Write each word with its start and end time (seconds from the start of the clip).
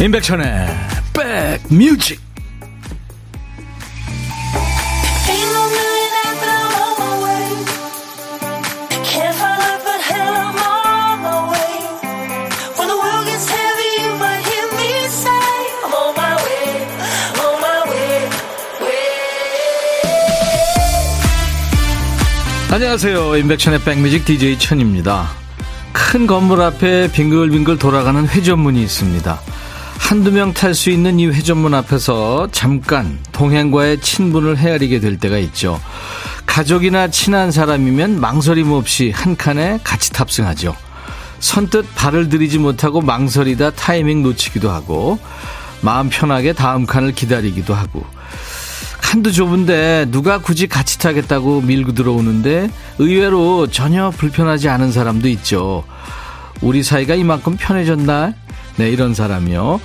임백천의 0.00 0.66
백뮤직. 1.12 2.18
안녕하세요. 22.72 23.36
임백천의 23.36 23.80
백뮤직 23.82 24.24
DJ 24.24 24.58
천입니다. 24.58 25.28
큰 25.92 26.26
건물 26.26 26.62
앞에 26.62 27.12
빙글빙글 27.12 27.78
돌아가는 27.78 28.26
회전문이 28.26 28.82
있습니다 28.82 29.49
한두 30.00 30.32
명 30.32 30.52
탈 30.52 30.74
수 30.74 30.90
있는 30.90 31.20
이 31.20 31.26
회전문 31.28 31.72
앞에서 31.74 32.48
잠깐 32.50 33.18
동행과의 33.30 34.00
친분을 34.00 34.58
헤아리게 34.58 34.98
될 34.98 35.18
때가 35.18 35.38
있죠. 35.38 35.80
가족이나 36.46 37.08
친한 37.08 37.52
사람이면 37.52 38.20
망설임 38.20 38.72
없이 38.72 39.12
한 39.14 39.36
칸에 39.36 39.78
같이 39.84 40.10
탑승하죠. 40.12 40.74
선뜻 41.38 41.94
발을 41.94 42.28
들이지 42.28 42.58
못하고 42.58 43.00
망설이다 43.02 43.70
타이밍 43.72 44.22
놓치기도 44.24 44.68
하고 44.70 45.18
마음 45.80 46.08
편하게 46.10 46.52
다음 46.54 46.86
칸을 46.86 47.12
기다리기도 47.12 47.72
하고 47.72 48.04
칸도 49.00 49.30
좁은데 49.30 50.06
누가 50.10 50.38
굳이 50.38 50.66
같이 50.66 50.98
타겠다고 50.98 51.60
밀고 51.62 51.92
들어오는데 51.92 52.68
의외로 52.98 53.68
전혀 53.68 54.10
불편하지 54.10 54.68
않은 54.68 54.90
사람도 54.92 55.28
있죠. 55.28 55.84
우리 56.60 56.82
사이가 56.82 57.14
이만큼 57.14 57.56
편해졌나? 57.58 58.34
네, 58.80 58.88
이런 58.88 59.12
사람이요. 59.12 59.78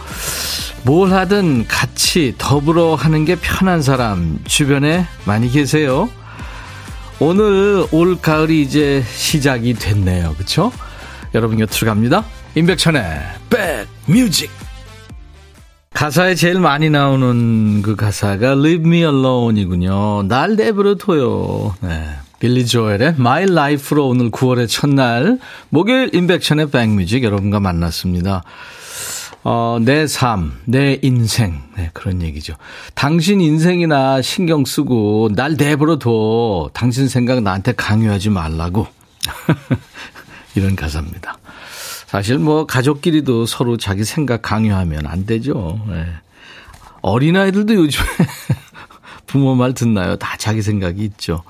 뭘 0.84 1.12
하든 1.12 1.68
같이 1.68 2.34
더불어 2.38 2.96
하는 2.96 3.26
게 3.26 3.36
편한 3.36 3.82
사람 3.82 4.40
주변에 4.46 5.06
많이 5.26 5.52
계세요. 5.52 6.10
오늘 7.20 7.86
올 7.92 8.22
가을이 8.22 8.62
이제 8.62 9.04
시작이 9.06 9.74
됐네요. 9.74 10.36
그쵸? 10.38 10.72
여러분 11.34 11.58
곁으로 11.58 11.92
갑니다. 11.92 12.24
임백천의 12.56 13.04
백뮤직 14.08 14.50
가사에 15.94 16.36
제일 16.36 16.62
많이 16.62 16.90
나오는 16.90 17.82
그 17.82 17.98
가사가 17.98 18.52
Leave 18.54 18.88
Me 18.88 19.00
Alone이군요. 19.00 20.24
날 20.30 20.56
내버려둬요. 20.56 21.76
네. 21.82 22.16
빌리 22.40 22.66
조엘의 22.66 23.16
My 23.20 23.44
Life로 23.44 24.08
오늘 24.08 24.32
9월의 24.32 24.70
첫날 24.70 25.38
목요일 25.68 26.16
임백천의 26.16 26.70
백뮤직 26.70 27.26
여러분과 27.26 27.60
만났습니다. 27.60 28.44
어, 29.48 29.78
내 29.80 30.08
삶, 30.08 30.54
내 30.66 30.98
인생. 31.04 31.62
네, 31.78 31.92
그런 31.94 32.24
얘기죠. 32.24 32.56
당신 32.96 33.42
인생이나 33.42 34.24
신경 34.24 34.66
쓰고 34.66 35.30
날 35.36 35.54
내버려 35.56 36.00
둬. 36.00 36.72
당신 36.74 37.08
생각 37.08 37.44
나한테 37.44 37.74
강요하지 37.74 38.32
말라고. 38.32 38.88
이런 40.56 40.76
가사입니다. 40.76 41.38
사실 42.08 42.40
뭐 42.40 42.66
가족끼리도 42.66 43.46
서로 43.46 43.78
자기 43.78 44.04
생각 44.04 44.42
강요하면 44.42 45.06
안 45.06 45.28
되죠. 45.28 45.80
네. 45.90 46.08
어린아이들도 47.02 47.76
요즘에 47.76 48.08
부모 49.28 49.54
말 49.54 49.76
듣나요? 49.76 50.16
다 50.16 50.38
자기 50.38 50.64
생각이 50.64 51.04
있죠. 51.04 51.44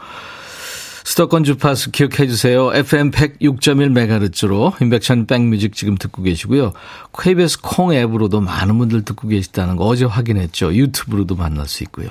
수도권 1.15 1.45
주파수 1.45 1.91
기억해 1.91 2.27
주세요. 2.27 2.73
FM 2.73 3.11
106.1MHz로 3.11 4.81
인백션 4.81 5.27
백뮤직 5.27 5.73
지금 5.73 5.95
듣고 5.95 6.23
계시고요. 6.23 6.73
KBS 7.17 7.61
콩 7.61 7.93
앱으로도 7.93 8.41
많은 8.41 8.77
분들 8.77 9.05
듣고 9.05 9.29
계시다는 9.29 9.77
거 9.77 9.85
어제 9.85 10.03
확인했죠. 10.03 10.75
유튜브로도 10.75 11.37
만날 11.37 11.69
수 11.69 11.83
있고요. 11.83 12.09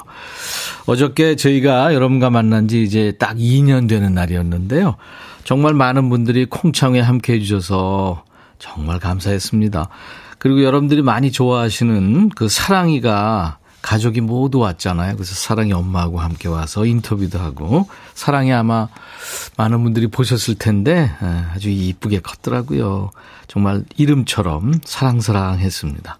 어저께 0.86 1.36
저희가 1.36 1.92
여러분과 1.92 2.30
만난 2.30 2.66
지 2.66 2.82
이제 2.82 3.12
딱 3.18 3.36
2년 3.36 3.90
되는 3.90 4.14
날이었는데요. 4.14 4.96
정말 5.44 5.74
많은 5.74 6.08
분들이 6.08 6.46
콩창에 6.46 7.00
함께 7.00 7.34
해주셔서 7.34 8.24
정말 8.58 9.00
감사했습니다. 9.00 9.86
그리고 10.38 10.64
여러분들이 10.64 11.02
많이 11.02 11.30
좋아하시는 11.30 12.30
그 12.30 12.48
사랑이가 12.48 13.58
가족이 13.84 14.22
모두 14.22 14.60
왔잖아요. 14.60 15.14
그래서 15.14 15.34
사랑이 15.34 15.74
엄마하고 15.74 16.18
함께 16.18 16.48
와서 16.48 16.86
인터뷰도 16.86 17.38
하고 17.38 17.86
사랑이 18.14 18.50
아마 18.50 18.88
많은 19.58 19.82
분들이 19.82 20.06
보셨을 20.06 20.54
텐데 20.54 21.10
예, 21.22 21.26
아주 21.54 21.68
이쁘게 21.68 22.20
컸더라고요. 22.20 23.10
정말 23.46 23.84
이름처럼 23.98 24.80
사랑사랑했습니다. 24.84 26.18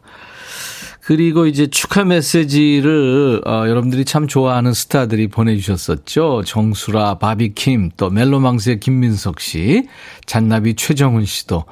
그리고 1.00 1.46
이제 1.46 1.66
축하 1.66 2.04
메시지를 2.04 3.40
어, 3.46 3.64
여러분들이 3.66 4.04
참 4.04 4.28
좋아하는 4.28 4.74
스타들이 4.74 5.28
보내주셨었죠. 5.28 6.42
정수라, 6.44 7.14
바비킴, 7.14 7.92
또 7.96 8.10
멜로망스의 8.10 8.80
김민석 8.80 9.40
씨, 9.40 9.88
잔나비 10.26 10.74
최정훈 10.74 11.24
씨도, 11.24 11.64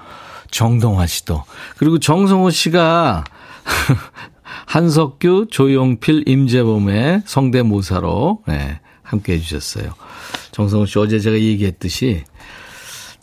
정동화 0.51 1.07
씨도, 1.07 1.45
그리고 1.77 1.99
정성호 1.99 2.51
씨가 2.51 3.25
한석규, 4.67 5.47
조용필, 5.51 6.25
임재범의 6.27 7.23
성대모사로 7.27 8.43
네, 8.47 8.81
함께 9.03 9.35
해주셨어요. 9.35 9.93
정성호 10.53 10.87
씨 10.87 10.99
어제 10.99 11.19
제가 11.19 11.39
얘기했듯이 11.39 12.25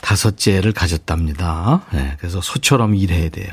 다섯째를 0.01 0.72
가졌답니다. 0.72 1.85
네, 1.94 2.16
그래서 2.19 2.41
소처럼 2.41 2.95
일해야 2.95 3.29
돼요. 3.29 3.49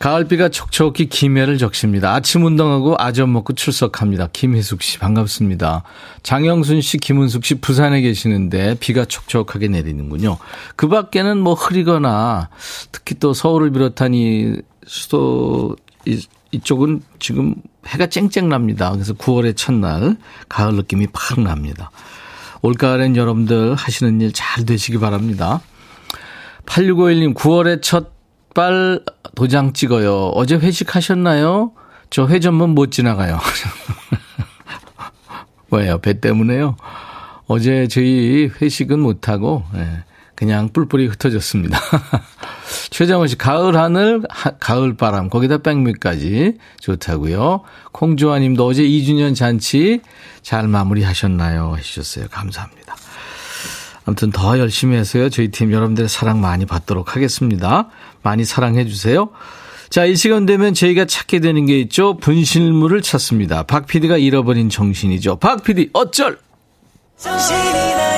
가을비가 0.01 0.49
촉촉히 0.49 1.11
김해를 1.11 1.59
적십니다. 1.59 2.15
아침 2.15 2.47
운동하고 2.47 2.97
아점 2.99 3.35
먹고 3.35 3.53
출석합니다. 3.53 4.29
김혜숙 4.33 4.81
씨 4.81 4.99
반갑습니다. 4.99 5.83
장영순 6.23 6.81
씨, 6.81 6.97
김은숙 6.97 7.45
씨 7.45 7.57
부산에 7.57 8.01
계시는데 8.01 8.77
비가 8.81 9.05
촉촉하게 9.05 9.69
내리는군요. 9.69 10.39
그 10.75 10.89
밖에는 10.89 11.39
뭐 11.39 11.53
흐리거나 11.53 12.49
특히 12.93 13.17
또 13.17 13.35
서울을 13.35 13.73
비롯한 13.73 14.15
이 14.15 14.57
수도 14.87 15.77
이, 16.07 16.25
이쪽은 16.53 17.03
지금 17.19 17.55
해가 17.87 18.07
쨍쨍 18.07 18.49
납니다. 18.49 18.91
그래서 18.93 19.15
9월의 19.15 19.57
첫날 19.57 20.17
가을 20.49 20.75
느낌이 20.75 21.07
팍 21.13 21.41
납니다. 21.41 21.91
올가을엔 22.63 23.17
여러분들 23.17 23.75
하시는 23.75 24.21
일 24.21 24.33
잘 24.33 24.65
되시기 24.67 24.99
바랍니다. 24.99 25.61
8651님 26.67 27.35
9월의 27.35 27.83
첫 27.83 28.21
발 28.55 29.01
도장 29.37 29.73
찍어요. 29.73 30.33
어제 30.35 30.57
회식하셨나요? 30.57 31.73
저 32.11 32.27
회전문 32.27 32.71
못 32.71 32.91
지나가요. 32.91 33.39
왜요? 35.71 35.99
배 35.99 36.21
때문에요? 36.21 36.77
어제 37.47 37.87
저희 37.89 38.51
회식은 38.61 38.99
못하고, 38.99 39.65
예, 39.77 40.05
그냥 40.35 40.69
뿔뿔이 40.73 41.07
흩어졌습니다. 41.07 41.79
최정원 42.91 43.29
씨, 43.29 43.37
가을 43.37 43.77
하늘, 43.77 44.23
하, 44.29 44.51
가을 44.51 44.97
바람, 44.97 45.29
거기다 45.29 45.59
백미까지 45.59 46.55
좋다고요. 46.81 47.63
콩주아 47.93 48.39
님도 48.39 48.67
어제 48.67 48.83
2주년 48.83 49.35
잔치 49.35 50.01
잘 50.43 50.69
마무리 50.69 51.03
하셨나요? 51.03 51.75
해주셨어요. 51.79 52.27
감사합니다. 52.31 52.97
아무튼 54.05 54.31
더 54.31 54.59
열심히 54.59 54.97
해서요. 54.97 55.29
저희 55.29 55.49
팀 55.49 55.73
여러분들의 55.73 56.09
사랑 56.09 56.41
많이 56.41 56.67
받도록 56.67 57.15
하겠습니다. 57.15 57.89
많이 58.23 58.45
사랑해 58.45 58.85
주세요. 58.87 59.31
자, 59.89 60.05
이 60.05 60.15
시간 60.15 60.47
되면 60.47 60.73
저희가 60.73 61.05
찾게 61.05 61.41
되는 61.41 61.67
게 61.67 61.81
있죠. 61.81 62.17
분실물을 62.19 63.03
찾습니다. 63.03 63.65
박 63.65 63.87
PD가 63.87 64.17
잃어버린 64.19 64.69
정신이죠. 64.69 65.37
박 65.37 65.65
PD, 65.65 65.91
어쩔! 65.93 66.39
정신이 67.17 67.95
나 67.95 68.10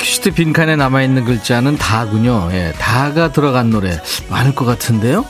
퀴즈트 0.00 0.30
빈칸에 0.32 0.76
남아있는 0.76 1.24
글자는 1.26 1.76
다군요. 1.76 2.48
예, 2.52 2.72
다가 2.78 3.32
들어간 3.32 3.70
노래 3.70 4.00
많을 4.30 4.54
것 4.54 4.64
같은데요. 4.64 5.24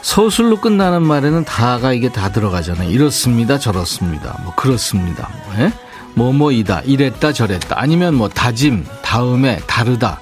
서술로 0.00 0.60
끝나는 0.60 1.02
말에는 1.02 1.44
다가 1.44 1.92
이게 1.92 2.10
다 2.10 2.30
들어가잖아요. 2.30 2.90
이렇습니다, 2.90 3.58
저렇습니다, 3.58 4.38
뭐 4.44 4.54
그렇습니다, 4.54 5.28
뭐, 5.44 5.64
예? 5.64 5.72
뭐뭐이다, 6.14 6.82
이랬다, 6.86 7.32
저랬다, 7.32 7.76
아니면 7.78 8.14
뭐 8.14 8.28
다짐, 8.28 8.86
다음에, 9.02 9.58
다르다. 9.66 10.20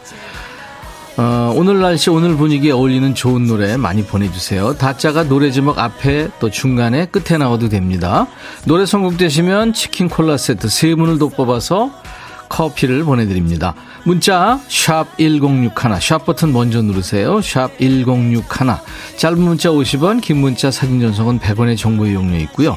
어, 1.16 1.52
오늘 1.54 1.80
날씨, 1.80 2.10
오늘 2.10 2.36
분위기에 2.36 2.72
어울리는 2.72 3.14
좋은 3.14 3.46
노래 3.46 3.76
많이 3.76 4.04
보내주세요. 4.04 4.76
다자가 4.76 5.24
노래 5.24 5.52
제목 5.52 5.78
앞에 5.78 6.28
또 6.40 6.50
중간에 6.50 7.06
끝에 7.06 7.38
나와도 7.38 7.68
됩니다. 7.68 8.26
노래 8.64 8.86
선곡되시면 8.86 9.74
치킨 9.74 10.08
콜라 10.08 10.36
세트 10.36 10.68
세 10.68 10.96
분을 10.96 11.18
더 11.20 11.28
뽑아서 11.28 11.92
커피를 12.48 13.04
보내드립니다. 13.04 13.74
문자 14.04 14.60
1061, 14.68 15.72
샵 16.00 16.26
버튼 16.26 16.52
먼저 16.52 16.82
누르세요. 16.82 17.40
샵 17.40 17.76
1061. 17.78 18.42
짧은 19.16 19.40
문자 19.40 19.70
50원, 19.70 20.20
긴 20.20 20.38
문자 20.38 20.70
사진 20.70 21.00
전송은 21.00 21.40
100원의 21.40 21.78
정보 21.78 22.06
이용료 22.06 22.36
있고요. 22.40 22.76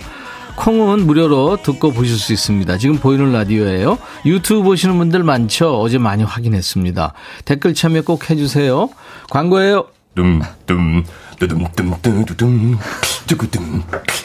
콩은 0.56 1.06
무료로 1.06 1.62
듣고 1.62 1.92
보실 1.92 2.18
수 2.18 2.34
있습니다. 2.34 2.78
지금 2.80 2.98
보이는 2.98 3.31
라디오예요. 3.31 4.00
유튜브 4.25 4.64
보시는 4.64 4.98
분들 4.98 5.24
많죠? 5.24 5.80
어제 5.80 6.00
많이 6.00 6.24
확인했습니다. 6.24 7.14
댓글 7.46 7.75
참여 7.75 8.02
꼭 8.02 8.30
해주세요. 8.30 8.90
광고예요. 9.30 9.86
둠둠 10.16 11.04
뚜둠 11.38 11.68
뚜구둠 13.28 13.84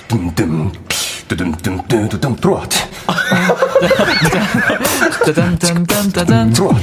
둠둠 0.09 0.73
뚜둠 1.33 1.53
뚜두둠 1.89 2.37
들어와 2.37 2.67
짜잔짠짠짠짠 5.25 6.53
들어와 6.53 6.75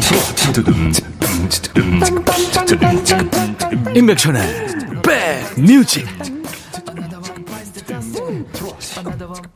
뚜둠 0.51 0.91
임백천의 3.95 4.41
백뮤직 5.03 6.07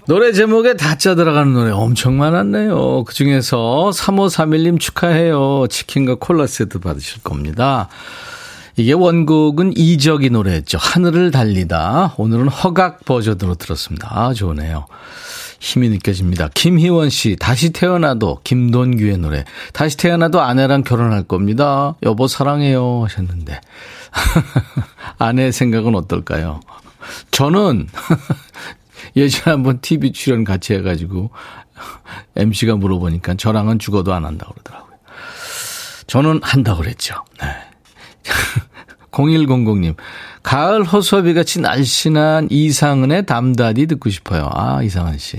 노래 0.06 0.32
제목에 0.32 0.76
다짜 0.76 1.16
들어가는 1.16 1.54
노래 1.54 1.72
엄청 1.72 2.18
많았네요. 2.18 3.04
그 3.06 3.14
중에서 3.16 3.90
3531님 3.94 4.80
축하해요. 4.80 5.66
치킨과 5.70 6.18
콜라 6.20 6.46
세트 6.46 6.80
받으실 6.80 7.24
겁니다. 7.24 7.90
이게 8.76 8.94
원곡은 8.94 9.74
이적이 9.76 10.32
노래였죠. 10.32 10.78
하늘을 10.80 11.32
달리다. 11.32 12.16
오늘은 12.18 12.48
허각 12.48 13.06
버전으로 13.06 13.56
들었습니다. 13.56 14.08
아, 14.12 14.34
좋으네요. 14.34 14.88
힘이 15.60 15.90
느껴집니다. 15.90 16.50
김희원 16.54 17.10
씨, 17.10 17.38
다시 17.40 17.70
태어나도 17.70 18.42
김돈규의 18.44 19.18
노래. 19.18 19.46
다시 19.72 19.96
태어나도 19.96 20.42
아내랑 20.42 20.84
결혼할 20.84 21.24
겁니다. 21.24 21.96
여보 22.04 22.28
사랑해요 22.28 23.04
하셨는데. 23.04 23.62
아내 25.20 25.52
생각은 25.52 25.96
어떨까요? 25.96 26.60
저는 27.32 27.88
예전에 29.16 29.44
한번 29.56 29.80
TV 29.82 30.12
출연 30.12 30.44
같이 30.44 30.74
해가지고 30.74 31.30
MC가 32.36 32.76
물어보니까 32.76 33.36
저랑은 33.36 33.80
죽어도 33.80 34.14
안 34.14 34.26
한다고 34.26 34.54
그러더라고요. 34.54 34.94
저는 36.08 36.42
한다고 36.44 36.82
그랬죠. 36.82 37.16
네. 37.40 37.73
0100님, 39.14 39.96
가을 40.44 40.84
허수아비 40.84 41.34
같이 41.34 41.62
날씬한 41.62 42.50
이상은의 42.52 43.26
담다디 43.26 43.88
듣고 43.88 44.10
싶어요. 44.10 44.50
아, 44.54 44.84
이상한 44.84 45.18
씨. 45.18 45.38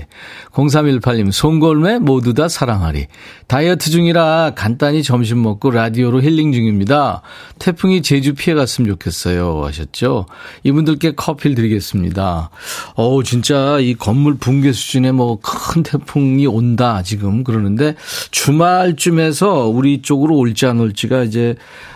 0318님, 0.51 1.31
송골매 1.31 1.99
모두 1.99 2.33
다 2.33 2.49
사랑하리. 2.49 3.05
다이어트 3.47 3.91
중이라 3.91 4.53
간단히 4.55 5.03
점심 5.03 5.43
먹고 5.43 5.69
라디오로 5.69 6.21
힐링 6.21 6.51
중입니다. 6.51 7.21
태풍이 7.59 8.01
제주 8.01 8.33
피해 8.33 8.55
갔으면 8.55 8.89
좋겠어요. 8.89 9.63
하셨죠? 9.65 10.25
이분들께 10.63 11.13
커피를 11.13 11.55
드리겠습니다. 11.55 12.49
어우, 12.95 13.23
진짜 13.23 13.77
이 13.79 13.93
건물 13.93 14.37
붕괴 14.37 14.71
수준의 14.73 15.11
뭐 15.13 15.39
큰 15.41 15.83
태풍이 15.83 16.47
온다, 16.47 17.03
지금 17.03 17.43
그러는데 17.43 17.95
주말쯤에서 18.31 19.67
우리 19.67 20.01
쪽으로 20.01 20.35
올지 20.35 20.65
안 20.65 20.79
올지가 20.79 21.23
이제 21.23 21.55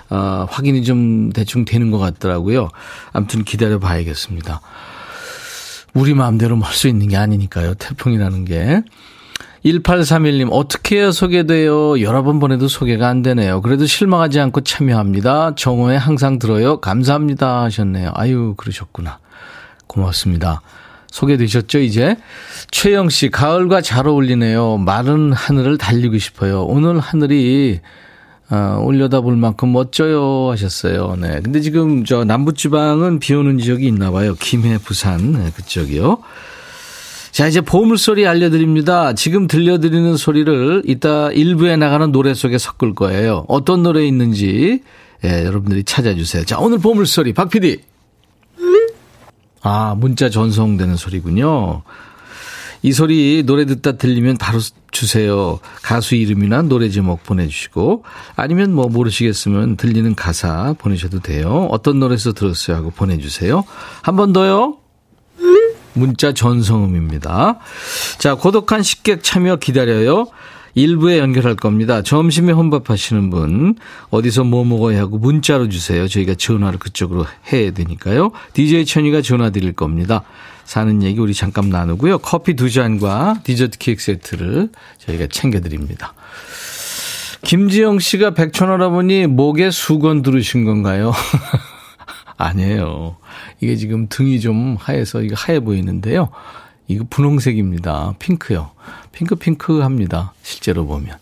어, 0.09 0.47
확인이 0.49 0.83
좀 0.83 1.31
대충 1.31 1.65
되는 1.65 1.91
것 1.91 1.99
같더라고요. 1.99 2.69
아무튼 3.13 3.43
기다려 3.43 3.79
봐야겠습니다. 3.79 4.61
우리 5.93 6.13
마음대로 6.13 6.59
할 6.59 6.73
수 6.73 6.87
있는 6.87 7.07
게 7.07 7.17
아니니까요. 7.17 7.73
태풍이라는 7.75 8.45
게. 8.45 8.81
1831님, 9.65 10.49
어떻게 10.51 10.97
해야 10.97 11.11
소개돼요? 11.11 12.01
여러 12.01 12.23
번 12.23 12.39
보내도 12.39 12.67
소개가 12.69 13.09
안 13.09 13.21
되네요. 13.21 13.61
그래도 13.61 13.85
실망하지 13.85 14.39
않고 14.39 14.61
참여합니다. 14.61 15.55
정오에 15.55 15.97
항상 15.97 16.39
들어요. 16.39 16.79
감사합니다. 16.79 17.63
하셨네요. 17.63 18.11
아유, 18.13 18.53
그러셨구나. 18.55 19.19
고맙습니다. 19.87 20.61
소개되셨죠, 21.11 21.79
이제? 21.79 22.15
최영 22.71 23.09
씨, 23.09 23.29
가을과 23.29 23.81
잘 23.81 24.07
어울리네요. 24.07 24.77
마른 24.77 25.33
하늘을 25.33 25.77
달리고 25.77 26.17
싶어요. 26.19 26.63
오늘 26.63 26.99
하늘이 26.99 27.81
어, 28.51 28.81
올려다볼 28.83 29.35
만큼 29.35 29.71
멋져요 29.71 30.49
하셨어요. 30.51 31.15
네. 31.19 31.39
근데 31.41 31.61
지금 31.61 32.03
저 32.03 32.23
남부지방은 32.23 33.19
비 33.19 33.33
오는 33.35 33.59
지역이 33.59 33.85
있나 33.85 34.11
봐요. 34.11 34.35
김해, 34.39 34.77
부산 34.79 35.33
네, 35.33 35.51
그쪽이요. 35.55 36.17
자, 37.31 37.47
이제 37.47 37.61
보물소리 37.61 38.25
알려드립니다. 38.25 39.13
지금 39.13 39.45
들려드리는 39.45 40.17
소리를 40.17 40.81
이따 40.87 41.31
일부에 41.31 41.77
나가는 41.77 42.11
노래 42.11 42.33
속에 42.33 42.57
섞을 42.57 42.95
거예요. 42.95 43.45
어떤 43.47 43.83
노래 43.83 44.05
있는지 44.05 44.81
예, 45.23 45.45
여러분들이 45.45 45.83
찾아주세요. 45.83 46.45
자, 46.45 46.59
오늘 46.59 46.79
보물소리 46.79 47.33
박 47.33 47.49
PD. 47.49 47.81
아, 49.61 49.93
문자 49.97 50.29
전송되는 50.29 50.95
소리군요. 50.95 51.83
이 52.81 52.93
소리 52.93 53.43
노래 53.45 53.65
듣다 53.65 53.93
들리면 53.93 54.37
바로 54.37 54.59
주세요. 54.91 55.59
가수 55.81 56.15
이름이나 56.15 56.61
노래 56.63 56.89
제목 56.89 57.23
보내주시고 57.23 58.03
아니면 58.35 58.73
뭐 58.73 58.87
모르시겠으면 58.87 59.75
들리는 59.77 60.15
가사 60.15 60.73
보내셔도 60.77 61.19
돼요. 61.19 61.67
어떤 61.71 61.99
노래에서 61.99 62.33
들었어요 62.33 62.77
하고 62.77 62.91
보내주세요. 62.91 63.63
한 64.01 64.15
번 64.15 64.33
더요. 64.33 64.77
문자 65.93 66.33
전성음입니다. 66.33 67.59
자, 68.19 68.35
고독한 68.35 68.83
식객 68.83 69.23
참여 69.23 69.57
기다려요. 69.57 70.27
일부에 70.79 71.19
연결할 71.19 71.55
겁니다. 71.55 72.01
점심에 72.01 72.53
혼밥하시는 72.53 73.29
분 73.29 73.75
어디서 74.11 74.45
뭐 74.45 74.63
먹어야 74.63 75.01
하고 75.01 75.17
문자로 75.17 75.67
주세요. 75.67 76.07
저희가 76.07 76.35
전화를 76.35 76.79
그쪽으로 76.79 77.25
해야 77.51 77.71
되니까요. 77.71 78.31
DJ 78.53 78.85
천이가 78.85 79.21
전화 79.21 79.49
드릴 79.49 79.73
겁니다. 79.73 80.23
사는 80.63 81.03
얘기 81.03 81.19
우리 81.19 81.33
잠깐 81.33 81.69
나누고요. 81.69 82.19
커피 82.19 82.55
두 82.55 82.69
잔과 82.69 83.41
디저트 83.43 83.77
케이크 83.77 84.01
세트를 84.01 84.69
저희가 84.99 85.27
챙겨드립니다. 85.27 86.13
김지영 87.43 87.99
씨가 87.99 88.31
백천 88.31 88.69
할아버니 88.69 89.27
목에 89.27 89.71
수건 89.71 90.21
두르신 90.21 90.63
건가요? 90.65 91.11
아니에요. 92.37 93.17
이게 93.59 93.75
지금 93.75 94.07
등이 94.07 94.39
좀 94.39 94.77
하얘서 94.79 95.23
이거 95.23 95.35
하얘 95.37 95.59
보이는데요. 95.59 96.29
이거 96.89 97.05
분홍색입니다. 97.09 98.15
핑크요. 98.19 98.71
핑크핑크 99.13 99.79
합니다. 99.79 100.33
실제로 100.43 100.85
보면. 100.85 101.17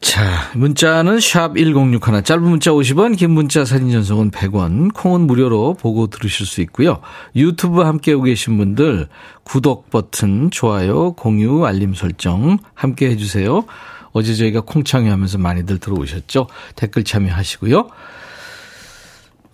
자, 0.00 0.52
문자는 0.54 1.18
샵 1.18 1.56
1061, 1.56 2.22
짧은 2.22 2.42
문자 2.42 2.70
50원, 2.70 3.16
긴 3.16 3.32
문자 3.32 3.64
사진 3.64 3.90
전송은 3.90 4.30
100원, 4.30 4.94
콩은 4.94 5.22
무료로 5.22 5.74
보고 5.74 6.06
들으실 6.06 6.46
수 6.46 6.60
있고요. 6.60 7.00
유튜브 7.34 7.82
함께 7.82 8.12
오고 8.12 8.24
계신 8.24 8.56
분들 8.56 9.08
구독 9.42 9.90
버튼, 9.90 10.52
좋아요, 10.52 11.12
공유, 11.14 11.66
알림 11.66 11.92
설정 11.92 12.58
함께 12.74 13.10
해주세요. 13.10 13.64
어제 14.12 14.34
저희가 14.34 14.60
콩 14.60 14.84
참여하면서 14.84 15.38
많이들 15.38 15.78
들어오셨죠? 15.78 16.46
댓글 16.76 17.02
참여하시고요. 17.02 17.88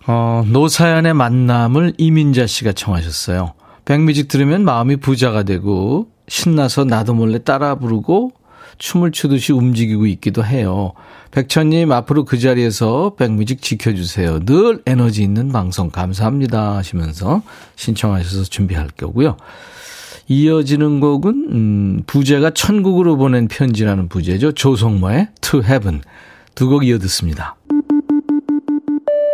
어, 0.05 0.43
노사연의 0.47 1.15
만남을 1.15 1.95
이민자 1.97 2.45
씨가 2.45 2.73
청하셨어요. 2.73 3.55
백뮤직 3.85 4.27
들으면 4.27 4.63
마음이 4.63 4.97
부자가 4.97 5.43
되고 5.43 6.07
신나서 6.27 6.85
나도 6.85 7.13
몰래 7.13 7.39
따라 7.43 7.75
부르고 7.75 8.31
춤을 8.77 9.11
추듯이 9.11 9.51
움직이고 9.53 10.05
있기도 10.07 10.43
해요. 10.43 10.93
백천님 11.31 11.91
앞으로 11.91 12.25
그 12.25 12.39
자리에서 12.39 13.13
백뮤직 13.17 13.61
지켜주세요. 13.61 14.45
늘 14.45 14.81
에너지 14.85 15.21
있는 15.23 15.51
방송 15.51 15.89
감사합니다 15.89 16.77
하시면서 16.77 17.43
신청하셔서 17.75 18.43
준비할 18.45 18.87
거고요. 18.97 19.37
이어지는 20.27 20.99
곡은 21.01 21.47
음, 21.51 22.03
부제가 22.07 22.51
천국으로 22.51 23.17
보낸 23.17 23.47
편지라는 23.47 24.07
부제죠. 24.07 24.53
조성모의 24.53 25.29
To 25.41 25.61
Heaven 25.63 26.01
두 26.55 26.69
곡 26.69 26.85
이어 26.85 26.97
듣습니다. 26.99 27.55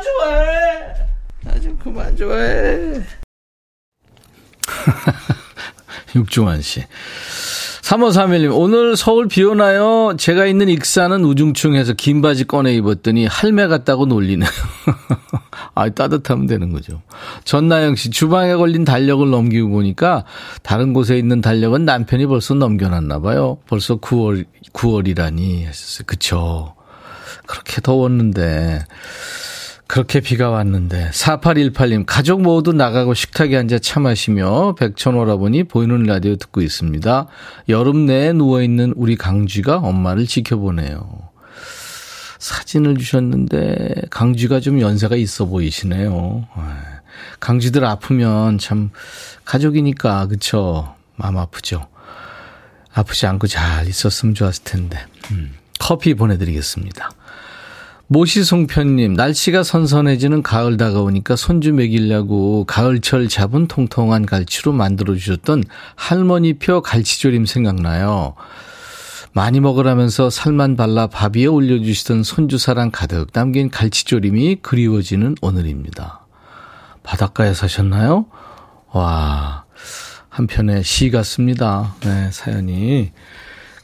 그만 0.00 0.02
좋아해. 0.02 0.94
나 1.44 1.60
좀 1.60 1.78
그만 1.78 2.16
좋아해. 2.16 3.00
육중환 6.14 6.62
씨. 6.62 6.84
3531님, 7.82 8.56
오늘 8.56 8.96
서울 8.96 9.26
비 9.26 9.42
오나요? 9.42 10.14
제가 10.16 10.46
있는 10.46 10.68
익산은 10.68 11.24
우중충해서 11.24 11.94
긴 11.94 12.22
바지 12.22 12.44
꺼내 12.44 12.72
입었더니 12.74 13.26
할매 13.26 13.66
같다고 13.66 14.06
놀리네요. 14.06 14.48
아, 15.74 15.88
따뜻하면 15.88 16.46
되는 16.46 16.72
거죠. 16.72 17.02
전나영 17.44 17.96
씨, 17.96 18.10
주방에 18.10 18.54
걸린 18.54 18.84
달력을 18.84 19.28
넘기고 19.28 19.70
보니까 19.70 20.24
다른 20.62 20.92
곳에 20.92 21.18
있는 21.18 21.40
달력은 21.40 21.84
남편이 21.84 22.26
벌써 22.26 22.54
넘겨놨나 22.54 23.20
봐요. 23.20 23.58
벌써 23.66 23.96
9월, 23.96 24.44
9월이라니 24.72 25.66
하셨어요. 25.66 26.04
그쵸. 26.06 26.74
그렇게 27.46 27.80
더웠는데. 27.80 28.84
그렇게 29.90 30.20
비가 30.20 30.50
왔는데 30.50 31.10
4818님 31.10 32.04
가족 32.06 32.42
모두 32.42 32.72
나가고 32.72 33.12
식탁에 33.12 33.56
앉아 33.56 33.80
차 33.80 33.98
마시며 33.98 34.76
백천오라보니 34.76 35.64
보이는 35.64 36.04
라디오 36.04 36.36
듣고 36.36 36.60
있습니다. 36.60 37.26
여름 37.68 38.06
내에 38.06 38.32
누워 38.32 38.62
있는 38.62 38.92
우리 38.94 39.16
강쥐가 39.16 39.78
엄마를 39.78 40.26
지켜보네요. 40.26 41.28
사진을 42.38 42.98
주셨는데 42.98 44.02
강쥐가 44.10 44.60
좀 44.60 44.80
연세가 44.80 45.16
있어 45.16 45.46
보이시네요. 45.46 46.46
강쥐들 47.40 47.84
아프면 47.84 48.58
참 48.58 48.90
가족이니까 49.44 50.28
그쵸 50.28 50.94
마음 51.16 51.36
아프죠. 51.36 51.88
아프지 52.94 53.26
않고 53.26 53.48
잘 53.48 53.88
있었으면 53.88 54.36
좋았을 54.36 54.62
텐데 54.62 55.04
음, 55.32 55.52
커피 55.80 56.14
보내드리겠습니다. 56.14 57.10
모시송편님, 58.12 59.12
날씨가 59.14 59.62
선선해지는 59.62 60.42
가을 60.42 60.76
다가오니까 60.76 61.36
손주 61.36 61.72
먹이려고 61.72 62.64
가을철 62.64 63.28
잡은 63.28 63.68
통통한 63.68 64.26
갈치로 64.26 64.72
만들어주셨던 64.72 65.62
할머니표 65.94 66.82
갈치조림 66.82 67.46
생각나요. 67.46 68.34
많이 69.32 69.60
먹으라면서 69.60 70.28
살만 70.28 70.74
발라 70.74 71.06
밥 71.06 71.36
위에 71.36 71.46
올려주시던 71.46 72.24
손주 72.24 72.58
사랑 72.58 72.90
가득 72.90 73.32
담긴 73.32 73.70
갈치조림이 73.70 74.56
그리워지는 74.56 75.36
오늘입니다. 75.40 76.26
바닷가에 77.04 77.54
사셨나요? 77.54 78.26
와, 78.90 79.66
한편의 80.30 80.82
시 80.82 81.12
같습니다. 81.12 81.94
네, 82.00 82.28
사연이. 82.32 83.12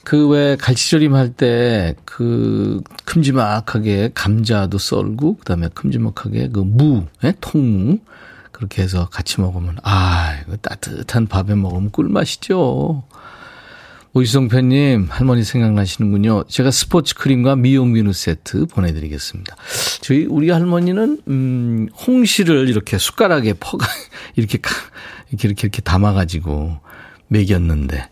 그 0.06 0.28
왜 0.28 0.56
갈치조림 0.56 1.14
할 1.14 1.34
때 1.34 1.94
그 2.04 2.80
큼지막하게 3.04 4.12
감자도 4.14 4.78
썰고 4.78 5.38
그다음에 5.38 5.68
큼지막하게 5.74 6.50
그 6.50 6.60
무, 6.60 7.06
예? 7.24 7.34
통무 7.40 7.98
그렇게 8.52 8.82
해서 8.82 9.08
같이 9.10 9.40
먹으면 9.40 9.76
아, 9.82 10.38
이거 10.46 10.56
따뜻한 10.58 11.26
밥에 11.26 11.54
먹으면 11.56 11.90
꿀맛이죠. 11.90 13.02
오이성편님, 14.14 15.08
할머니 15.10 15.44
생각나시는군요. 15.44 16.44
제가 16.48 16.70
스포츠 16.70 17.14
크림과 17.16 17.56
미용 17.56 17.92
비누 17.92 18.14
세트 18.14 18.64
보내드리겠습니다. 18.66 19.56
저희, 20.00 20.24
우리 20.24 20.48
할머니는, 20.48 21.20
음, 21.28 21.88
홍시를 22.06 22.70
이렇게 22.70 22.96
숟가락에 22.96 23.52
퍼가, 23.60 23.86
이렇게, 24.36 24.58
이렇게, 25.32 25.48
이렇게, 25.48 25.62
이렇게 25.66 25.82
담아가지고 25.82 26.78
먹였는데, 27.28 28.08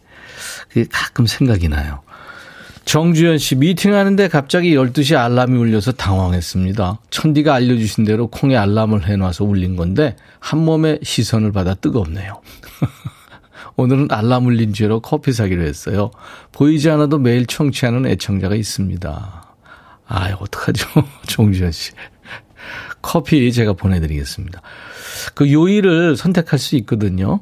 그게 0.74 0.88
가끔 0.90 1.24
생각이 1.26 1.68
나요. 1.68 2.00
정주현 2.84 3.38
씨, 3.38 3.54
미팅하는데 3.54 4.26
갑자기 4.28 4.74
12시 4.74 5.16
알람이 5.16 5.56
울려서 5.56 5.92
당황했습니다. 5.92 6.98
천디가 7.10 7.54
알려주신 7.54 8.04
대로 8.04 8.26
콩에 8.26 8.56
알람을 8.56 9.08
해놔서 9.08 9.44
울린 9.44 9.76
건데, 9.76 10.16
한 10.40 10.58
몸에 10.58 10.98
시선을 11.02 11.52
받아 11.52 11.74
뜨겁네요. 11.74 12.42
오늘은 13.76 14.08
알람 14.10 14.46
울린 14.46 14.74
죄로 14.74 15.00
커피 15.00 15.32
사기로 15.32 15.62
했어요. 15.62 16.10
보이지 16.52 16.90
않아도 16.90 17.18
매일 17.18 17.46
청취하는 17.46 18.06
애청자가 18.06 18.56
있습니다. 18.56 19.54
아, 20.06 20.36
어떡하죠? 20.40 20.88
정주현 21.28 21.70
씨. 21.70 21.92
커피 23.00 23.52
제가 23.52 23.74
보내드리겠습니다. 23.74 24.60
그 25.34 25.52
요일을 25.52 26.16
선택할 26.16 26.58
수 26.58 26.76
있거든요. 26.76 27.40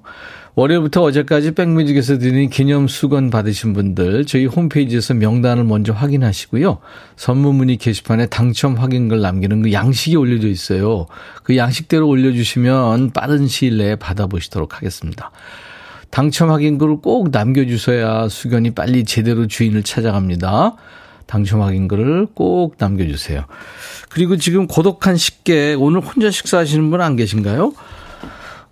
월요일부터 0.54 1.02
어제까지 1.02 1.52
백뮤직에서 1.52 2.18
드린 2.18 2.50
기념 2.50 2.87
수건 2.87 3.30
받으신 3.30 3.73
분들 3.73 4.26
저희 4.26 4.44
홈페이지에서 4.44 5.14
명단을 5.14 5.64
먼저 5.64 5.94
확인하시고요. 5.94 6.78
선물 7.16 7.54
문의 7.54 7.78
게시판에 7.78 8.26
당첨 8.26 8.75
확인글 8.75 9.23
남기는 9.23 9.62
그 9.62 9.73
양식이 9.73 10.14
올려져 10.16 10.49
있어요. 10.49 11.06
그 11.42 11.56
양식대로 11.56 12.06
올려주시면 12.06 13.12
빠른 13.12 13.47
시일 13.47 13.78
내에 13.78 13.97
받아보시도록 13.97 14.76
하겠습니다. 14.76 15.30
당첨 16.11 16.50
확인글을 16.50 16.99
꼭 16.99 17.30
남겨주셔야 17.30 18.28
수건이 18.28 18.73
빨리 18.73 19.04
제대로 19.04 19.47
주인을 19.47 19.82
찾아갑니다. 19.82 20.76
당첨 21.25 21.62
확인글을 21.62 22.26
꼭 22.35 22.75
남겨주세요. 22.76 23.47
그리고 24.11 24.37
지금 24.37 24.66
고독한 24.66 25.16
식객 25.16 25.80
오늘 25.80 26.00
혼자 26.00 26.30
식사하시는 26.30 26.90
분 26.90 27.00
안 27.00 27.16
계신가요? 27.16 27.73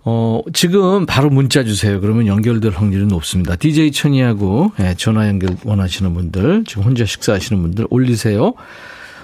어, 0.03 0.41
지금 0.53 1.05
바로 1.05 1.29
문자 1.29 1.63
주세요. 1.63 2.01
그러면 2.01 2.25
연결될 2.25 2.71
확률이 2.71 3.05
높습니다. 3.05 3.55
DJ 3.55 3.91
천이하고 3.91 4.71
예, 4.79 4.95
전화 4.97 5.27
연결 5.27 5.55
원하시는 5.63 6.13
분들, 6.13 6.63
지금 6.67 6.83
혼자 6.83 7.05
식사하시는 7.05 7.61
분들 7.61 7.87
올리세요. 7.89 8.53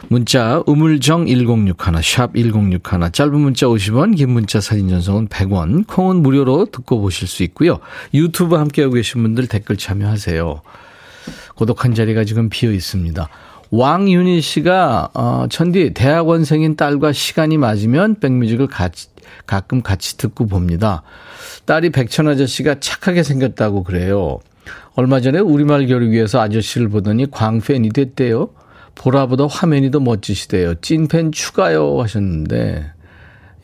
문자 0.09 0.61
우물정 0.67 1.25
1061, 1.25 1.75
샵 2.03 2.35
1061, 2.35 3.11
짧은 3.11 3.39
문자 3.39 3.65
50원, 3.65 4.15
긴 4.15 4.29
문자 4.29 4.61
사진 4.61 4.89
전송은 4.89 5.27
100원, 5.27 5.87
콩은 5.87 6.17
무료로 6.17 6.67
듣고 6.71 7.01
보실 7.01 7.27
수 7.27 7.41
있고요. 7.43 7.79
유튜브 8.13 8.55
함께하고 8.55 8.93
계신 8.93 9.23
분들 9.23 9.47
댓글 9.47 9.75
참여하세요. 9.75 10.61
고독한 11.55 11.95
자리가 11.95 12.23
지금 12.23 12.49
비어 12.49 12.71
있습니다. 12.71 13.27
왕윤희 13.71 14.39
씨가 14.41 15.09
어, 15.13 15.47
천디 15.49 15.93
대학원생인 15.93 16.75
딸과 16.77 17.11
시간이 17.11 17.57
맞으면 17.57 18.19
백뮤직을 18.19 18.67
같이 18.67 19.07
가끔 19.45 19.81
같이 19.81 20.17
듣고 20.17 20.47
봅니다. 20.47 21.03
딸이 21.65 21.91
백천 21.91 22.27
아저씨가 22.27 22.79
착하게 22.79 23.23
생겼다고 23.23 23.83
그래요. 23.83 24.39
얼마 24.95 25.21
전에 25.21 25.39
우리말 25.39 25.87
교육위에서 25.87 26.41
아저씨를 26.41 26.89
보더니 26.89 27.29
광팬이 27.31 27.89
됐대요. 27.89 28.49
보라보다 28.95 29.45
화면이 29.47 29.91
더 29.91 29.99
멋지시대요. 29.99 30.75
찐팬 30.81 31.31
추가요 31.31 32.01
하셨는데 32.01 32.91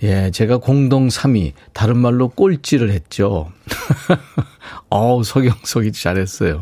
예, 0.04 0.32
제가 0.32 0.58
공동 0.58 1.08
3위, 1.08 1.54
다른 1.72 1.98
말로 1.98 2.28
꼴찌를 2.28 2.92
했죠. 2.92 3.52
어우, 4.90 5.24
서경석이 5.24 5.94
잘했어요. 5.94 6.62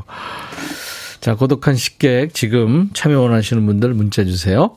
자, 1.22 1.36
고독한 1.36 1.75
식객 1.75 2.34
지금 2.36 2.91
참여 2.93 3.20
원하시는 3.20 3.65
분들 3.65 3.96
문자 3.96 4.24
주세요. 4.24 4.75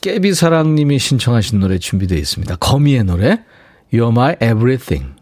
깨비사랑님이 0.00 0.98
신청하신 0.98 1.60
노래 1.60 1.78
준비되어 1.78 2.18
있습니다. 2.18 2.56
거미의 2.56 3.04
노래 3.04 3.44
You're 3.92 4.10
My 4.10 4.34
Everything. 4.42 5.14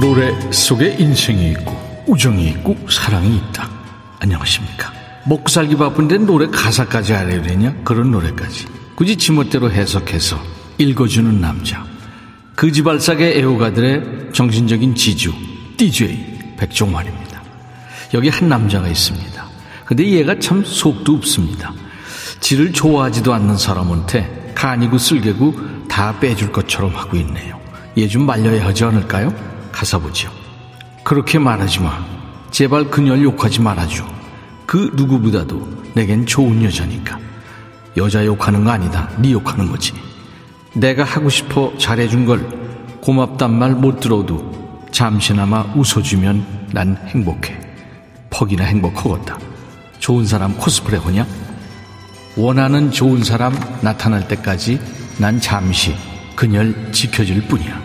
노래 0.00 0.32
속에 0.50 0.96
인생이 0.98 1.50
있고 1.50 2.04
우정이 2.06 2.48
있고 2.48 2.74
사랑이 2.88 3.36
있다. 3.36 3.68
안녕하십니까. 4.18 4.99
먹고 5.30 5.48
살기 5.48 5.76
바쁜데 5.76 6.18
노래 6.18 6.48
가사까지 6.48 7.14
알아야 7.14 7.40
되냐? 7.40 7.72
그런 7.84 8.10
노래까지. 8.10 8.66
굳이 8.96 9.14
지멋대로 9.14 9.70
해석해서 9.70 10.36
읽어주는 10.78 11.40
남자. 11.40 11.84
그 12.56 12.72
지발삭의 12.72 13.38
애호가들의 13.38 14.30
정신적인 14.32 14.96
지주, 14.96 15.32
DJ 15.76 16.56
백종환입니다. 16.58 17.40
여기 18.12 18.28
한 18.28 18.48
남자가 18.48 18.88
있습니다. 18.88 19.46
근데 19.84 20.04
얘가 20.10 20.36
참 20.40 20.64
속도 20.64 21.14
없습니다. 21.14 21.72
지를 22.40 22.72
좋아하지도 22.72 23.32
않는 23.32 23.56
사람한테 23.56 24.52
간이고 24.56 24.98
쓸개고 24.98 25.54
다 25.88 26.18
빼줄 26.18 26.50
것처럼 26.50 26.92
하고 26.96 27.16
있네요. 27.18 27.58
얘 27.98 28.08
좀 28.08 28.26
말려야 28.26 28.66
하지 28.66 28.82
않을까요? 28.84 29.32
가사 29.70 29.96
보죠. 29.98 30.28
그렇게 31.04 31.38
말하지 31.38 31.80
마. 31.80 32.04
제발 32.50 32.90
그녀를 32.90 33.22
욕하지 33.22 33.60
말아줘. 33.60 34.19
그 34.70 34.88
누구보다도 34.94 35.68
내겐 35.96 36.26
좋은 36.26 36.62
여자니까. 36.62 37.18
여자 37.96 38.24
욕하는 38.24 38.62
거 38.62 38.70
아니다. 38.70 39.10
네 39.18 39.32
욕하는 39.32 39.68
거지. 39.68 39.92
내가 40.74 41.02
하고 41.02 41.28
싶어 41.28 41.72
잘해준 41.76 42.24
걸 42.24 42.38
고맙단 43.00 43.52
말 43.58 43.74
못 43.74 43.98
들어도 43.98 44.88
잠시나마 44.92 45.62
웃어주면 45.74 46.68
난 46.72 46.96
행복해. 47.08 47.58
퍽이나 48.30 48.62
행복하겠다. 48.62 49.40
좋은 49.98 50.24
사람 50.24 50.56
코스프레 50.56 50.98
하냐? 50.98 51.26
원하는 52.36 52.92
좋은 52.92 53.24
사람 53.24 53.52
나타날 53.82 54.28
때까지 54.28 54.80
난 55.18 55.40
잠시 55.40 55.96
그녀를 56.36 56.92
지켜줄 56.92 57.48
뿐이야. 57.48 57.82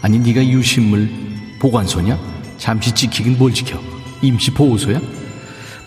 아니 0.00 0.20
네가 0.20 0.46
유신물 0.46 1.10
보관소냐? 1.58 2.16
잠시 2.56 2.92
지키긴 2.92 3.36
뭘 3.36 3.52
지켜? 3.52 3.80
임시 4.22 4.52
보호소야? 4.52 5.00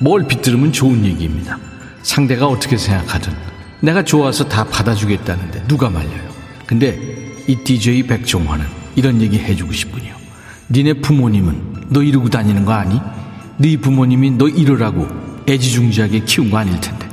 뭘 0.04 0.28
비틀으면 0.28 0.74
좋은 0.74 1.06
얘기입니다. 1.06 1.58
상대가 2.02 2.48
어떻게 2.48 2.78
생각하든 2.78 3.34
내가 3.80 4.04
좋아서 4.04 4.50
다 4.50 4.66
받아주겠다는데 4.66 5.64
누가 5.70 5.90
말려요. 5.90 6.30
근데 6.66 7.00
이 7.48 7.56
DJ 7.64 8.04
백종환은 8.04 8.66
이런 8.98 9.22
얘기 9.22 9.40
해주고 9.40 9.72
싶군요. 9.72 10.14
니네 10.70 10.96
부모님은 10.96 11.86
너 11.88 12.04
이러고 12.04 12.30
다니는 12.30 12.66
거 12.66 12.74
아니? 12.74 13.00
네 13.58 13.78
부모님이 13.78 14.32
너 14.32 14.50
이러라고 14.50 15.08
애지중지하게 15.48 16.26
키운 16.26 16.52
거 16.52 16.58
아닐 16.58 16.78
텐데. 16.82 17.08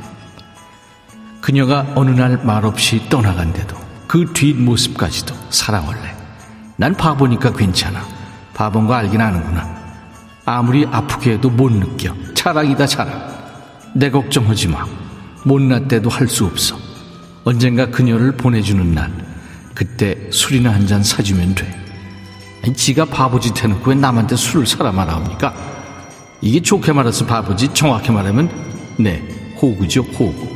그녀가 1.40 1.87
어느 1.94 2.11
날 2.11 2.40
말없이 2.44 3.09
떠나간데도 3.09 3.76
그 4.09 4.32
뒷모습까지도 4.32 5.32
사랑할래. 5.50 6.16
난 6.75 6.97
바보니까 6.97 7.52
괜찮아. 7.52 8.04
바본 8.52 8.88
거 8.88 8.94
알긴 8.94 9.20
아는구나. 9.20 9.79
아무리 10.59 10.87
아프게 10.87 11.33
해도 11.33 11.49
못 11.50 11.71
느껴. 11.73 12.14
자랑이다, 12.35 12.87
자랑. 12.87 13.28
내 13.95 14.11
걱정하지 14.11 14.69
마. 14.69 14.87
못났대도 15.45 16.09
할 16.11 16.28
수 16.28 16.45
없어. 16.47 16.76
언젠가 17.45 17.87
그녀를 17.87 18.33
보내주는 18.37 18.92
날. 18.95 19.11
그때 19.75 20.28
술이나 20.30 20.73
한 20.73 20.87
잔 20.87 21.02
사주면 21.02 21.54
돼. 21.54 21.75
지가 22.76 23.07
바보짓 23.07 23.62
해놓고 23.64 23.90
왜 23.90 23.97
남한테 23.97 24.37
술을 24.37 24.66
사라 24.66 24.92
말합니까? 24.92 25.54
이게 26.42 26.61
좋게 26.61 26.92
말해서 26.92 27.25
바보짓, 27.26 27.75
정확히 27.75 28.11
말하면, 28.12 28.50
네, 28.99 29.23
호구죠, 29.61 30.02
호구. 30.02 30.49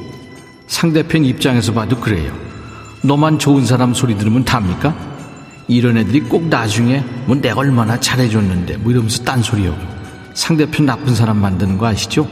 상대편 0.66 1.24
입장에서 1.24 1.72
봐도 1.72 1.96
그래요. 1.98 2.32
너만 3.02 3.38
좋은 3.38 3.64
사람 3.64 3.94
소리 3.94 4.16
들으면 4.16 4.44
답니까? 4.44 4.94
이런 5.68 5.96
애들이 5.96 6.20
꼭 6.20 6.48
나중에 6.48 7.04
뭐 7.26 7.36
내가 7.36 7.60
얼마나 7.60 7.98
잘해줬는데 7.98 8.78
뭐 8.78 8.92
이러면서 8.92 9.22
딴소리하고 9.24 9.78
상대편 10.34 10.86
나쁜 10.86 11.14
사람 11.14 11.38
만드는 11.38 11.78
거 11.78 11.86
아시죠? 11.86 12.28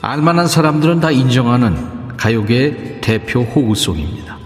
알만한 0.00 0.48
사람들은 0.48 1.00
다 1.00 1.10
인정하는 1.10 2.16
가요계의 2.16 3.00
대표 3.00 3.42
호구송입니다. 3.42 4.38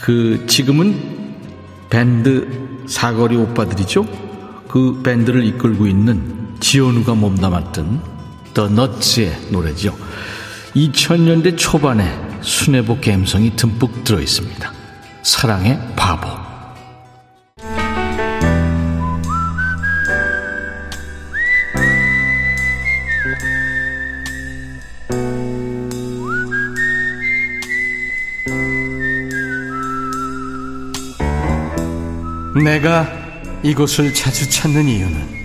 그 0.00 0.44
지금은 0.48 1.36
밴드 1.90 2.48
사거리 2.88 3.36
오빠들이죠. 3.36 4.06
그 4.68 5.02
밴드를 5.02 5.44
이끌고 5.44 5.86
있는 5.86 6.56
지현우가 6.60 7.14
몸담았던 7.14 8.02
더 8.54 8.68
너츠의 8.68 9.48
노래죠. 9.50 9.96
2000년대 10.74 11.56
초반에 11.58 12.18
순애보 12.40 13.00
감성이 13.00 13.54
듬뿍 13.54 14.04
들어 14.04 14.20
있습니다. 14.20 14.72
사랑의 15.22 15.78
바보. 15.94 16.41
내가 32.60 33.08
이곳을 33.62 34.12
자주 34.12 34.48
찾는 34.50 34.86
이유는 34.86 35.42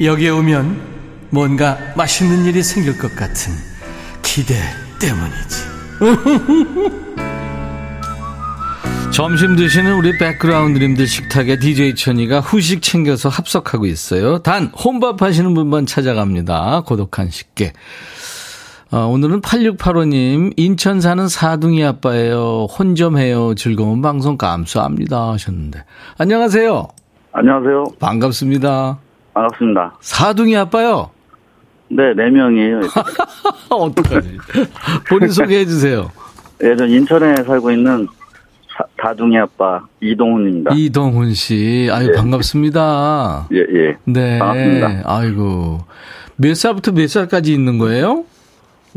여기에 0.00 0.30
오면 0.30 0.92
뭔가 1.30 1.78
맛있는 1.96 2.44
일이 2.44 2.62
생길 2.62 2.98
것 2.98 3.14
같은 3.14 3.52
기대 4.22 4.54
때문이지. 4.98 5.72
점심 9.12 9.56
드시는 9.56 9.94
우리 9.94 10.16
백그라운드님들 10.16 11.06
식탁에 11.06 11.58
DJ 11.58 11.96
천이가 11.96 12.40
후식 12.40 12.80
챙겨서 12.80 13.28
합석하고 13.28 13.84
있어요. 13.84 14.38
단 14.38 14.68
혼밥 14.68 15.20
하시는 15.20 15.52
분만 15.52 15.84
찾아갑니다. 15.84 16.84
고독한 16.86 17.30
식객. 17.30 17.74
어, 18.92 19.06
오늘은 19.06 19.40
8685님, 19.40 20.52
인천 20.56 21.00
사는 21.00 21.26
사둥이 21.26 21.82
아빠예요. 21.84 22.66
혼 22.66 22.94
좀 22.94 23.16
해요. 23.16 23.54
즐거운 23.56 24.02
방송 24.02 24.36
감사합니다. 24.36 25.30
하셨는데. 25.32 25.84
안녕하세요. 26.18 26.88
안녕하세요. 27.32 27.84
반갑습니다. 27.98 28.98
반갑습니다. 29.32 29.94
사둥이 30.00 30.54
아빠요? 30.58 31.08
네, 31.88 32.12
네 32.14 32.28
명이에요. 32.30 32.80
어떡하지? 33.70 34.38
본인 35.08 35.28
소개해 35.32 35.64
주세요. 35.64 36.10
예, 36.62 36.76
전 36.76 36.90
인천에 36.90 37.42
살고 37.44 37.70
있는 37.70 38.06
사, 38.76 38.84
다둥이 38.98 39.38
아빠 39.38 39.86
이동훈입니다. 40.02 40.72
이동훈 40.74 41.32
씨. 41.32 41.88
아유, 41.90 42.08
예. 42.12 42.16
반갑습니다. 42.16 43.48
예, 43.52 43.58
예. 43.58 43.96
네. 44.04 44.38
반갑습니다. 44.38 45.02
아이고. 45.06 45.78
몇 46.36 46.54
살부터 46.54 46.92
몇 46.92 47.08
살까지 47.08 47.54
있는 47.54 47.78
거예요? 47.78 48.24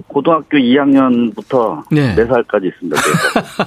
고등학교 0.08 0.58
2학년부터 0.58 1.84
네. 1.91 2.15
4살까지 2.15 2.65
있습니다. 2.65 3.01
네 3.01 3.12
살. 3.34 3.65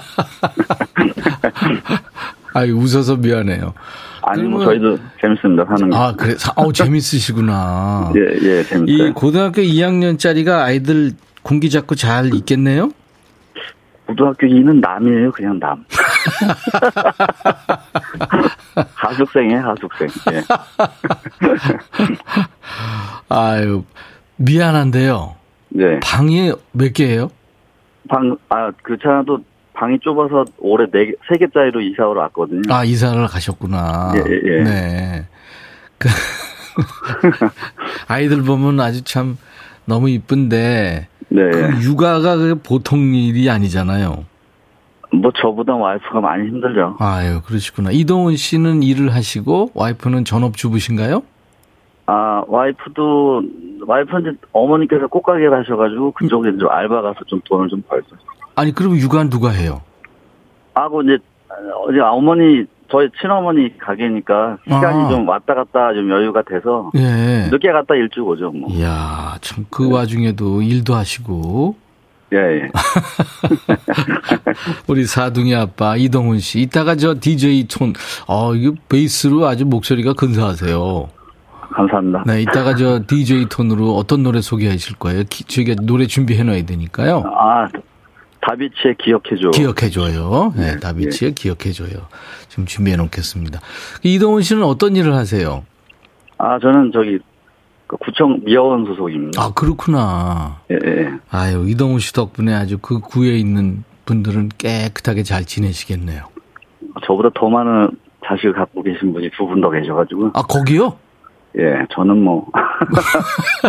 아유, 2.55 2.75
웃어서 2.77 3.17
미안해요. 3.17 3.73
아니, 4.23 4.43
뭐, 4.43 4.59
그러면- 4.61 4.67
저희도 4.97 4.99
재밌습니다, 5.21 5.65
사는 5.67 5.91
게. 5.91 5.97
아, 5.97 6.13
그래. 6.17 6.35
사- 6.37 6.53
어우, 6.57 6.73
재밌으시구나. 6.73 8.13
예, 8.17 8.21
예, 8.43 8.63
재밌어요. 8.65 9.09
이 9.09 9.13
고등학교 9.13 9.63
2학년짜리가 9.63 10.61
아이들 10.65 11.13
공기 11.43 11.71
잡고 11.71 11.95
잘 11.95 12.35
있겠네요? 12.35 12.91
고등학교 14.07 14.47
2는 14.47 14.81
남이에요, 14.81 15.31
그냥 15.33 15.59
남. 15.61 15.85
하숙생이에요, 18.95 19.61
하숙생. 19.69 20.09
예. 20.33 20.43
아유, 23.29 23.85
미안한데요. 24.37 25.35
네. 25.71 26.01
방이 26.01 26.53
몇 26.73 26.93
개예요? 26.93 27.31
방, 28.09 28.37
아, 28.49 28.71
그 28.83 28.97
차도 28.99 29.39
방이 29.75 29.99
좁아서 30.01 30.45
올해 30.59 30.87
네 30.91 31.07
개, 31.07 31.13
세 31.29 31.39
개짜리로 31.39 31.81
이사를 31.81 32.15
왔거든요. 32.15 32.63
아, 32.71 32.85
이사를 32.85 33.27
가셨구나. 33.27 34.13
예, 34.17 34.21
예, 34.21 34.41
예. 34.45 34.63
네. 34.65 35.27
그 35.99 36.09
아이들 38.09 38.43
보면 38.43 38.81
아주 38.81 39.03
참 39.03 39.37
너무 39.85 40.09
이쁜데 40.09 41.09
네. 41.29 41.51
그 41.51 41.83
육아가 41.83 42.37
그 42.37 42.61
보통 42.63 43.15
일이 43.15 43.51
아니잖아요. 43.51 44.25
뭐 45.13 45.33
저보다 45.41 45.75
와이프가 45.75 46.21
많이 46.21 46.49
힘들죠. 46.49 46.97
아유, 46.99 47.41
그러시구나. 47.45 47.91
이동훈 47.91 48.37
씨는 48.37 48.83
일을 48.83 49.15
하시고 49.15 49.71
와이프는 49.75 50.25
전업주부신가요? 50.25 51.23
아, 52.11 52.43
와이프도, 52.49 53.43
와이프는 53.87 54.21
이제 54.23 54.31
어머니께서 54.53 55.09
꽃가게를 55.09 55.59
하셔가지고 55.59 56.13
그쪽에 56.13 56.57
좀 56.57 56.71
알바 56.71 57.03
가서 57.03 57.21
좀 57.27 57.39
돈을 57.45 57.69
좀 57.69 57.83
벌죠. 57.83 58.17
아니, 58.57 58.73
그럼 58.73 58.97
육아 58.97 59.25
누가 59.25 59.51
해요? 59.51 59.83
하고 60.73 61.03
이제, 61.03 61.19
어제 61.85 62.01
어머니, 62.01 62.65
저희 62.91 63.11
친어머니 63.21 63.77
가게니까 63.77 64.57
시간이 64.65 65.05
아. 65.05 65.09
좀 65.11 65.29
왔다 65.29 65.55
갔다 65.55 65.93
좀 65.93 66.11
여유가 66.11 66.41
돼서 66.41 66.91
예. 66.97 67.51
늦게 67.51 67.73
갔다 67.73 67.95
일찍 67.95 68.27
오죠, 68.27 68.53
뭐. 68.53 68.71
이야, 68.71 69.37
참그 69.43 69.93
와중에도 69.93 70.63
일도 70.63 70.95
하시고 70.95 71.77
예, 72.33 72.39
예. 72.39 72.71
우리 74.89 75.05
사둥이 75.05 75.55
아빠 75.55 75.97
이동훈 75.97 76.39
씨 76.39 76.61
이따가 76.61 76.97
저 76.97 77.15
DJ 77.21 77.69
톤, 77.69 77.93
어 78.27 78.55
이거 78.55 78.75
베이스로 78.89 79.47
아주 79.47 79.67
목소리가 79.67 80.15
근사하세요. 80.15 81.18
감사합니다. 81.73 82.25
네, 82.27 82.43
이따가 82.43 82.75
저 82.75 83.01
DJ 83.07 83.47
톤으로 83.47 83.95
어떤 83.97 84.23
노래 84.23 84.41
소개하실 84.41 84.97
거예요? 84.97 85.23
기, 85.29 85.45
저희가 85.45 85.75
노래 85.83 86.07
준비해 86.07 86.43
놔야 86.43 86.65
되니까요. 86.65 87.23
아, 87.27 87.69
다비치의 88.41 88.97
기억해줘. 88.99 89.51
기억해줘요. 89.51 90.53
네, 90.57 90.79
다비치의 90.79 91.35
기억해줘요. 91.35 92.07
지금 92.49 92.65
준비해 92.67 92.97
놓겠습니다. 92.97 93.61
이동훈 94.03 94.43
씨는 94.43 94.63
어떤 94.63 94.97
일을 94.97 95.15
하세요? 95.15 95.65
아, 96.39 96.59
저는 96.59 96.91
저기, 96.93 97.19
그 97.87 97.97
구청 97.99 98.41
미화원 98.45 98.85
소속입니다. 98.87 99.43
아, 99.43 99.53
그렇구나. 99.53 100.61
예, 100.71 100.77
예. 100.85 101.11
아유, 101.31 101.65
이동훈 101.69 101.99
씨 101.99 102.13
덕분에 102.13 102.55
아주 102.55 102.79
그 102.79 103.01
구에 103.01 103.37
있는 103.37 103.85
분들은 104.07 104.51
깨끗하게 104.59 105.23
잘 105.23 105.45
지내시겠네요. 105.45 106.25
저보다 107.07 107.29
더 107.35 107.49
많은 107.51 107.91
자식을 108.27 108.53
갖고 108.55 108.83
계신 108.83 109.13
분이 109.13 109.31
두 109.37 109.47
분 109.47 109.61
더 109.61 109.71
계셔가지고, 109.71 110.31
아, 110.35 110.43
거기요? 110.43 110.97
예, 111.57 111.87
저는 111.95 112.23
뭐, 112.23 112.47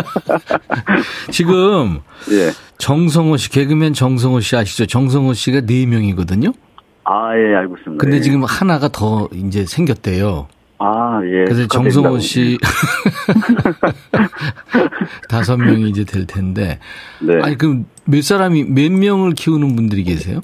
지금 1.30 2.00
예. 2.30 2.50
정성호 2.78 3.36
씨, 3.36 3.50
개그맨 3.50 3.94
정성호 3.94 4.40
씨 4.40 4.56
아시죠? 4.56 4.86
정성호 4.86 5.32
씨가 5.32 5.62
네명이거든요 5.62 6.52
아, 7.04 7.36
예, 7.36 7.54
알고 7.56 7.76
있습니다. 7.78 8.00
근데 8.00 8.18
예. 8.18 8.20
지금 8.20 8.44
하나가 8.44 8.88
더 8.88 9.28
이제 9.32 9.64
생겼대요. 9.66 10.46
아, 10.78 11.20
예. 11.24 11.44
그래서. 11.44 11.66
정성호 11.66 12.18
씨 12.20 12.58
다섯 15.28 15.56
명이 15.56 15.88
이제 15.90 16.04
될 16.04 16.26
텐데. 16.26 16.78
네. 17.20 17.40
아니 17.42 17.58
그럼 17.58 17.86
몇 18.04 18.22
사람이 18.22 18.64
몇 18.64 18.90
명을 18.92 19.32
키우는 19.32 19.76
분들이 19.76 20.04
계세요? 20.04 20.40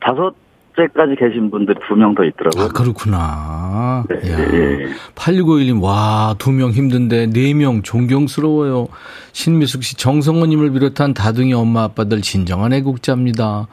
다섯 0.00 0.34
째까지 0.78 1.16
계신 1.18 1.50
분들이 1.50 1.76
두명 1.88 2.14
더 2.14 2.22
있더라고요. 2.24 2.64
아 2.64 2.68
그렇구나. 2.68 4.04
네, 4.08 4.30
야. 4.32 4.38
예. 4.38 4.86
8651님, 5.16 5.82
와, 5.82 6.34
두 6.38 6.52
명 6.52 6.70
힘든데, 6.70 7.26
네 7.32 7.52
명 7.54 7.82
존경스러워요. 7.82 8.86
신미숙 9.32 9.82
씨, 9.82 9.96
정성호님을 9.96 10.70
비롯한 10.72 11.14
다둥이 11.14 11.52
엄마 11.54 11.82
아빠들 11.82 12.22
진정한 12.22 12.72
애국자입니다. 12.72 13.66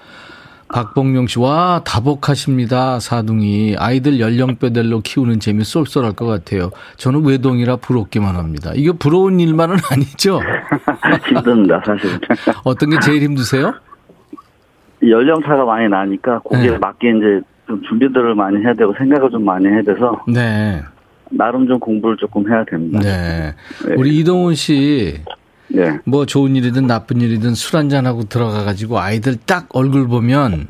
박봉용 0.67 1.27
씨, 1.27 1.37
와, 1.39 1.81
다복하십니다. 1.85 2.99
사둥이. 2.99 3.75
아이들 3.77 4.19
연령대별로 4.19 5.01
키우는 5.01 5.39
재미 5.39 5.63
쏠쏠할 5.63 6.13
것 6.13 6.25
같아요. 6.25 6.71
저는 6.97 7.23
외동이라 7.23 7.75
부럽기만 7.77 8.35
합니다. 8.35 8.71
이거 8.75 8.93
부러운 8.93 9.39
일만은 9.39 9.77
아니죠? 9.91 10.41
힘듭니다, 11.29 11.81
사실. 11.85 12.19
어떤 12.63 12.89
게 12.89 12.99
제일 12.99 13.21
힘드세요? 13.21 13.75
연령차가 15.01 15.65
많이 15.65 15.89
나니까 15.89 16.39
거기에 16.39 16.71
네. 16.71 16.77
맞게 16.77 17.09
이제 17.09 17.41
좀 17.67 17.81
준비들을 17.83 18.35
많이 18.35 18.63
해야 18.63 18.73
되고 18.73 18.93
생각을 18.97 19.29
좀 19.29 19.43
많이 19.43 19.67
해야 19.67 19.81
돼서. 19.81 20.23
네. 20.27 20.81
나름 21.31 21.67
좀 21.67 21.79
공부를 21.79 22.17
조금 22.17 22.49
해야 22.51 22.63
됩니다. 22.65 22.99
네. 22.99 23.53
네. 23.87 23.95
우리 23.97 24.17
이동훈 24.19 24.55
씨. 24.55 25.21
네. 25.67 25.99
뭐 26.05 26.25
좋은 26.25 26.55
일이든 26.55 26.85
나쁜 26.85 27.21
일이든 27.21 27.55
술 27.55 27.77
한잔하고 27.77 28.23
들어가 28.23 28.63
가지고 28.63 28.99
아이들 28.99 29.35
딱 29.45 29.67
얼굴 29.73 30.07
보면. 30.07 30.67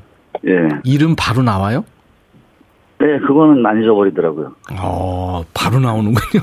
예. 0.48 0.52
이름 0.84 1.16
바로 1.18 1.42
나와요? 1.44 1.84
네, 2.98 3.20
그거는 3.20 3.66
안 3.66 3.82
잊어버리더라고요. 3.82 4.54
어, 4.80 5.44
바로 5.54 5.80
나오는군요. 5.80 6.42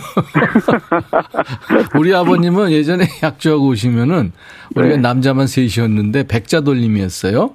우리 1.99 2.15
아버님은 2.15 2.73
예전에 2.73 3.05
약주하고 3.23 3.69
오시면은 3.69 4.33
우리가 4.77 4.97
네. 4.97 5.01
남자만 5.01 5.47
셋이었는데 5.47 6.27
백자 6.27 6.61
돌림이었어요. 6.61 7.55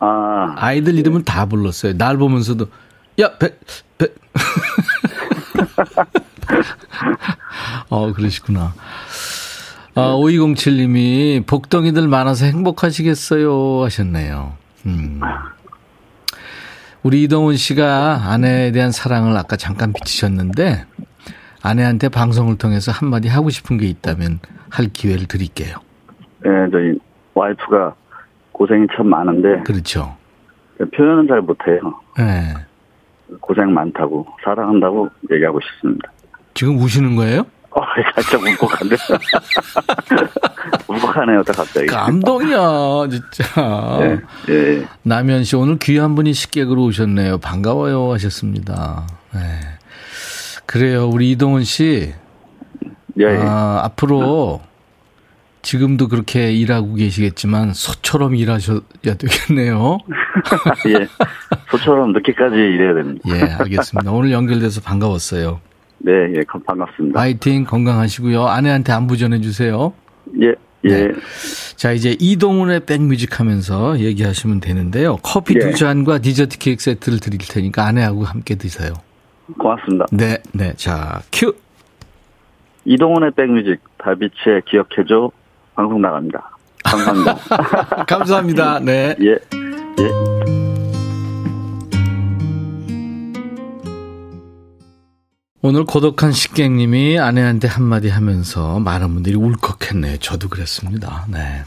아. 0.00 0.54
아이들 0.56 0.98
이름은 0.98 1.24
다 1.24 1.46
불렀어요. 1.46 1.96
날 1.96 2.16
보면서도 2.16 2.66
야, 3.20 3.36
백, 3.38 3.60
백. 3.98 4.16
어, 7.90 8.12
그러시구나. 8.12 8.74
아, 9.94 10.12
5207님이 10.12 11.46
복덩이들 11.46 12.08
많아서 12.08 12.46
행복하시겠어요 12.46 13.84
하셨네요. 13.84 14.54
음. 14.86 15.20
우리 17.02 17.22
이동훈 17.22 17.56
씨가 17.56 18.30
아내에 18.30 18.72
대한 18.72 18.92
사랑을 18.92 19.36
아까 19.36 19.56
잠깐 19.56 19.92
비치셨는데 19.92 20.84
아내한테 21.62 22.08
방송을 22.08 22.56
통해서 22.56 22.92
한마디 22.92 23.28
하고 23.28 23.50
싶은 23.50 23.78
게 23.78 23.86
있다면 23.86 24.40
할 24.70 24.86
기회를 24.86 25.26
드릴게요. 25.26 25.76
네, 26.42 26.50
저희 26.70 26.98
와이프가 27.34 27.94
고생이 28.60 28.86
참 28.94 29.08
많은데. 29.08 29.62
그렇죠. 29.62 30.14
표현은 30.94 31.28
잘 31.28 31.40
못해요. 31.40 31.80
네. 32.18 32.54
고생 33.40 33.72
많다고 33.72 34.26
사랑한다고 34.44 35.08
얘기하고 35.32 35.58
싶습니다. 35.60 36.12
지금 36.52 36.76
우시는 36.76 37.16
거예요? 37.16 37.46
어, 37.72 37.80
살짝 38.14 38.42
울컥한데. 38.42 38.96
울컥하네요, 40.88 41.42
딱 41.44 41.56
갑자기. 41.56 41.86
감동이야, 41.86 43.08
진짜. 43.08 43.98
네, 44.00 44.20
네. 44.46 44.86
남현 45.04 45.44
씨, 45.44 45.56
오늘 45.56 45.78
귀한 45.78 46.14
분이 46.14 46.34
식객으로 46.34 46.82
오셨네요. 46.84 47.38
반가워요, 47.38 48.12
하셨습니다. 48.12 49.06
네. 49.32 49.40
그래요, 50.66 51.08
우리 51.08 51.30
이동훈 51.30 51.64
씨. 51.64 52.12
예, 53.18 53.24
예. 53.24 53.38
아, 53.38 53.80
앞으로 53.84 54.60
지금도 55.62 56.08
그렇게 56.08 56.52
일하고 56.52 56.94
계시겠지만 56.94 57.72
소처럼 57.74 58.34
일하셔야 58.34 58.80
되겠네요. 59.18 59.98
예. 60.88 61.06
소처럼 61.70 62.12
늦게까지 62.12 62.56
일해야 62.56 62.94
됩니다. 62.94 63.20
예, 63.28 63.40
알겠습니다. 63.62 64.10
오늘 64.10 64.32
연결돼서 64.32 64.80
반가웠어요. 64.80 65.60
네, 65.98 66.12
예, 66.34 66.42
반갑습니다. 66.66 67.18
파이팅 67.18 67.64
건강하시고요. 67.64 68.46
아내한테 68.46 68.92
안부 68.92 69.18
전해 69.18 69.40
주세요. 69.40 69.92
예, 70.40 70.54
예. 70.84 70.88
네. 70.88 71.12
자, 71.76 71.92
이제 71.92 72.16
이동훈의 72.18 72.86
백뮤직 72.86 73.38
하면서 73.38 73.98
얘기하시면 73.98 74.60
되는데요. 74.60 75.16
커피 75.22 75.56
예. 75.56 75.58
두 75.58 75.74
잔과 75.74 76.20
디저트 76.20 76.58
케이크 76.58 76.82
세트를 76.82 77.20
드릴 77.20 77.38
테니까 77.38 77.84
아내하고 77.86 78.24
함께 78.24 78.54
드세요. 78.54 78.94
고맙습니다. 79.58 80.06
네, 80.12 80.38
네. 80.52 80.72
자, 80.76 81.20
큐. 81.30 81.54
이동훈의 82.86 83.32
백뮤직, 83.32 83.80
다비치의 83.98 84.62
기억해줘 84.66 85.30
방송 85.80 86.02
나갑니다. 86.02 86.58
감사합니다. 86.84 87.36
감사합니다. 88.04 88.80
네. 88.80 89.16
예. 89.22 89.30
예. 89.30 90.10
오늘 95.62 95.84
고독한 95.84 96.32
식객님이 96.32 97.18
아내한테 97.18 97.66
한마디 97.66 98.10
하면서 98.10 98.78
많은 98.78 99.14
분들이 99.14 99.36
울컥했네요. 99.36 100.18
저도 100.18 100.50
그랬습니다. 100.50 101.26
네. 101.30 101.62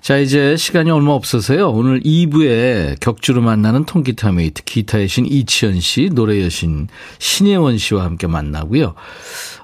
자, 0.00 0.16
이제 0.16 0.56
시간이 0.56 0.90
얼마 0.90 1.12
없어서요. 1.12 1.68
오늘 1.70 2.00
2부에 2.00 2.98
격주로 3.00 3.42
만나는 3.42 3.84
통기타 3.84 4.32
mate, 4.32 4.64
기타의 4.64 5.08
신 5.08 5.26
이치현 5.26 5.78
씨, 5.80 6.08
노래 6.10 6.42
여신 6.42 6.88
신예원 7.18 7.76
씨와 7.76 8.04
함께 8.04 8.26
만나고요. 8.26 8.94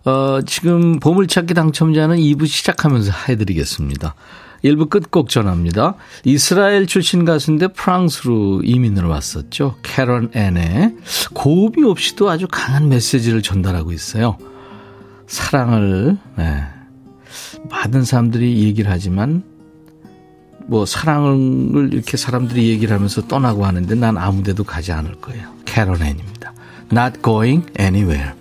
어, 0.05 0.41
지금 0.45 1.01
보물찾기 1.01 1.55
당첨자는 1.55 2.19
2부 2.19 2.47
시작하면서 2.47 3.13
해드리겠습니다. 3.29 4.15
1부 4.63 4.91
끝곡 4.91 5.31
전합니다. 5.31 5.95
이스라엘 6.25 6.87
출신 6.87 7.25
가수인데 7.25 7.69
프랑스로 7.69 8.61
이민을 8.63 9.05
왔었죠. 9.05 9.77
캐런 9.83 10.31
앤의 10.35 10.97
고음이 11.33 11.83
없이도 11.83 12.29
아주 12.29 12.47
강한 12.51 12.91
메시지를 12.91 13.41
전달하고 13.41 13.93
있어요. 13.93 14.37
사랑을, 15.27 16.19
네. 16.37 16.63
많은 17.71 18.05
사람들이 18.05 18.65
얘기를 18.65 18.91
하지만 18.91 19.56
뭐 20.69 20.85
사랑을 20.85 21.91
이렇게 21.93 22.17
사람들이 22.17 22.69
얘기를 22.69 22.95
하면서 22.95 23.23
떠나고 23.27 23.65
하는데 23.65 23.95
난 23.95 24.19
아무데도 24.19 24.65
가지 24.65 24.93
않을 24.93 25.17
거예요. 25.21 25.49
캐런 25.65 26.03
앤입니다. 26.03 26.53
Not 26.93 27.23
going 27.23 27.67
anywhere. 27.79 28.33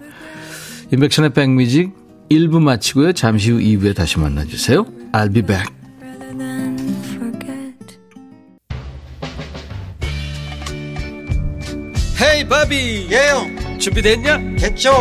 인백션의 0.91 1.33
백뮤직 1.33 1.93
1부 2.29 2.61
마치고요. 2.61 3.13
잠시 3.13 3.51
후 3.51 3.59
2부에 3.59 3.95
다시 3.95 4.19
만나주세요. 4.19 4.85
I'll 5.13 5.33
be 5.33 5.41
back. 5.41 5.73
헤이 12.21 12.47
바비 12.47 13.07
예영 13.11 13.77
준비됐냐? 13.77 14.55
됐죠 14.57 14.91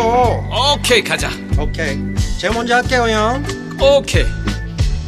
오케이 0.75 1.01
가자 1.01 1.29
오케이 1.57 1.97
제가 2.39 2.53
먼저 2.53 2.75
할게요 2.75 3.07
형 3.07 3.43
오케이 3.81 4.25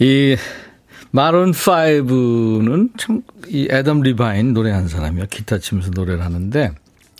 이 0.00 0.36
마룬 1.12 1.52
5는 1.52 2.98
참 2.98 3.22
이 3.48 3.68
애덤 3.70 4.00
리바인 4.00 4.52
노래한 4.52 4.88
사람이요. 4.88 5.26
기타 5.30 5.58
치면서 5.58 5.90
노래를 5.94 6.24
하는데 6.24 6.72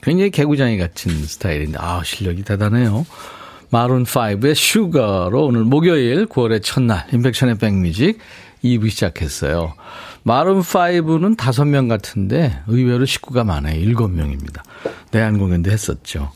굉장히 0.03 0.31
개구장이 0.31 0.79
같은 0.79 1.13
스타일인데 1.25 1.79
아 1.81 2.03
실력이 2.05 2.43
대단해요. 2.43 3.07
마룬 3.71 4.05
5의 4.05 4.55
Sugar로 4.55 5.47
오늘 5.47 5.65
목요일 5.65 6.27
9월의 6.27 6.63
첫날 6.63 7.07
임백천의 7.13 7.59
백뮤직 7.59 8.19
2부 8.63 8.91
시작했어요. 8.91 9.75
마룬 10.23 10.61
5는 10.61 11.37
5명 11.37 11.89
같은데 11.89 12.61
의외로 12.67 13.05
식구가 13.05 13.45
많아요. 13.45 13.81
7명입니다. 13.81 14.63
내한 15.11 15.39
공연도 15.39 15.71
했었죠. 15.71 16.31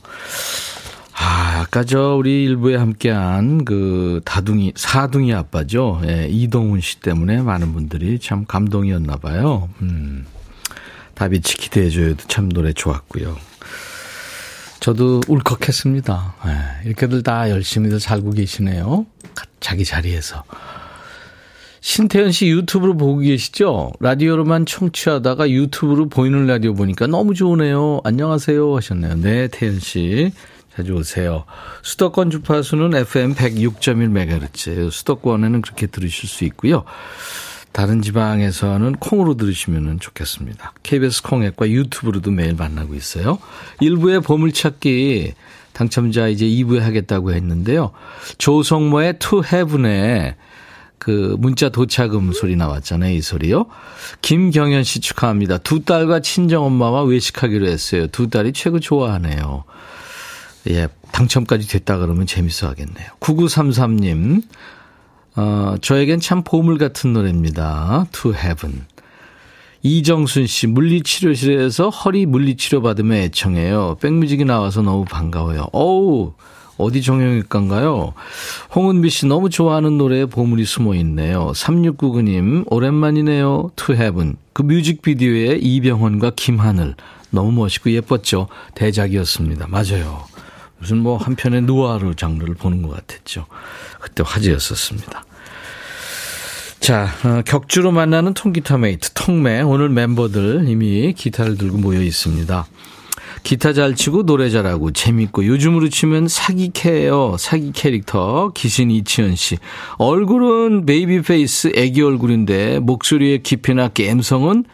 아, 1.29 1.61
아까 1.61 1.85
저 1.85 2.15
우리 2.15 2.45
일부에 2.45 2.77
함께한 2.77 3.67
그 3.67 4.23
다둥이, 4.25 4.73
사둥이 4.77 5.35
아빠죠. 5.35 6.01
예, 6.07 6.27
이동훈 6.27 6.81
씨 6.81 7.01
때문에 7.01 7.43
많은 7.43 7.75
분들이 7.75 8.19
참 8.19 8.47
감동이었나 8.47 9.17
봐요. 9.17 9.69
음. 9.83 10.25
다비치 11.13 11.59
기대해줘요도 11.59 12.29
참 12.29 12.49
노래 12.49 12.73
좋았고요. 12.73 13.37
저도 14.81 15.21
울컥했습니다. 15.29 16.35
예, 16.47 16.89
이렇게들 16.89 17.23
다 17.23 17.51
열심히들 17.51 18.01
살고 18.01 18.31
계시네요. 18.31 19.05
자기 19.61 19.85
자리에서. 19.85 20.45
신태현 21.81 22.33
씨 22.33 22.49
유튜브로 22.49 22.97
보고 22.97 23.19
계시죠? 23.19 23.93
라디오로만 24.01 24.65
청취하다가 24.65 25.51
유튜브로 25.51 26.09
보이는 26.09 26.47
라디오 26.47 26.73
보니까 26.73 27.07
너무 27.07 27.35
좋으네요. 27.35 28.01
안녕하세요 28.05 28.77
하셨네요. 28.77 29.17
네, 29.17 29.49
태현 29.49 29.79
씨. 29.79 30.33
자주 30.75 30.95
오세요. 30.95 31.45
수도권 31.83 32.31
주파수는 32.31 32.95
FM 32.95 33.35
106.1MHz. 33.35 34.91
수도권에는 34.91 35.63
그렇게 35.63 35.87
들으실 35.87 36.29
수 36.29 36.45
있고요. 36.45 36.85
다른 37.73 38.03
지방에서는 38.03 38.93
콩으로 38.97 39.37
들으시면 39.37 40.01
좋겠습니다. 40.01 40.73
KBS 40.83 41.23
콩앱과 41.23 41.69
유튜브로도 41.69 42.31
매일 42.31 42.55
만나고 42.55 42.95
있어요. 42.95 43.39
일부의 43.81 44.21
보물찾기 44.21 45.35
당첨자 45.73 46.29
이제 46.29 46.45
2부에 46.47 46.81
하겠다고 46.81 47.33
했는데요. 47.33 47.93
조성모의 48.39 49.19
To 49.21 49.43
Heaven에 49.45 50.37
그 50.99 51.37
문자 51.39 51.69
도착음 51.69 52.33
소리 52.33 52.57
나왔잖아요. 52.57 53.15
이 53.15 53.21
소리요. 53.21 53.67
김경현 54.23 54.83
씨 54.83 55.01
축하합니다. 55.01 55.59
두 55.59 55.85
딸과 55.85 56.21
친정엄마와 56.21 57.05
외식하기로 57.05 57.67
했어요. 57.69 58.09
두 58.09 58.29
딸이 58.29 58.53
최고 58.53 58.81
좋아하네요. 58.81 59.65
예, 60.69 60.89
당첨까지 61.13 61.69
됐다 61.69 61.99
그러면 61.99 62.27
재밌어 62.27 62.69
하겠네요. 62.69 63.07
9933님, 63.21 64.43
어, 65.37 65.77
저에겐 65.81 66.21
참 66.21 66.43
보물 66.43 66.79
같은 66.79 67.13
노래입니다. 67.13 68.07
To 68.13 68.35
Heaven. 68.35 68.85
이정순 69.83 70.47
씨, 70.47 70.67
물리치료실에서 70.67 71.89
허리 71.89 72.27
물리치료 72.27 72.83
받으며 72.83 73.15
애청해요. 73.17 73.97
백뮤직이 74.01 74.45
나와서 74.45 74.83
너무 74.83 75.05
반가워요. 75.05 75.69
어우, 75.73 76.35
어디 76.77 77.03
정형외과인가요? 77.03 78.15
홍은비 78.75 79.11
씨 79.11 79.27
너무 79.27 79.51
좋아하는 79.51 79.97
노래에 79.97 80.27
보물이 80.27 80.65
숨어 80.65 80.95
있네요. 80.97 81.53
3699님, 81.55 82.65
오랜만이네요. 82.71 83.71
To 83.77 83.95
Heaven. 83.95 84.37
그 84.53 84.63
뮤직비디오에 84.63 85.59
이병헌과 85.61 86.33
김하늘. 86.37 86.95
너무 87.31 87.53
멋있고 87.53 87.91
예뻤죠? 87.93 88.49
대작이었습니다. 88.75 89.69
맞아요. 89.69 90.25
무슨 90.79 90.99
뭐 90.99 91.17
한편의 91.17 91.63
누아르 91.63 92.15
장르를 92.15 92.55
보는 92.55 92.83
것 92.83 92.91
같았죠. 92.91 93.47
그때 94.01 94.23
화제였었습니다. 94.27 95.25
자, 96.81 97.09
어, 97.25 97.43
격주로 97.45 97.91
만나는 97.91 98.35
통기타 98.35 98.79
mate, 98.79 99.13
통매. 99.13 99.61
오늘 99.61 99.89
멤버들 99.89 100.67
이미 100.69 101.13
기타를 101.13 101.57
들고 101.57 101.79
모여 101.79 102.01
있습니다. 102.01 102.67
기타 103.43 103.73
잘 103.73 103.95
치고 103.95 104.25
노래 104.25 104.51
잘하고 104.51 104.93
재밌고 104.93 105.47
요즘으로 105.47 105.89
치면 105.89 106.29
사기캐예요. 106.29 107.37
사기 107.39 107.73
캐릭터 107.73 108.51
기신 108.55 108.91
이치현 108.91 109.37
씨. 109.37 109.59
얼굴은 109.97 110.87
baby 110.87 111.23
face 111.23 111.73
애기 111.75 112.03
얼굴인데 112.03 112.79
목소리의 112.81 113.43
깊이나 113.43 113.89
감성은 113.89 114.65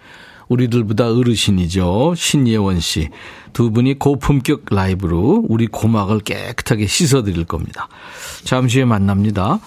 우리들보다 0.49 1.11
어르신이죠. 1.13 2.15
신예원 2.17 2.81
씨. 2.81 3.09
두 3.53 3.71
분이 3.71 3.99
고품격 3.99 4.65
라이브로 4.71 5.45
우리 5.49 5.67
고막을 5.67 6.21
깨끗하게 6.21 6.87
씻어드릴 6.87 7.45
겁니다. 7.45 7.89
잠시 8.45 8.79
후에 8.79 8.85
만납니다. 8.85 9.61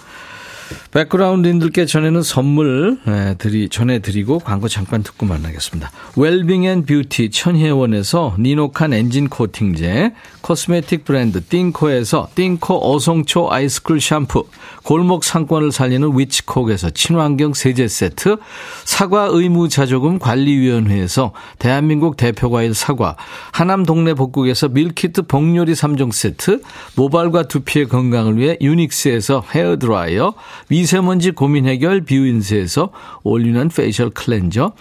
백그라운드님들께 0.90 1.86
전에는 1.86 2.22
선물 2.22 2.98
네, 3.04 3.34
드리, 3.38 3.68
전해드리고 3.68 4.40
광고 4.40 4.68
잠깐 4.68 5.02
듣고 5.02 5.26
만나겠습니다. 5.26 5.90
웰빙 6.16 6.64
앤 6.64 6.84
뷰티 6.84 7.30
천혜원에서 7.30 8.36
니노칸 8.38 8.92
엔진 8.92 9.28
코팅제, 9.28 10.12
코스메틱 10.40 11.04
브랜드 11.04 11.42
띵코에서 11.44 12.28
띵코 12.34 12.94
어성초 12.94 13.52
아이스쿨 13.52 14.00
샴푸, 14.00 14.46
골목 14.82 15.24
상권을 15.24 15.72
살리는 15.72 16.10
위치콕에서 16.14 16.90
친환경 16.90 17.54
세제 17.54 17.88
세트, 17.88 18.36
사과 18.84 19.28
의무 19.30 19.68
자조금 19.68 20.18
관리위원회에서 20.18 21.32
대한민국 21.58 22.16
대표과일 22.16 22.74
사과, 22.74 23.16
하남 23.52 23.84
동네 23.84 24.14
복국에서 24.14 24.68
밀키트 24.68 25.22
복요리 25.22 25.72
3종 25.72 26.12
세트, 26.12 26.62
모발과 26.96 27.48
두피의 27.48 27.88
건강을 27.88 28.38
위해 28.38 28.56
유닉스에서 28.60 29.44
헤어드라이어, 29.54 30.34
미세먼지 30.68 31.30
고민 31.30 31.66
해결 31.66 32.02
뷰인스에서 32.02 32.90
올리는 33.22 33.68
페이셜 33.68 34.10
클렌저, 34.10 34.72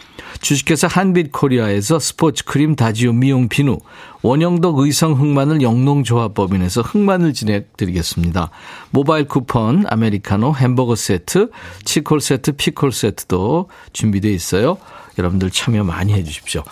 주식회사 0.41 0.87
한빛코리아에서 0.87 1.99
스포츠 1.99 2.43
크림 2.43 2.75
다지오 2.75 3.13
미용 3.13 3.47
비누, 3.47 3.77
원형덕 4.21 4.79
의성 4.79 5.13
흑마늘 5.13 5.61
영농조합법인에서 5.61 6.81
흑마늘 6.81 7.33
진행드리겠습니다. 7.33 8.49
모바일 8.91 9.27
쿠폰, 9.27 9.85
아메리카노, 9.87 10.55
햄버거 10.55 10.95
세트, 10.95 11.51
치콜 11.85 12.21
세트, 12.21 12.53
피콜 12.53 12.91
세트도 12.91 13.69
준비되어 13.93 14.31
있어요. 14.31 14.77
여러분들 15.17 15.49
참여 15.49 15.83
많이 15.83 16.13
해주십시오. 16.13 16.63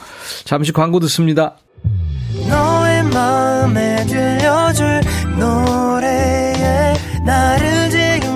잠시 0.43 0.71
광고 0.71 0.99
듣습니다. 0.99 1.55
너의 2.49 3.03
마음에 3.05 4.05
들려줄 4.05 5.01
노래에 5.37 6.93
나를 7.25 7.89
지 7.89 8.04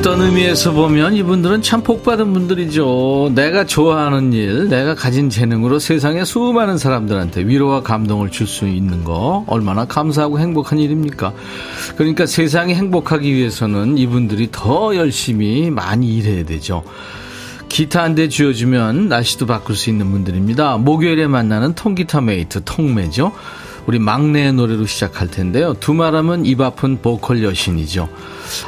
어떤 0.00 0.22
의미에서 0.22 0.72
보면 0.72 1.14
이분들은 1.14 1.60
참 1.60 1.82
복받은 1.82 2.32
분들이죠. 2.32 3.32
내가 3.34 3.66
좋아하는 3.66 4.32
일, 4.32 4.70
내가 4.70 4.94
가진 4.94 5.28
재능으로 5.28 5.78
세상의 5.78 6.24
수많은 6.24 6.78
사람들한테 6.78 7.42
위로와 7.46 7.82
감동을 7.82 8.30
줄 8.30 8.46
수 8.46 8.66
있는 8.66 9.04
거 9.04 9.44
얼마나 9.46 9.84
감사하고 9.84 10.38
행복한 10.40 10.78
일입니까? 10.78 11.34
그러니까 11.96 12.24
세상이 12.24 12.74
행복하기 12.74 13.30
위해서는 13.34 13.98
이분들이 13.98 14.48
더 14.50 14.96
열심히 14.96 15.70
많이 15.70 16.16
일해야 16.16 16.46
되죠. 16.46 16.82
기타 17.68 18.02
한 18.02 18.14
대 18.14 18.30
쥐어주면 18.30 19.08
날씨도 19.08 19.44
바꿀 19.44 19.76
수 19.76 19.90
있는 19.90 20.10
분들입니다. 20.10 20.78
목요일에 20.78 21.26
만나는 21.26 21.74
통기타 21.74 22.22
메이트 22.22 22.62
통매죠. 22.64 23.32
우리 23.90 23.98
막내의 23.98 24.52
노래로 24.52 24.86
시작할 24.86 25.32
텐데요. 25.32 25.74
두말하면 25.74 26.46
입 26.46 26.60
아픈 26.60 27.02
보컬 27.02 27.42
여신이죠. 27.42 28.08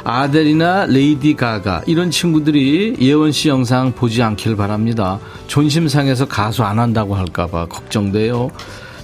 아델이나 0.03 0.85
레이디 0.85 1.33
가가 1.33 1.81
이런 1.87 2.11
친구들이 2.11 2.97
예원 2.99 3.31
씨 3.31 3.47
영상 3.47 3.93
보지 3.93 4.21
않길 4.21 4.57
바랍니다. 4.57 5.21
존심상해서 5.47 6.27
가수 6.27 6.63
안 6.63 6.77
한다고 6.77 7.15
할까봐 7.15 7.67
걱정돼요. 7.67 8.51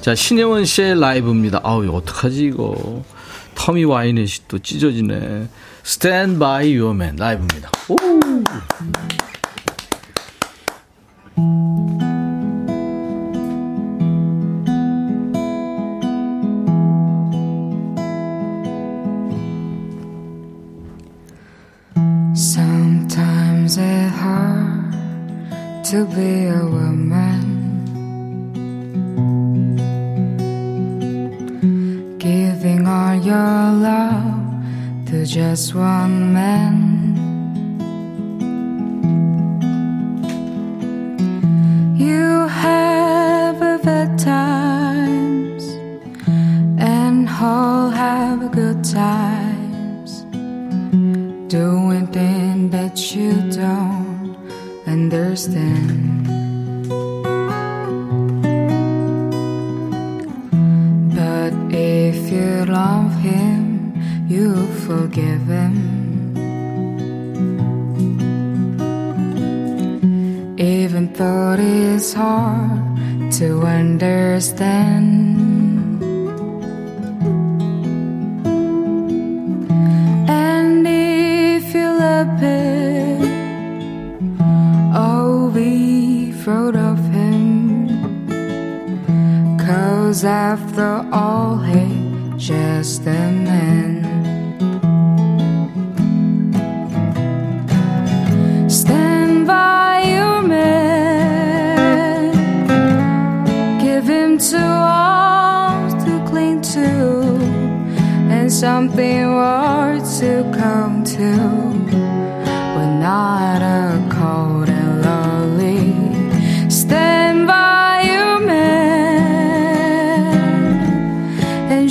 자 0.01 0.13
신혜원 0.13 0.65
씨의 0.65 0.99
라이브입니다. 0.99 1.61
아우 1.63 1.87
어떡하지 1.89 2.43
이거. 2.47 3.01
터미 3.55 3.85
와이넷이 3.85 4.43
또 4.49 4.59
찢어지네. 4.59 5.47
Your 6.81 6.93
man 6.95 7.15
라이브입니다. 7.15 7.71
오. 7.87 7.95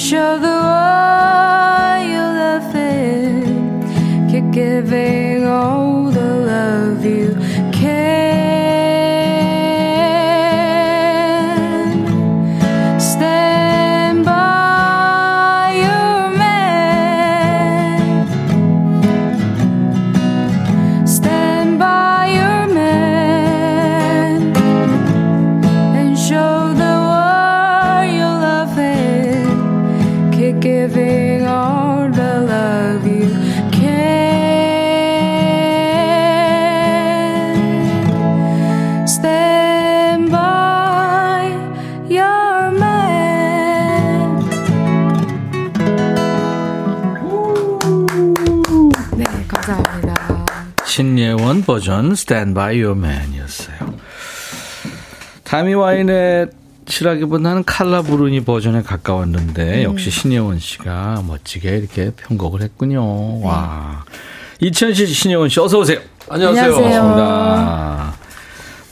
sugar 0.08 0.46
oil 0.48 2.34
of 2.56 2.74
it, 2.74 4.32
you're 4.32 4.50
giving 4.50 5.46
all. 5.46 5.87
버전 51.72 52.12
Stand 52.12 52.54
By 52.54 52.82
Your 52.82 52.98
Man이었어요. 52.98 53.76
타미 55.44 55.74
와인의 55.74 56.46
칠하기보다는 56.86 57.64
칼라 57.64 58.00
부르니 58.00 58.42
버전에 58.42 58.80
가까웠는데 58.80 59.82
역시 59.84 60.10
신예원 60.10 60.60
씨가 60.60 61.22
멋지게 61.26 61.76
이렇게 61.76 62.10
편곡을 62.16 62.62
했군요. 62.62 63.42
와. 63.42 64.02
이천시 64.60 65.08
신예원 65.08 65.50
씨 65.50 65.60
어서 65.60 65.80
오세요. 65.80 65.98
안녕하세요. 66.30 66.64
안녕하세요. 66.64 67.00
반갑습니다. 67.02 68.14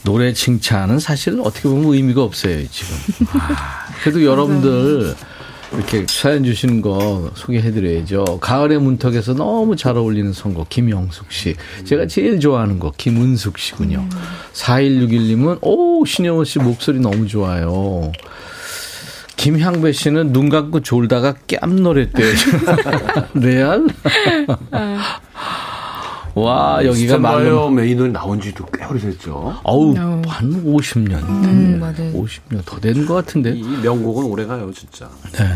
노래 0.03 0.35
칭찬은 0.35 0.99
사실 0.99 1.41
어떻게 1.43 1.71
보면 1.71 1.95
의미가 1.95 2.23
없어요, 2.23 2.69
지금. 2.69 2.95
아, 3.41 3.87
그래도 4.03 4.23
여러분들 4.23 5.15
이렇게 5.73 6.07
사연 6.09 6.45
주시는 6.45 6.81
거 6.81 7.31
소개해드려야죠. 7.35 8.39
가을의 8.41 8.79
문턱에서 8.79 9.35
너무 9.35 9.77
잘 9.77 9.97
어울리는 9.97 10.33
선곡, 10.33 10.69
김영숙 10.69 11.33
씨. 11.33 11.57
제가 11.85 12.07
제일 12.07 12.41
좋아하는 12.41 12.79
곡, 12.79 12.97
김은숙 12.97 13.59
씨군요. 13.59 14.09
4161님은, 14.53 15.59
오, 15.63 16.05
신영원 16.05 16.45
씨 16.45 16.59
목소리 16.59 17.01
너무 17.01 17.27
좋아요. 17.27 18.13
김향배 19.37 19.93
씨는 19.93 20.33
눈 20.33 20.49
감고 20.49 20.81
졸다가 20.81 21.35
깸 21.47 21.81
노랬대요. 21.83 22.33
레알? 23.35 23.87
와, 26.37 26.85
여기가 26.85 27.17
말로. 27.19 27.71
메인으로 27.71 28.09
나온 28.13 28.39
지도 28.41 28.67
꽤 28.67 28.85
오래됐죠. 28.85 29.61
어우, 29.63 29.95
어. 29.99 30.23
한 30.27 30.65
50년. 30.65 31.13
음, 31.27 31.79
맞아요. 31.81 32.13
50년 32.13 32.63
더 32.67 32.79
되는 32.79 33.07
것 33.07 33.15
같은데. 33.15 33.53
이 33.53 33.63
명곡은 33.63 34.25
오래가요, 34.27 34.71
진짜. 34.75 35.09
네. 35.33 35.49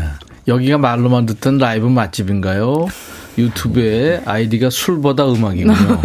여기가 0.47 0.79
말로만 0.79 1.27
듣던 1.27 1.59
라이브 1.59 1.85
맛집인가요? 1.85 2.87
유튜브에 3.37 4.23
아이디가 4.25 4.71
술보다 4.71 5.31
음악이군요. 5.31 6.01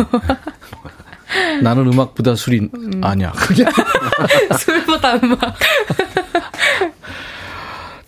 나는 1.63 1.87
음악보다 1.91 2.35
술이 2.37 2.69
아니야. 3.01 3.33
그게 3.37 3.65
술보다 4.61 5.15
음악. 5.17 5.57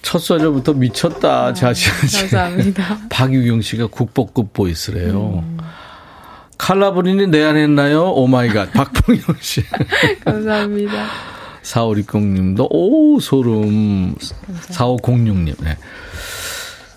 첫 0.02 0.18
소절부터 0.18 0.74
미쳤다. 0.74 1.54
자신. 1.54 1.90
감사합니다. 2.20 2.98
박유경 3.08 3.62
씨가 3.62 3.86
국보급 3.86 4.52
보이스래요. 4.52 5.42
칼라 6.68 6.93
브루니 6.93 7.28
내 7.28 7.42
안에 7.44 7.64
있나요? 7.64 8.10
Oh 8.10 8.26
my 8.26 8.42
God. 8.42 8.74
박봉영 8.74 9.22
씨. 9.40 9.62
감사합니다. 10.22 11.06
4560님도, 11.62 12.66
오, 12.70 13.18
소름. 13.20 14.14
4506님, 14.68 15.54
네. 15.64 15.78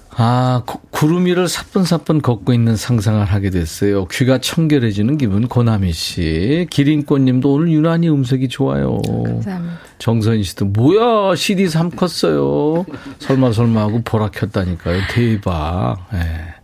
아, 0.09 0.63
구- 0.65 0.79
구름 0.91 1.25
위를 1.25 1.47
사뿐사뿐 1.47 2.21
걷고 2.21 2.51
있는 2.51 2.75
상상을 2.75 3.23
하게 3.23 3.49
됐어요. 3.49 4.07
귀가 4.09 4.39
청결해지는 4.39 5.17
기분, 5.17 5.47
고나미 5.47 5.93
씨. 5.93 6.67
기린꽃 6.69 7.21
님도 7.21 7.53
오늘 7.53 7.71
유난히 7.71 8.09
음색이 8.09 8.49
좋아요. 8.49 8.99
감사합니다. 9.07 9.79
정선희 9.99 10.43
씨도, 10.43 10.65
뭐야, 10.65 11.33
CD 11.37 11.69
3 11.69 11.91
컸어요. 11.91 12.85
설마 13.19 13.53
설마 13.53 13.79
하고 13.83 14.01
보라 14.03 14.31
켰다니까요. 14.31 14.99
대박. 15.11 15.95
예. 16.13 16.55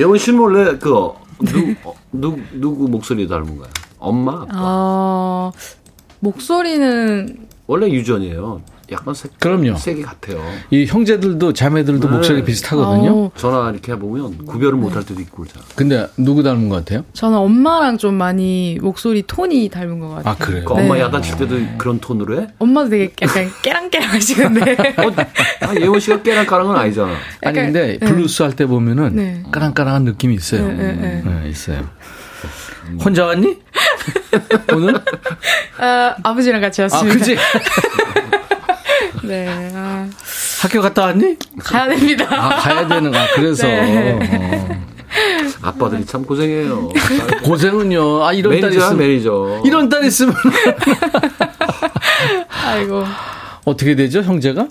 예원 0.00 0.18
씨는 0.18 0.40
원래 0.40 0.76
그, 0.76 0.90
누, 1.40 1.74
어, 1.84 1.94
누, 2.12 2.38
누구 2.52 2.88
목소리 2.88 3.26
닮은 3.26 3.56
거야? 3.58 3.68
엄마? 3.98 4.42
아빠? 4.42 4.48
어, 4.54 5.52
목소리는 6.20 7.46
원래 7.66 7.88
유전이에요. 7.88 8.62
약간 8.92 9.14
색, 9.14 9.38
그럼요. 9.38 9.76
색이 9.76 10.02
같아요. 10.02 10.42
이 10.70 10.84
형제들도 10.86 11.52
자매들도 11.52 12.08
네. 12.08 12.14
목소리 12.14 12.44
비슷하거든요. 12.44 13.10
어, 13.26 13.30
전화 13.36 13.70
이렇게 13.70 13.92
해보면 13.92 14.46
구별을 14.46 14.74
못할 14.78 15.04
때도 15.04 15.20
있고 15.20 15.42
그러잖아. 15.44 15.64
근데 15.76 16.06
누구 16.16 16.42
닮은 16.42 16.68
것 16.68 16.76
같아요? 16.76 17.04
저는 17.12 17.38
엄마랑 17.38 17.98
좀 17.98 18.14
많이 18.14 18.78
목소리 18.80 19.22
톤이 19.26 19.68
닮은 19.68 19.98
것 20.00 20.08
같아요. 20.08 20.32
아, 20.32 20.36
그래요? 20.36 20.64
그 20.64 20.74
엄마 20.74 20.94
네. 20.94 21.00
야단칠 21.02 21.36
때도 21.36 21.56
그런 21.78 22.00
톤으로 22.00 22.40
해? 22.42 22.46
엄마도 22.58 22.90
되게 22.90 23.12
약간 23.22 23.48
깨랑깨랑 23.62 24.10
하시는데. 24.10 24.76
아, 25.62 25.74
예원 25.80 26.00
씨가 26.00 26.22
깨랑까랑은 26.22 26.72
건 26.72 26.80
아니잖아. 26.82 27.14
아니 27.44 27.54
근데 27.54 27.98
네. 27.98 28.06
블루스 28.06 28.42
할 28.42 28.50
때 28.52 28.66
보면은 28.66 29.14
네. 29.14 29.42
까랑까랑한 29.52 30.02
느낌이 30.04 30.34
있어요. 30.34 30.66
네, 30.68 30.92
네, 30.92 31.22
네, 31.24 31.48
있어요. 31.48 31.88
혼자 33.04 33.26
왔니? 33.26 33.56
오늘? 34.74 34.94
아, 35.78 36.16
아버지랑 36.24 36.60
같이 36.60 36.82
아, 36.82 36.84
왔습니다. 36.86 37.18
그지? 37.18 37.36
네. 39.24 39.70
아, 39.74 40.08
학교 40.62 40.80
갔다 40.80 41.02
왔니? 41.06 41.36
가야 41.58 41.88
됩니다. 41.88 42.26
아, 42.30 42.56
가야 42.56 42.88
되는, 42.88 43.14
아, 43.14 43.26
그래서. 43.34 43.66
네. 43.66 44.18
어. 44.20 44.90
아빠들이 45.62 46.06
참 46.06 46.24
고생해요. 46.24 46.88
고생은요. 47.44 48.24
아, 48.24 48.32
이런 48.32 48.52
딸 48.60 48.70
매니저야, 48.70 48.86
있으면. 48.86 48.98
매니저. 48.98 49.62
이런 49.64 49.88
딸 49.88 50.04
있으면. 50.04 50.34
아이고. 52.64 53.04
어떻게 53.64 53.94
되죠, 53.96 54.22
형제가? 54.22 54.68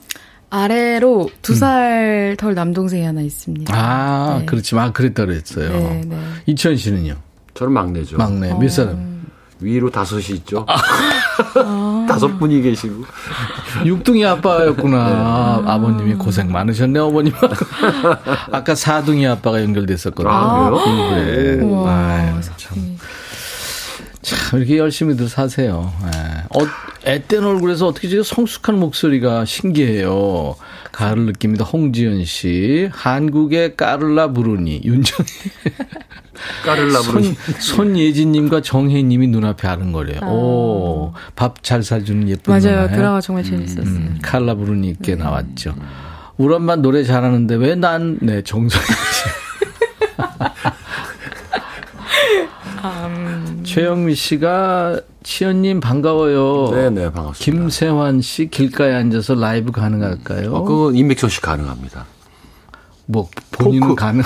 아래로 0.51 1.29
두 1.43 1.53
살덜 1.55 2.55
남동생이 2.55 3.05
하나 3.05 3.21
있습니다. 3.21 3.73
아, 3.75 4.37
네. 4.39 4.45
그렇지만, 4.45 4.87
아, 4.87 4.91
그랬다 4.91 5.25
그랬어요. 5.25 5.69
네, 5.69 6.01
네. 6.07 6.17
이천 6.47 6.75
씨는요? 6.75 7.15
저는 7.53 7.73
막내죠. 7.73 8.17
막내. 8.17 8.53
몇 8.53 8.69
사람? 8.69 9.18
위로 9.61 9.89
다섯이 9.89 10.25
있죠. 10.37 10.65
아. 10.67 12.05
다섯 12.07 12.27
분이 12.39 12.61
계시고. 12.61 13.03
육둥이 13.85 14.25
아빠였구나. 14.25 15.63
아버님이 15.65 16.15
고생 16.15 16.51
많으셨네, 16.51 16.99
어머님. 16.99 17.33
아까 18.51 18.75
사둥이 18.75 19.27
아빠가 19.27 19.61
연결됐었거든요. 19.61 20.33
아, 20.33 20.69
그래요? 20.69 21.09
그래. 21.09 21.63
우와, 21.63 21.91
아유, 21.91 22.39
참. 22.57 22.97
참, 24.29 24.59
이렇게 24.59 24.77
열심히들 24.77 25.27
사세요. 25.29 25.91
예. 26.05 26.09
어, 26.59 26.67
앳된 27.05 27.43
얼굴에서 27.43 27.87
어떻게 27.87 28.07
저렇게 28.09 28.27
성숙한 28.27 28.79
목소리가 28.79 29.45
신기해요. 29.45 30.55
가을 30.91 31.19
느낌이다. 31.25 31.63
홍지연 31.65 32.25
씨. 32.25 32.89
한국의 32.91 33.75
까를라 33.77 34.31
부르니. 34.33 34.81
윤정희. 34.83 35.29
까를라 36.65 37.01
부르니. 37.01 37.35
손, 37.59 37.85
손예진님과 37.87 38.61
정혜님이 38.61 39.27
눈앞에 39.27 39.67
아른거려요. 39.67 40.19
오, 40.29 41.13
밥 41.35 41.63
잘 41.63 41.83
사주는 41.83 42.27
예쁜 42.29 42.51
맞아요. 42.53 42.81
누나예요. 42.81 42.89
드라마 42.95 43.21
정말 43.21 43.43
재밌었어요. 43.43 43.83
음, 43.85 44.19
칼라 44.21 44.55
부르니께 44.55 45.15
나왔죠. 45.15 45.75
우리 46.37 46.53
엄마 46.53 46.75
노래 46.77 47.03
잘하는데 47.03 47.55
왜 47.55 47.75
난, 47.75 48.17
네, 48.21 48.41
정선희 48.41 48.85
씨. 48.85 49.29
최영미 53.73 54.15
씨가 54.15 54.99
치현님 55.21 55.79
반가워요. 55.79 56.71
네네, 56.71 57.11
반갑습니다. 57.11 57.37
김세환 57.61 58.19
씨 58.21 58.49
길가에 58.49 58.95
앉아서 58.95 59.35
라이브 59.35 59.71
가능할까요? 59.71 60.51
어, 60.55 60.63
그건 60.63 60.95
임백천 60.95 61.29
씨 61.29 61.39
가능합니다. 61.39 62.05
뭐 63.05 63.29
본인은 63.51 63.89
포크. 63.89 63.95
가능. 64.01 64.23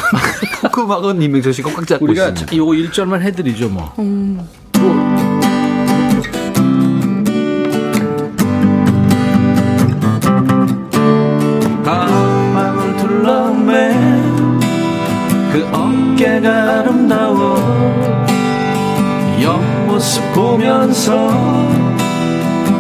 포크막은 0.61 1.21
임백천 1.21 1.51
씨가 1.51 1.73
꽉 1.73 1.85
잡고 1.85 2.05
우리가 2.05 2.29
있습니다. 2.29 2.55
요거 2.55 2.71
1절만 2.71 3.19
해드리죠 3.21 3.67
뭐. 3.67 3.93
가방을 11.83 12.97
둘러매 12.97 13.93
그 15.51 15.67
어깨가 15.71 16.79
아름다워 16.79 17.55
옆 17.57 17.62
모습 20.03 20.33
보면서 20.33 21.31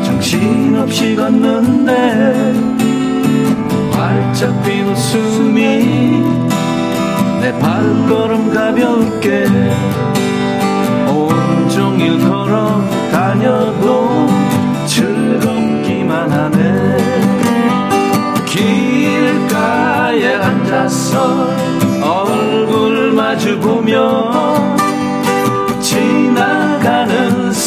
정신없이 0.03 1.15
걷는데 1.15 2.53
활짝 3.93 4.61
핀 4.63 4.85
웃음이 4.89 5.61
내 7.39 7.57
발걸음 7.59 8.53
가볍게 8.53 9.45
온종일 11.07 12.19
걸어 12.27 12.81
다녀도 13.09 14.27
즐겁기만 14.85 16.29
하네. 16.29 16.97
길가에 18.45 20.35
앉아서 20.35 21.47
얼굴 22.01 23.13
마주 23.13 23.57
보며 23.61 24.72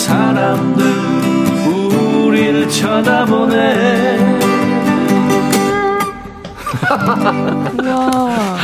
사람들 0.06 0.84
우릴 1.66 2.68
쳐다보네 2.68 4.36
와. 7.90 8.56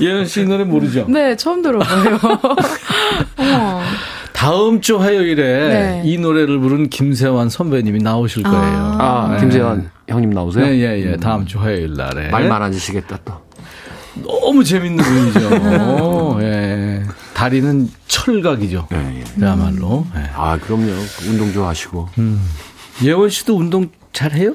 예은 0.00 0.26
씨 0.26 0.44
노래 0.44 0.64
모르죠? 0.64 1.06
네, 1.08 1.36
처음 1.36 1.62
들어봐요. 1.62 2.18
다음 4.32 4.80
주 4.80 4.98
화요일에 5.00 5.42
네. 5.68 6.02
이 6.04 6.18
노래를 6.18 6.58
부른 6.58 6.88
김세환 6.90 7.48
선배님이 7.48 8.00
나오실 8.00 8.42
거예요. 8.42 8.96
아, 8.98 9.28
네. 9.34 9.40
김세환 9.40 9.88
형님 10.08 10.30
나오세요? 10.30 10.66
네, 10.66 10.78
예, 10.80 11.12
예. 11.12 11.16
다음 11.16 11.46
주 11.46 11.60
화요일 11.60 11.94
날에. 11.94 12.28
말 12.30 12.48
많아지시겠다 12.48 13.18
또. 13.24 13.34
너무 14.16 14.64
재밌는 14.64 15.04
분이죠. 15.04 16.38
예. 16.42 17.02
다리는 17.36 17.90
철각이죠. 18.08 18.88
예, 18.94 19.20
예. 19.20 19.24
그야말로. 19.38 20.06
예. 20.16 20.22
아, 20.34 20.58
그럼요. 20.58 20.90
운동 21.28 21.52
좋아하시고. 21.52 22.08
예원 23.04 23.28
씨도 23.28 23.54
운동 23.58 23.90
잘 24.14 24.32
해요? 24.32 24.54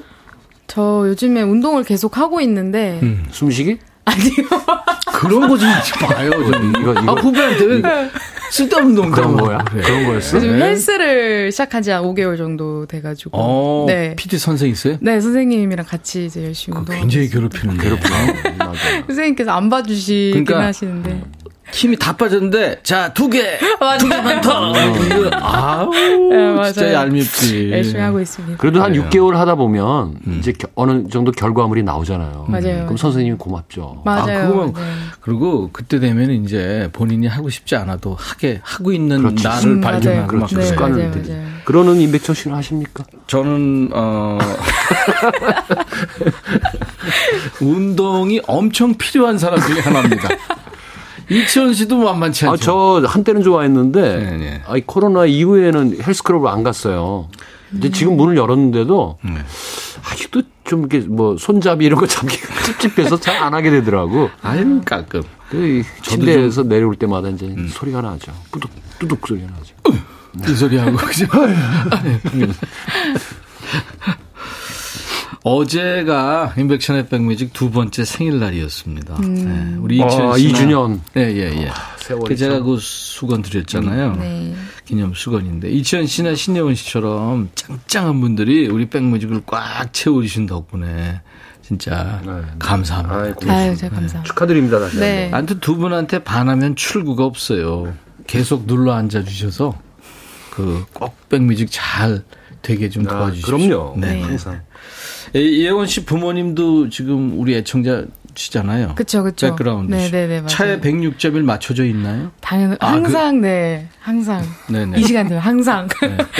저 0.66 1.04
요즘에 1.06 1.42
운동을 1.42 1.84
계속 1.84 2.16
하고 2.18 2.40
있는데 2.40 2.98
음. 3.04 3.24
숨쉬기? 3.30 3.78
아니요. 4.04 4.32
그런 5.12 5.48
거좀 5.48 5.68
봐요, 6.08 6.30
좀. 6.32 6.72
이거, 6.80 6.92
이거. 6.92 7.12
아, 7.12 7.14
후배한테 7.20 7.64
왜 7.66 7.82
쓸데없는 8.50 8.90
운동 8.90 9.10
그런 9.12 9.36
거야? 9.36 9.58
그래. 9.58 9.82
그런 9.82 10.06
거였어? 10.06 10.36
요즘 10.38 10.58
네. 10.58 10.64
헬스를 10.70 11.52
시작한 11.52 11.82
지 11.82 11.90
한 11.92 12.02
5개월 12.02 12.36
정도 12.36 12.84
돼가지고. 12.86 13.30
어, 13.34 13.84
네. 13.86 14.16
PT 14.16 14.38
선생 14.38 14.68
있어요? 14.70 14.96
네, 15.00 15.20
선생님이랑 15.20 15.86
같이 15.86 16.26
이제 16.26 16.42
열심히 16.42 16.76
그거 16.76 16.80
운동. 16.92 17.00
굉장히 17.00 17.28
괴롭히는데. 17.28 17.90
나도. 18.58 18.74
선생님께서 19.06 19.52
안 19.52 19.70
봐주시긴 19.70 20.44
그러니까 20.44 20.66
하시는데. 20.66 21.22
힘이 21.72 21.96
다 21.96 22.14
빠졌는데, 22.16 22.80
자, 22.82 23.12
두 23.14 23.28
개! 23.30 23.58
두 23.98 24.08
개만 24.08 24.40
더! 24.42 24.72
이거, 24.72 25.30
아우, 25.40 25.90
네. 25.90 26.72
진짜 26.72 26.92
얄밉지. 26.92 27.70
열심히 27.72 28.00
하고 28.00 28.20
있습니다. 28.20 28.58
그래도 28.58 28.82
한 28.82 28.92
그래요. 28.92 29.08
6개월 29.08 29.32
하다 29.32 29.54
보면 29.54 30.16
이제 30.38 30.52
겨- 30.52 30.68
어느 30.74 31.08
정도 31.08 31.32
결과물이 31.32 31.82
나오잖아요. 31.82 32.46
맞아요. 32.48 32.84
그럼 32.84 32.96
선생님이 32.96 33.36
고맙죠. 33.38 34.02
맞아요. 34.04 34.48
그거 34.48 34.72
맞아요. 34.72 34.94
그리고 35.20 35.70
그때 35.72 35.98
되면 35.98 36.30
이제 36.30 36.88
본인이 36.92 37.26
하고 37.26 37.48
싶지 37.48 37.74
않아도 37.76 38.16
하게 38.18 38.60
하고 38.62 38.92
있는 38.92 39.22
그렇지. 39.22 39.44
나를 39.44 39.68
음, 39.68 39.80
발견하고 39.80 40.26
그렇죠. 40.28 40.58
네, 40.58 40.64
습관을 40.66 41.08
맞아요. 41.08 41.22
맞아요. 41.26 41.42
그러는 41.64 42.00
임백천 42.00 42.34
씨는 42.34 42.56
하십니까? 42.56 43.04
저는 43.28 43.90
어 43.94 44.38
운동이 47.60 48.40
엄청 48.46 48.94
필요한 48.94 49.38
사람 49.38 49.60
중에 49.60 49.80
하나입니다. 49.80 50.28
이치원 51.30 51.74
씨도 51.74 51.96
만만치 51.98 52.46
않죠. 52.46 52.52
아, 52.54 53.00
저 53.00 53.06
한때는 53.06 53.42
좋아했는데 53.42 54.00
네, 54.16 54.36
네. 54.36 54.62
아, 54.66 54.76
이 54.76 54.82
코로나 54.84 55.24
이후에는 55.26 55.98
헬스클럽을 56.02 56.48
안 56.48 56.62
갔어요. 56.62 57.28
근데 57.70 57.88
음. 57.88 57.92
지금 57.92 58.16
문을 58.16 58.36
열었는데도 58.36 59.18
네. 59.24 59.32
아직도 60.10 60.42
좀 60.64 60.80
이렇게 60.80 61.00
뭐 61.08 61.36
손잡이 61.38 61.84
이런 61.86 61.98
거 61.98 62.06
잡기가 62.06 62.62
찝찝해서 62.80 63.18
잘 63.20 63.42
안 63.42 63.54
하게 63.54 63.70
되더라고. 63.70 64.30
아유 64.42 64.80
가끔 64.84 65.22
그 65.48 65.82
침대에서 66.02 66.62
내려올 66.64 66.94
때마다 66.96 67.28
이제 67.28 67.54
소리가 67.70 68.00
나죠. 68.02 68.32
뚜둑 68.52 68.70
뚜둑 68.98 69.26
소리가 69.26 69.48
나죠. 69.48 69.74
이 70.48 70.54
소리 70.54 70.76
하고 70.78 70.96
그죠. 70.96 71.26
어제가 75.44 76.54
인백션의 76.56 77.08
백뮤직 77.08 77.52
두 77.52 77.70
번째 77.70 78.04
생일날이었습니다. 78.04 79.20
네, 79.22 79.76
우리 79.78 80.00
아, 80.02 80.06
이치원 80.06 80.38
씨나 80.38 80.52
2주년. 80.52 81.00
예, 81.16 81.20
예, 81.22 81.62
예. 81.62 81.70
세월이 81.98 82.28
그 82.28 82.36
제가 82.36 82.60
그 82.60 82.78
수건 82.78 83.42
드렸잖아요. 83.42 84.16
네. 84.16 84.54
기념 84.84 85.14
수건인데 85.14 85.70
이치현 85.70 86.06
씨나 86.06 86.34
신예원 86.34 86.74
씨처럼 86.74 87.50
짱짱한 87.54 88.20
분들이 88.20 88.68
우리 88.68 88.88
백뮤직을 88.88 89.42
꽉 89.46 89.92
채우신 89.92 90.46
덕분에 90.46 91.20
진짜 91.62 92.20
네. 92.24 92.32
감사합니다. 92.58 93.16
아이고. 93.16 93.50
아유, 93.50 93.76
제가 93.76 93.94
감사합니다. 93.96 94.22
축하드립니다 94.24 94.78
다시. 94.78 94.98
네. 94.98 95.30
아무튼 95.32 95.58
두 95.60 95.76
분한테 95.76 96.20
반하면 96.20 96.76
출구가 96.76 97.24
없어요. 97.24 97.92
계속 98.26 98.66
눌러 98.66 98.92
앉아 98.92 99.24
주셔서 99.24 99.76
그꼭 100.50 101.28
백뮤직 101.28 101.68
잘 101.70 102.22
되게 102.62 102.88
좀 102.88 103.06
아, 103.08 103.10
도와주십시오. 103.10 103.68
그럼요. 103.68 103.94
네. 103.98 104.20
항상. 104.20 104.60
예, 105.34 105.40
예원 105.40 105.86
씨 105.86 106.04
부모님도 106.04 106.90
지금 106.90 107.38
우리 107.40 107.54
애청자 107.54 108.04
시잖아요. 108.34 108.94
그쵸, 108.94 109.22
그쵸. 109.22 109.48
백그라운드. 109.50 109.94
네, 109.94 110.10
네, 110.10 110.26
네, 110.26 110.34
맞아요. 110.36 110.46
차에 110.48 110.80
106점일 110.80 111.42
맞춰져 111.42 111.84
있나요? 111.84 112.30
당연 112.40 112.76
아, 112.80 112.92
항상 112.92 113.40
네 113.42 113.88
항상 114.00 114.42
네 114.68 114.86
네. 114.86 114.98
이 115.00 115.04
시간 115.04 115.26
되면 115.28 115.42
항상 115.42 115.86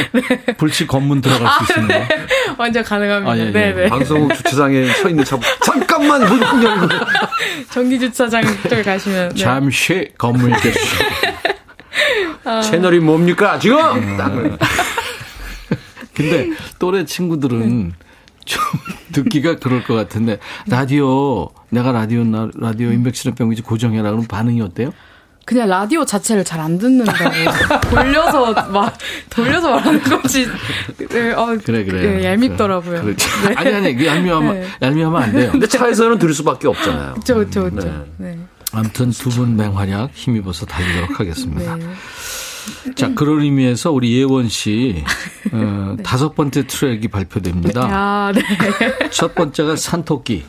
불치 0.57 0.87
건문 0.87 1.21
들어갈 1.21 1.49
수 1.67 1.79
있는 1.81 1.89
거. 1.89 2.15
완전 2.59 2.83
가능합니다. 2.85 3.31
아, 3.33 3.37
예, 3.39 3.47
예. 3.47 3.51
네 3.51 3.73
네 3.75 3.89
방송국 3.91 4.35
주차장에 4.37 4.87
서 4.87 5.09
있는 5.11 5.25
차 5.25 5.39
잠깐만 5.65 6.21
문꼭 6.27 6.63
열고 6.63 6.89
전기 7.71 7.99
주차장 7.99 8.43
쪽 8.69 8.83
가시면 8.83 9.29
네. 9.31 9.35
잠시 9.43 10.09
건물 10.17 10.51
깨주시고. 10.61 11.05
채널이 12.65 13.01
뭡니까 13.01 13.59
지금? 13.59 14.17
딱 14.17 14.33
근데 16.15 16.51
또래 16.79 17.05
친구들은 17.05 17.93
좀 18.45 18.63
듣기가 19.13 19.57
그럴 19.57 19.85
것 19.85 19.95
같은데 19.95 20.39
라디오 20.69 21.49
내가 21.71 21.93
라디오 21.93 22.25
나 22.25 22.49
라디오 22.55 22.91
인백션의 22.93 23.35
병이지 23.37 23.63
고정해라 23.63 24.05
그러면 24.05 24.27
반응이 24.27 24.61
어때요? 24.63 24.93
그냥 25.45 25.69
라디오 25.69 26.05
자체를 26.05 26.45
잘 26.45 26.61
안 26.61 26.79
듣는다고 26.79 27.19
돌려서 27.91 28.53
막 28.71 28.97
돌려서 29.29 29.71
말하는 29.73 30.01
건지 30.03 30.47
네, 31.11 31.33
어, 31.33 31.59
그래 31.65 31.85
그래. 31.85 32.19
네, 32.19 32.25
얄밉더라고요. 32.25 33.03
그렇지. 33.03 33.27
아니 33.57 33.75
아니 33.75 33.95
그 33.97 34.07
얄미하면 34.07 34.55
네. 34.61 34.67
얄미하면 34.81 35.23
안 35.23 35.33
돼요. 35.33 35.51
근데 35.51 35.67
차에서는 35.67 36.19
들을 36.19 36.33
수밖에 36.33 36.69
없잖아요. 36.69 37.15
그렇죠 37.15 37.35
그렇죠 37.35 37.65
네. 37.65 37.71
그렇죠. 37.71 38.07
네. 38.19 38.39
아무튼 38.73 39.11
두 39.11 39.31
분 39.31 39.57
맹활약 39.57 40.11
힘입어서 40.15 40.65
달리도록 40.67 41.19
하겠습니다. 41.19 41.77
네. 42.85 42.95
자, 42.95 43.15
그런 43.15 43.41
의미에서 43.43 43.93
우리 43.93 44.17
예원 44.17 44.49
씨, 44.49 45.05
어, 45.53 45.97
다섯 46.05 46.35
번째 46.35 46.67
트랙이 46.67 47.09
발표됩니다. 47.09 47.89
아, 47.91 48.33
네. 48.35 48.43
첫 49.11 49.35
번째가 49.35 49.77
산토끼. 49.77 50.45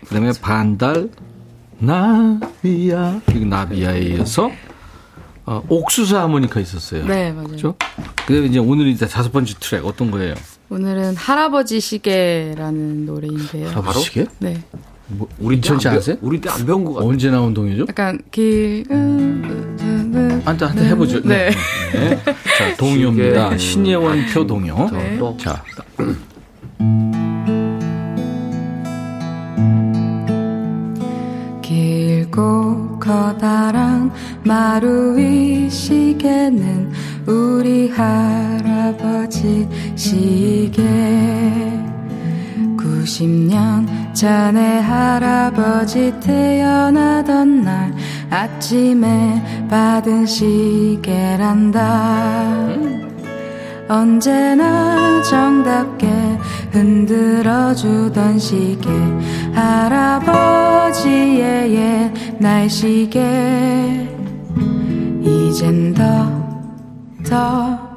그 0.00 0.14
다음에 0.14 0.32
반달, 0.40 1.10
나비야. 1.78 3.22
그리고 3.26 3.44
나비야에 3.46 4.00
이어서, 4.00 4.50
어, 5.46 5.62
옥수수 5.68 6.18
하모니카 6.18 6.60
있었어요. 6.60 7.06
네, 7.06 7.32
맞아요. 7.32 7.48
그죠? 7.48 7.74
그 8.26 8.34
다음에 8.34 8.46
이제 8.48 8.58
오늘 8.58 8.88
이제 8.88 9.06
다섯 9.06 9.32
번째 9.32 9.54
트랙 9.58 9.86
어떤 9.86 10.10
거예요? 10.10 10.34
오늘은 10.70 11.16
할아버지 11.16 11.80
시계라는 11.80 13.06
노래인데요. 13.06 13.70
바로? 13.82 13.98
시계? 14.00 14.26
네. 14.38 14.62
뭐, 15.08 15.26
우리 15.38 15.60
전체 15.60 15.88
안 15.88 15.96
아세요? 15.96 16.16
배워- 16.16 16.28
우리 16.28 16.40
때 16.40 16.48
안 16.50 16.66
배운 16.66 16.84
거 16.84 16.92
같아. 16.94 17.06
언제 17.06 17.30
나온 17.30 17.54
동요죠? 17.54 17.86
약간 17.88 18.20
길 18.30 18.84
한번 20.44 20.44
한번 20.44 20.84
해보죠. 20.84 21.20
네. 21.22 21.50
네. 21.92 22.16
자, 22.24 22.76
동요입니다. 22.78 23.50
시계. 23.50 23.58
신예원 23.58 24.26
표 24.26 24.46
동요. 24.46 24.88
네. 24.92 25.16
또 25.18 25.36
자, 25.38 25.62
길고 31.62 32.98
커다란 32.98 34.10
마루 34.44 35.16
위 35.16 35.68
시계는 35.70 36.90
우리 37.26 37.88
할아버지 37.90 39.68
시계 39.94 40.82
90년 42.76 44.14
전에 44.14 44.80
할아버지 44.80 46.12
태어나던 46.20 47.62
날 47.62 47.94
아침에 48.30 49.66
받은 49.68 50.26
시계란다. 50.26 51.78
언제나 53.88 55.22
정답게 55.22 56.06
흔들어주던 56.70 58.38
시계. 58.38 58.90
할아버지의 59.54 60.94
옛날 62.40 62.68
시계. 62.68 64.06
이젠 65.22 65.94
더, 65.94 66.30
더 67.28 67.96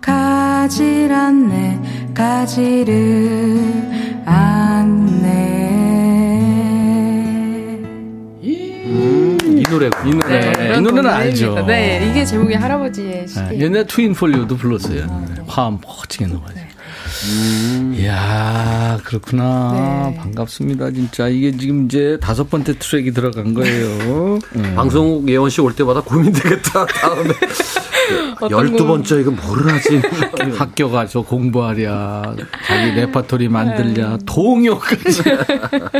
가질 0.00 1.12
않네 1.12 1.95
가지를 2.16 3.60
않네 4.24 5.36
이 8.42 9.62
노래 9.68 9.90
이 10.06 10.10
노래. 10.10 10.40
네, 10.40 10.52
이 10.58 10.64
이런 10.68 10.82
노래는. 10.84 11.10
알죠. 11.10 11.64
네, 11.66 12.08
이게 12.10 12.24
제목이 12.24 12.54
할아버지의 12.54 13.28
시계. 13.28 13.40
네, 13.42 13.58
옛날 13.60 13.86
트윈 13.86 14.14
폴리오도 14.14 14.56
불렀어요. 14.56 15.06
화음 15.46 15.78
멋지게 15.84 16.26
넣어가지고. 16.26 16.66
이야, 17.96 18.98
그렇구나. 19.04 20.10
네. 20.12 20.16
반갑습니다, 20.18 20.90
진짜. 20.92 21.28
이게 21.28 21.56
지금 21.56 21.86
이제 21.86 22.18
다섯 22.20 22.48
번째 22.48 22.78
트랙이 22.78 23.12
들어간 23.12 23.52
거예요. 23.54 24.38
음. 24.54 24.72
방송국 24.76 25.28
예원 25.28 25.50
씨 25.50 25.60
올 25.60 25.74
때마다 25.74 26.00
고민되겠다. 26.02 26.86
다음에 26.86 27.30
열두 28.50 28.86
번째 28.86 29.20
이거 29.20 29.30
뭐를 29.30 29.72
하지? 29.72 30.00
학교 30.56 30.90
가서 30.90 31.22
공부하랴, 31.22 32.36
자기 32.66 32.90
레파토리 32.92 33.48
만들랴, 33.48 34.18
동요까지. 34.26 35.22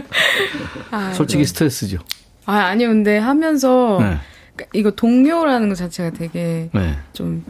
아, 0.91 1.13
솔직히 1.13 1.43
네. 1.43 1.47
스트레스죠. 1.47 1.99
아, 2.45 2.57
아니요, 2.59 2.89
근데 2.89 3.19
하면서 3.19 3.99
네. 4.01 4.19
그러니까 4.55 4.71
이거 4.73 4.91
동료라는 4.91 5.69
것 5.69 5.75
자체가 5.77 6.11
되게 6.11 6.71
네. 6.73 6.97
좀 7.13 7.45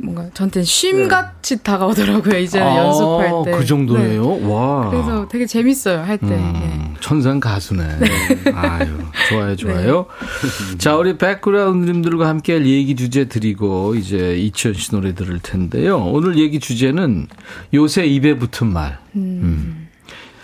뭔가 0.00 0.30
저한테는 0.32 0.64
쉼같이 0.64 1.62
다가오더라고요, 1.62 2.38
이제 2.38 2.60
아, 2.60 2.76
연습할 2.76 3.32
때. 3.44 3.50
그 3.58 3.64
정도예요? 3.64 4.22
네. 4.22 4.46
와. 4.46 4.90
그래서 4.90 5.28
되게 5.28 5.44
재밌어요, 5.44 6.02
할 6.02 6.18
때. 6.18 6.26
네. 6.26 6.36
음, 6.36 6.94
천상 7.00 7.40
가수네. 7.40 7.98
아유, 8.54 8.86
좋아요, 9.28 9.56
좋아요. 9.56 10.06
자, 10.78 10.96
우리 10.96 11.18
백그라운드님들과 11.18 12.28
함께 12.28 12.52
할 12.54 12.66
얘기 12.66 12.94
주제 12.94 13.24
드리고, 13.24 13.96
이제 13.96 14.36
이치현 14.36 14.74
씨 14.74 14.92
노래 14.92 15.14
들을 15.14 15.38
텐데요. 15.40 15.98
오늘 15.98 16.38
얘기 16.38 16.60
주제는 16.60 17.26
요새 17.74 18.06
입에 18.06 18.38
붙은 18.38 18.68
말. 18.68 18.98
음. 19.16 19.88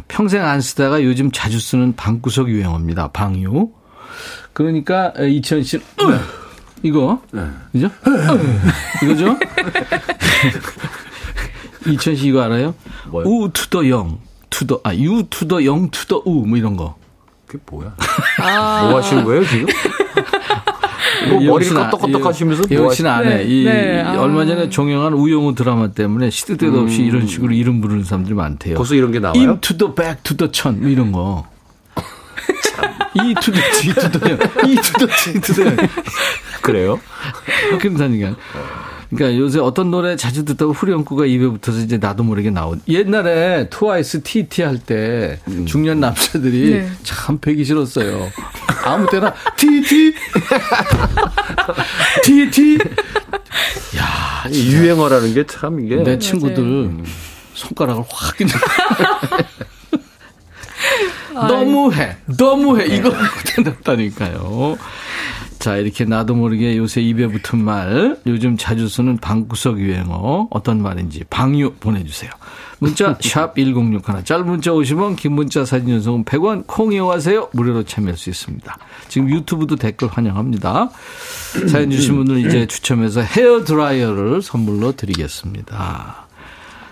평생 0.08 0.44
안 0.44 0.60
쓰다가 0.60 1.02
요즘 1.04 1.30
자주 1.30 1.60
쓰는 1.60 1.94
방구석 1.94 2.48
유행어입니다. 2.48 3.08
방유. 3.12 3.70
그러니까, 4.52 5.12
이치현 5.18 5.62
씨는, 5.62 5.84
으! 6.00 6.43
이거, 6.84 7.18
그죠? 7.72 7.86
으! 7.86 7.90
이거죠? 9.04 9.38
이치현 11.88 12.16
씨 12.16 12.28
이거 12.28 12.42
알아요? 12.42 12.74
뭐요? 13.08 13.26
우 13.26 13.50
투더 13.50 13.88
영, 13.88 14.18
투더, 14.50 14.82
아, 14.84 14.94
유 14.94 15.22
투더 15.28 15.64
영 15.64 15.88
투더 15.90 16.22
우, 16.26 16.46
뭐 16.46 16.58
이런 16.58 16.76
거. 16.76 16.96
그게 17.46 17.62
뭐야? 17.70 17.94
뭐 18.90 18.98
하시는 18.98 19.24
거예요 19.24 19.46
지금? 19.46 19.66
뭐 21.30 21.40
머리를 21.40 21.74
끄덕끄덕 21.74 22.26
하시면서 22.26 22.64
뭐 22.68 22.76
예원 22.76 22.94
씨는 22.94 23.10
안 23.10 23.24
해. 23.24 23.36
네, 23.36 23.44
이, 23.44 23.64
네, 23.64 24.02
이 24.04 24.06
아. 24.06 24.20
얼마 24.20 24.44
전에 24.44 24.68
종영한 24.68 25.14
우영우 25.14 25.54
드라마 25.54 25.88
때문에 25.88 26.28
시도 26.28 26.58
때도 26.58 26.80
없이 26.80 27.02
이런 27.02 27.26
식으로 27.26 27.54
이름 27.54 27.80
부르는 27.80 28.04
사람들이 28.04 28.34
많대요. 28.34 28.76
벌써 28.76 28.94
이런 28.94 29.10
게 29.10 29.20
나와요? 29.20 29.40
임 29.40 29.58
to 29.60 29.74
the 29.74 29.94
백 29.94 30.22
to 30.22 30.33
the 30.33 30.50
천, 30.50 30.80
뭐 30.80 30.90
이런 30.90 31.12
거. 31.12 31.46
이 33.14 33.34
투더 33.40 33.60
지 33.72 33.94
투더 33.94 34.30
영, 34.30 34.38
이 34.66 34.74
투더 34.76 35.06
지 35.16 35.40
투더 35.40 35.66
영. 35.66 35.76
그래요? 36.62 37.00
그렇다니까. 37.80 38.34
그러니까 39.14 39.38
요새 39.38 39.60
어떤 39.60 39.90
노래 39.92 40.16
자주 40.16 40.44
듣다가 40.44 40.72
후렴구가 40.72 41.26
입에 41.26 41.46
붙어서 41.46 41.78
이제 41.80 41.98
나도 41.98 42.24
모르게 42.24 42.50
나온. 42.50 42.80
옛날에 42.88 43.68
트와이스 43.70 44.22
TT 44.22 44.62
할 44.62 44.78
때 44.78 45.38
중년 45.66 46.00
남자들이 46.00 46.70
네. 46.72 46.90
참 47.04 47.38
배기 47.38 47.64
싫었어요. 47.64 48.28
아무 48.84 49.08
때나 49.08 49.32
TT 49.56 50.14
TT 52.24 52.78
야, 53.96 54.48
이 54.50 54.72
유행어라는 54.74 55.34
게 55.34 55.44
참 55.46 55.84
이게 55.84 55.96
내 56.02 56.18
친구들 56.18 56.90
손가락을 57.54 58.02
확 58.08 58.36
그냥 58.36 58.58
너무해 61.32 62.16
너무해 62.26 62.86
이거 62.86 63.12
된다니까요. 63.54 64.76
자 65.58 65.76
이렇게 65.76 66.04
나도 66.04 66.34
모르게 66.34 66.76
요새 66.76 67.00
입에 67.00 67.26
붙은 67.26 67.64
말 67.64 68.18
요즘 68.26 68.56
자주 68.58 68.86
쓰는 68.88 69.16
방구석 69.16 69.78
유행어 69.78 70.48
어떤 70.50 70.82
말인지 70.82 71.24
방유 71.30 71.72
보내주세요. 71.80 72.30
문자 72.80 73.16
샵1061 73.18 74.24
짧은 74.26 74.46
문자 74.46 74.72
50원 74.72 75.16
긴 75.16 75.32
문자 75.32 75.64
사진 75.64 75.88
연속은 75.90 76.24
100원 76.26 76.64
콩 76.66 76.92
이용하세요. 76.92 77.48
무료로 77.52 77.84
참여할 77.84 78.16
수 78.18 78.28
있습니다. 78.28 78.76
지금 79.08 79.30
유튜브도 79.30 79.76
댓글 79.76 80.08
환영합니다. 80.08 80.90
사연 81.70 81.90
주신 81.90 82.16
분들 82.16 82.46
이제 82.46 82.66
추첨해서 82.66 83.22
헤어 83.22 83.64
드라이어를 83.64 84.42
선물로 84.42 84.92
드리겠습니다. 84.96 86.26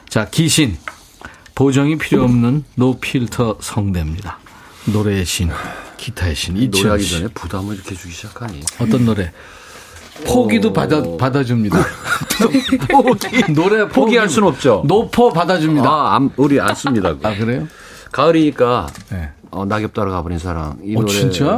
자 0.09 0.29
기신 0.31 0.79
보정이 1.55 1.99
필요 1.99 2.25
없는 2.25 2.65
no 2.77 2.99
filter 2.99 3.59
성대입니다. 3.61 4.39
노래의 4.87 5.25
신, 5.25 5.51
기타의 5.97 6.35
신, 6.35 6.57
이치현 6.57 6.71
노래하기 6.71 7.05
씨. 7.05 7.15
전에 7.19 7.29
부담을 7.35 7.75
이렇게 7.75 7.95
주기 7.95 8.13
시작하니. 8.13 8.61
어떤 8.81 9.05
노래? 9.05 9.33
포기도 10.27 10.73
받아 10.73 11.03
받아줍니다. 11.17 11.79
포기 12.91 13.53
노래 13.53 13.89
포기할 13.89 14.29
수는 14.29 14.49
없죠. 14.49 14.83
노포 14.87 15.33
받아줍니다. 15.33 15.89
아, 15.89 16.17
안- 16.17 16.31
우리 16.37 16.61
안 16.61 16.75
씁니다. 16.75 17.15
그거. 17.15 17.29
아 17.29 17.35
그래요? 17.37 17.67
가을이니까 18.13 18.89
네. 19.11 19.31
어, 19.51 19.65
낙엽 19.65 19.95
따라 19.95 20.11
가버린 20.11 20.39
사랑 20.39 20.79
이 20.85 20.95
어, 20.97 21.01
노래를 21.01 21.21
진짜? 21.33 21.57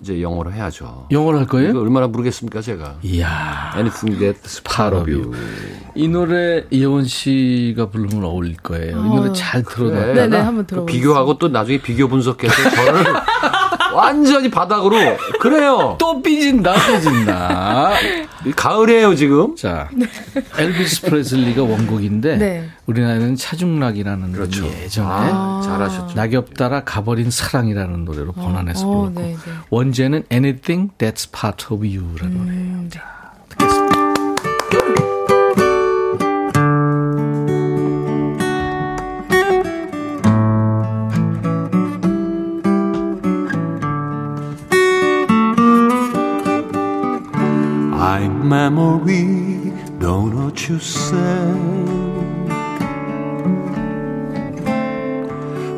이제 0.00 0.20
영어로 0.20 0.52
해야죠. 0.52 1.06
영어를 1.10 1.40
할 1.40 1.46
거예요? 1.46 1.78
얼마나 1.80 2.06
부르겠습니까 2.08 2.60
제가? 2.60 2.96
이야 3.02 3.72
Anything 3.76 4.18
that's 4.22 4.62
part 4.64 4.94
of 4.96 5.10
you. 5.10 5.32
이 5.94 6.06
노래 6.08 6.64
이혜원 6.70 7.04
씨가 7.06 7.88
부르면 7.88 8.22
어울릴 8.24 8.56
거예요. 8.58 8.98
이 8.98 9.08
노래 9.08 9.32
잘 9.32 9.62
들어놨다가 9.62 10.12
네네, 10.14 10.36
한번 10.38 10.64
그 10.66 10.70
들어보세요. 10.74 10.86
비교하고 11.00 11.38
또 11.38 11.48
나중에 11.48 11.80
비교 11.80 12.08
분석해서 12.08 12.54
저를 12.70 13.04
완전히 13.96 14.50
바닥으로 14.50 14.96
그래요. 15.40 15.96
또 15.98 16.20
삐진다 16.22 16.74
삐진다. 16.74 17.92
가을이에요 18.54 19.14
지금. 19.14 19.56
자 19.56 19.88
엘비스 20.58 21.02
프레슬리가 21.02 21.62
원곡인데 21.62 22.36
네. 22.36 22.68
우리나라에는 22.86 23.36
차중락이라는 23.36 24.32
그렇죠. 24.32 24.66
예전에 24.66 25.08
아, 25.10 25.60
잘하셨죠. 25.64 26.14
낙엽 26.14 26.54
따라 26.54 26.84
가버린 26.84 27.30
사랑이라는 27.30 28.04
노래로 28.04 28.32
번안해서 28.32 28.86
어, 28.86 28.90
불렀고 29.10 29.20
네, 29.20 29.28
네. 29.32 29.52
원제는 29.70 30.24
Anything 30.30 30.92
That's 30.98 31.32
Part 31.32 31.66
of 31.72 31.84
You라는 31.86 32.36
음, 32.36 32.46
노래예요. 32.46 32.88
자, 32.90 33.02
듣겠습니다. 33.48 35.05
I'm 48.16 48.48
memory 48.48 49.72
the 49.98 50.34
what 50.34 50.70
you 50.70 50.78
send. 50.78 52.50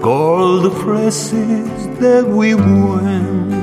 All 0.05 0.61
the 0.61 0.71
places 0.71 1.69
that 1.99 2.25
we 2.25 2.55
went. 2.55 3.55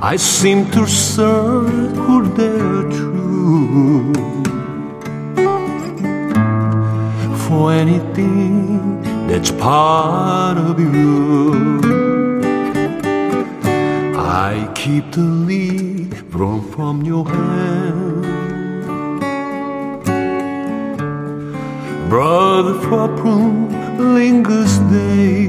I 0.00 0.14
seem 0.14 0.70
to 0.76 0.86
for 2.06 2.22
their 2.40 2.82
truth. 2.96 4.16
For 7.48 7.72
anything 7.72 9.02
that's 9.26 9.50
part 9.50 10.56
of 10.56 10.78
you. 10.78 11.89
I 14.32 14.70
keep 14.76 15.10
the 15.10 15.22
lead 15.22 16.16
from, 16.30 16.62
from 16.70 17.02
your 17.02 17.28
hand. 17.28 18.22
Brother 22.08 22.78
Problem 22.78 23.68
lingers 24.14 24.78
day. 24.94 25.46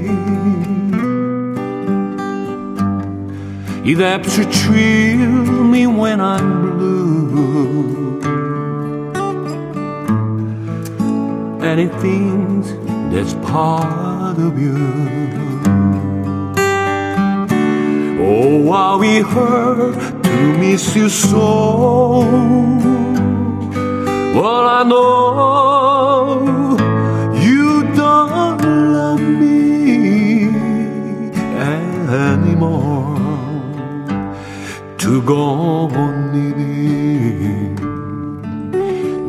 It 3.85 3.99
helps 3.99 4.35
to 4.37 4.45
thrill 4.45 5.63
me 5.63 5.85
when 5.85 6.19
I'm 6.19 6.71
blue. 6.71 8.19
Anything 11.61 12.63
that's 13.11 13.35
part 13.47 14.39
of 14.39 14.59
you. 14.59 15.50
Oh, 18.23 18.71
how 18.71 18.99
we 18.99 19.21
hurt 19.21 20.23
to 20.23 20.57
miss 20.59 20.95
you 20.95 21.09
so. 21.09 22.21
Well, 24.35 24.65
I 24.79 24.83
know 24.83 26.47
you 27.47 27.83
don't 27.95 28.61
love 28.93 29.21
me 29.21 30.49
anymore. 32.13 33.17
To 34.99 35.21
go 35.23 35.43
on 36.03 36.31
living, 36.31 37.75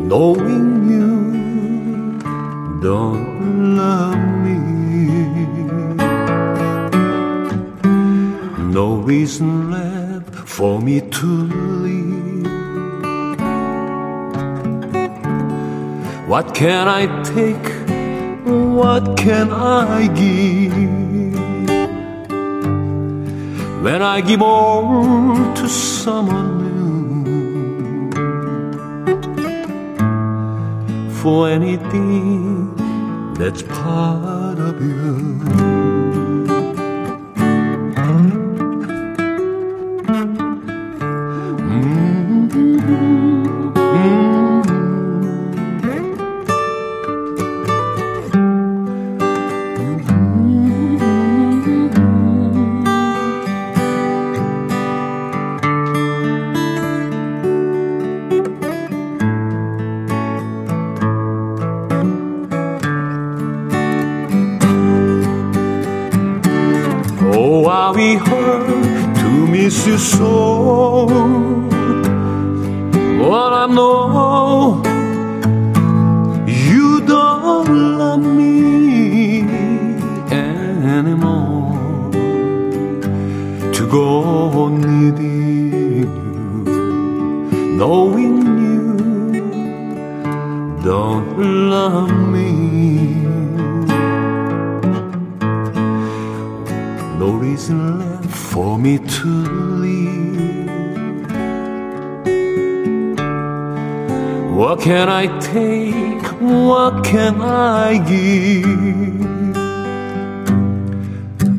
knowing 0.07 0.67
you 0.93 1.11
don't 2.83 3.32
reason 9.03 9.71
left 9.71 10.35
for 10.49 10.81
me 10.81 11.01
to 11.01 11.27
leave. 11.27 12.47
What 16.29 16.55
can 16.55 16.89
I 16.89 17.07
take? 17.23 17.69
What 18.47 19.17
can 19.19 19.51
I 19.53 20.07
give? 20.07 20.73
When 23.83 24.01
I 24.01 24.21
give 24.21 24.41
all 24.41 25.55
to 25.55 25.69
someone 25.69 26.51
new 26.63 28.11
for 31.21 31.49
anything 31.49 32.75
that's 33.35 33.63
part 33.63 34.59
of 34.59 34.81
you. 34.81 35.82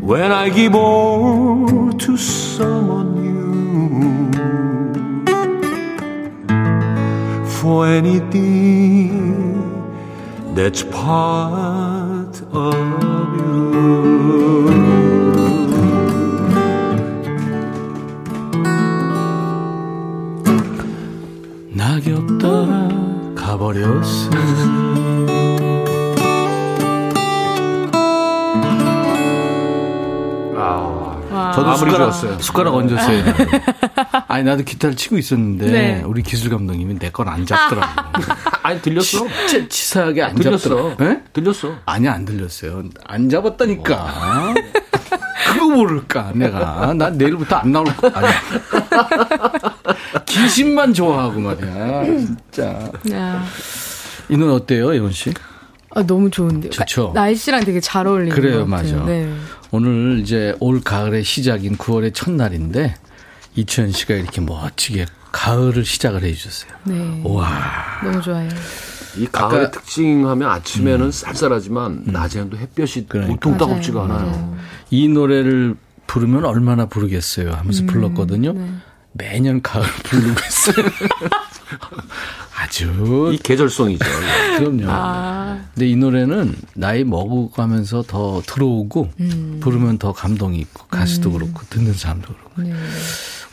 When 0.04 0.34
I 0.34 0.50
give 0.50 0.76
all 0.76 1.94
to 1.94 2.18
someone 2.18 3.16
new 3.24 4.32
for 7.46 7.88
anything 7.88 9.14
that's 10.54 10.84
part 10.84 12.36
of 12.52 12.76
you. 13.38 13.64
낙엽 21.72 22.38
따라 22.40 22.90
가버렸어. 23.36 25.03
저도 31.56 31.76
숟가락, 31.76 31.98
좋았어요. 31.98 32.40
숟가락 32.40 32.76
얹었어요. 32.76 33.24
아니 34.28 34.44
나도 34.44 34.64
기타를 34.64 34.96
치고 34.96 35.18
있었는데 35.18 35.72
네. 35.72 36.04
우리 36.06 36.22
기술 36.24 36.50
감독님이 36.50 36.98
내 37.00 37.10
건 37.12 37.28
안 37.30 37.46
잡더라고. 37.46 37.92
아니 38.64 38.82
들렸어. 38.82 39.26
진짜 39.48 39.68
치사하게 39.70 40.24
안 40.24 40.36
들렸어. 40.36 40.70
잡더라고. 40.70 40.96
네? 41.04 41.22
들렸어. 41.34 41.76
아니 41.86 42.08
안 42.08 42.26
들렸어요. 42.26 42.84
안 43.06 43.30
잡았다니까. 43.30 44.54
그거 45.48 45.66
모를까 45.70 46.32
내가. 46.36 46.94
난 46.96 47.18
내일부터 47.18 47.58
안 47.58 47.72
나올 47.72 47.86
거 47.96 48.08
아니야. 48.10 48.32
기신만 50.26 50.94
좋아하고 50.94 51.40
말이야. 51.40 52.06
진짜. 52.06 52.92
야. 53.12 53.44
이 54.30 54.38
노래 54.38 54.54
어때요, 54.54 54.94
예원 54.96 55.12
씨? 55.12 55.34
아, 55.96 56.02
너무 56.04 56.30
좋은데요. 56.32 56.72
좋죠. 56.72 57.14
가- 57.14 57.22
날씨랑 57.22 57.66
되게 57.66 57.80
잘 57.80 58.08
어울리는 58.08 58.36
그래요, 58.36 58.66
것 58.66 58.72
같아요. 58.72 58.96
맞아. 58.98 59.06
네. 59.06 59.32
오늘 59.78 60.20
이제 60.22 60.56
올 60.60 60.82
가을의 60.82 61.24
시작인 61.24 61.76
9월의 61.80 62.14
첫날인데 62.14 62.94
이천 63.56 63.92
씨가 63.92 64.14
이렇게 64.14 64.40
멋지게 64.40 65.08
가을을 65.32 65.84
시작을 65.84 66.22
해주셨어요. 66.22 66.72
네. 66.84 67.22
와, 67.26 67.50
너무 68.04 68.22
좋아요. 68.22 68.48
이 69.18 69.26
가을의 69.26 69.66
아까- 69.66 69.72
특징하면 69.72 70.48
아침에는 70.48 71.12
쌀쌀하지만 71.12 72.04
낮에는 72.06 72.52
또 72.52 72.58
햇볕이 72.58 73.08
그러니까. 73.10 73.34
보통 73.34 73.58
따갑지가 73.58 74.04
않아요. 74.04 74.56
이 74.92 75.08
노래를 75.08 75.76
부르면 76.06 76.46
얼마나 76.46 76.86
부르겠어요 76.86 77.52
하면서 77.54 77.84
불렀거든요. 77.88 78.54
매년 79.14 79.60
가을 79.64 79.84
부르고 80.04 80.30
있어요. 80.48 80.86
아주 82.60 83.32
이 83.34 83.38
계절성이죠. 83.38 84.06
그럼요. 84.58 84.86
아, 84.88 85.60
근데 85.74 85.88
이 85.88 85.96
노래는 85.96 86.56
나이 86.76 87.04
먹어가면서 87.04 88.04
더 88.04 88.42
들어오고 88.46 89.12
부르면 89.60 89.98
더 89.98 90.14
감동이 90.14 90.60
있고 90.60 90.88
가수도 90.88 91.32
그렇고 91.32 91.62
듣는 91.70 91.94
사람도 91.94 92.34
그렇고. 92.34 92.62
네. 92.62 92.74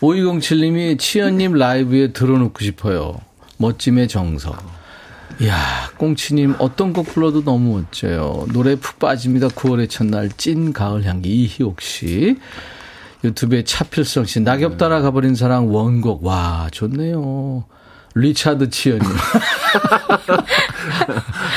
5207님이 0.00 0.98
치연님 0.98 1.54
라이브에 1.54 2.12
들어놓고 2.12 2.62
싶어요. 2.64 3.18
멋짐의 3.58 4.08
정석. 4.08 4.62
이야, 5.40 5.90
꽁치님 5.96 6.56
어떤 6.58 6.92
곡 6.92 7.06
불러도 7.06 7.44
너무 7.44 7.78
멋져요. 7.78 8.46
노래 8.52 8.74
푹 8.76 8.98
빠집니다. 8.98 9.48
9월의 9.48 9.88
첫날 9.88 10.28
찐 10.36 10.72
가을 10.72 11.04
향기 11.04 11.30
이희옥 11.44 11.80
씨. 11.80 12.36
유튜브에 13.24 13.64
차필성 13.64 14.24
씨, 14.24 14.40
낙엽 14.40 14.78
따라 14.78 15.00
가버린 15.00 15.34
사랑 15.34 15.72
원곡. 15.72 16.24
와, 16.24 16.68
좋네요. 16.72 17.64
리차드 18.14 18.70
치현님. 18.70 19.08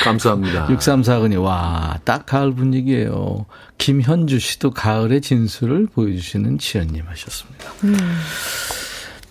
감사합니다. 0.03 0.67
6349님, 0.67 1.41
와, 1.43 1.97
딱 2.03 2.25
가을 2.25 2.53
분위기예요. 2.53 3.45
김현주 3.77 4.39
씨도 4.39 4.71
가을의 4.71 5.21
진수를 5.21 5.87
보여주시는 5.87 6.57
치현님 6.59 7.03
하셨습니다. 7.07 7.71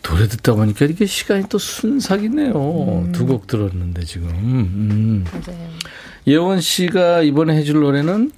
노래 0.03 0.27
듣다 0.27 0.55
보니까 0.55 0.85
이렇게 0.85 1.07
시간이 1.07 1.45
또 1.49 1.59
순삭이네요. 1.59 3.11
두곡 3.13 3.47
들었는데 3.47 4.05
지금. 4.05 4.29
음. 4.31 5.25
맞아요. 5.33 5.69
예원 6.27 6.61
씨가 6.61 7.23
이번에 7.23 7.57
해줄 7.57 7.81
노래는 7.81 8.33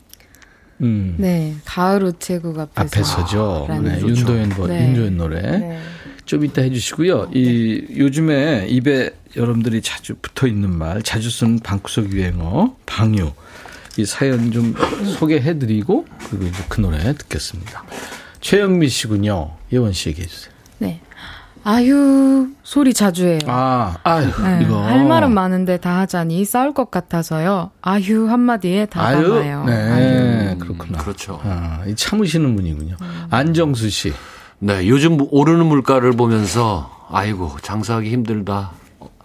음, 0.81 1.15
네, 1.19 1.55
가을 1.65 2.03
우체국 2.05 2.59
앞에서. 2.59 2.83
앞에서죠. 3.01 3.67
네. 3.83 4.01
윤도현 4.01 4.49
버 4.51 4.67
네. 4.67 4.89
윤도현 4.89 5.17
노래. 5.17 5.41
네. 5.41 5.81
좀 6.25 6.45
이따 6.45 6.63
해주시고요. 6.63 7.31
이 7.35 7.87
요즘에 7.97 8.67
입에 8.69 9.11
여러분들이 9.37 9.83
자주 9.83 10.15
붙어 10.23 10.47
있는 10.47 10.71
말, 10.71 11.03
자주 11.03 11.31
쓰는 11.31 11.59
방구석 11.61 12.13
유행어, 12.13 12.77
방유. 12.87 13.33
이 13.97 14.05
사연 14.05 14.51
좀 14.51 14.75
소개해드리고 15.19 16.07
그리고 16.29 16.47
이제 16.47 16.65
그 16.69 16.81
노래 16.81 16.99
듣겠습니다. 17.15 17.85
최영미 18.41 18.89
씨군요. 18.89 19.53
예원 19.73 19.93
씨 19.93 20.09
얘기해 20.09 20.27
주세요. 20.27 20.53
네. 20.79 21.01
아유, 21.67 22.49
소리 22.63 22.93
자주 22.93 23.25
해요. 23.27 23.39
아, 23.47 23.97
아유, 24.03 24.27
네, 24.43 24.61
이거 24.63 24.83
할 24.83 25.07
말은 25.07 25.33
많은데 25.33 25.79
다 25.79 26.01
하자니 26.01 26.45
싸울 26.45 26.75
것 26.75 26.91
같아서요. 26.91 27.71
아유 27.81 28.29
한 28.29 28.41
마디에 28.41 28.85
다 28.85 29.03
아유, 29.03 29.23
담아요. 29.29 29.65
네, 29.65 29.73
아유. 29.73 30.59
그렇구나. 30.59 30.99
그렇죠. 30.99 31.41
아, 31.43 31.83
이 31.87 31.95
참으시는 31.97 32.55
분이군요. 32.55 32.97
안정수 33.31 33.89
씨. 33.89 34.13
네, 34.65 34.89
요즘 34.89 35.19
오르는 35.31 35.67
물가를 35.67 36.13
보면서 36.13 36.91
아이고 37.11 37.55
장사하기 37.61 38.11
힘들다. 38.11 38.71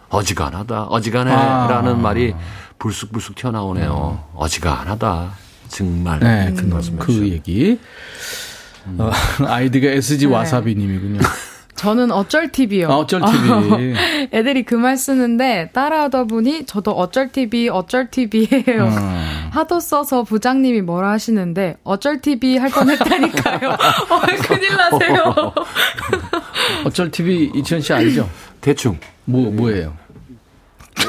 어지간하다. 0.09 0.87
어지간해라는 0.87 1.91
아. 1.93 1.95
말이 1.95 2.35
불쑥불쑥 2.77 3.35
튀어나오네요. 3.35 4.21
어지간하다. 4.35 5.31
정말. 5.69 6.19
네, 6.19 6.53
그, 6.53 6.65
말씀해 6.65 6.97
그 6.97 7.05
주셨네요. 7.05 7.33
얘기. 7.33 7.79
어, 8.97 9.11
아이디가 9.47 9.87
SG 9.91 10.27
네. 10.27 10.33
와사비님이군요. 10.33 11.19
저는 11.79 12.11
어쩔 12.11 12.51
TV요. 12.51 12.89
아, 12.91 12.97
어쩔 12.97 13.21
TV. 13.21 13.93
애들이 14.35 14.63
그 14.63 14.75
말 14.75 14.97
쓰는데 14.97 15.69
따라하다 15.73 16.25
보니 16.25 16.65
저도 16.65 16.91
어쩔 16.91 17.31
TV, 17.31 17.69
어쩔 17.69 18.09
TV예요. 18.11 18.83
음. 18.85 19.49
하도 19.51 19.79
써서 19.79 20.23
부장님이 20.23 20.81
뭐라 20.81 21.11
하시는데 21.11 21.77
어쩔 21.85 22.19
TV 22.19 22.57
할 22.57 22.69
뻔했다니까요. 22.69 23.69
어, 24.09 24.19
큰일 24.41 24.75
나세요. 24.75 25.53
어쩔 26.85 27.09
TV 27.11 27.49
이천 27.55 27.79
씨 27.79 27.93
알죠? 27.93 28.29
대충. 28.59 28.97
뭐 29.23 29.49
뭐예요? 29.49 29.93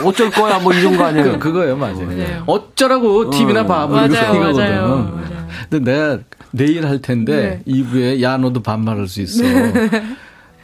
어쩔 0.05 0.31
거야 0.31 0.61
뭐 0.61 0.73
이런 0.73 0.97
거 0.97 1.05
아니에요. 1.05 1.33
그, 1.33 1.39
그거예요, 1.41 1.77
맞아요. 1.77 2.07
맞아요. 2.07 2.45
어쩌라고 2.47 3.31
TV나 3.31 3.67
봐. 3.67 3.89
뭐 3.89 3.97
맞아요, 3.97 4.07
이거거든. 4.09 4.55
맞아요, 4.55 4.89
맞아요. 4.89 5.21
근데 5.69 5.93
내가 5.93 6.19
내일 6.53 6.87
할 6.87 7.03
텐데 7.03 7.61
네. 7.67 7.73
2부에 7.73 8.23
야 8.23 8.37
너도 8.37 8.63
반말할 8.63 9.09
수 9.09 9.21
있어. 9.21 9.43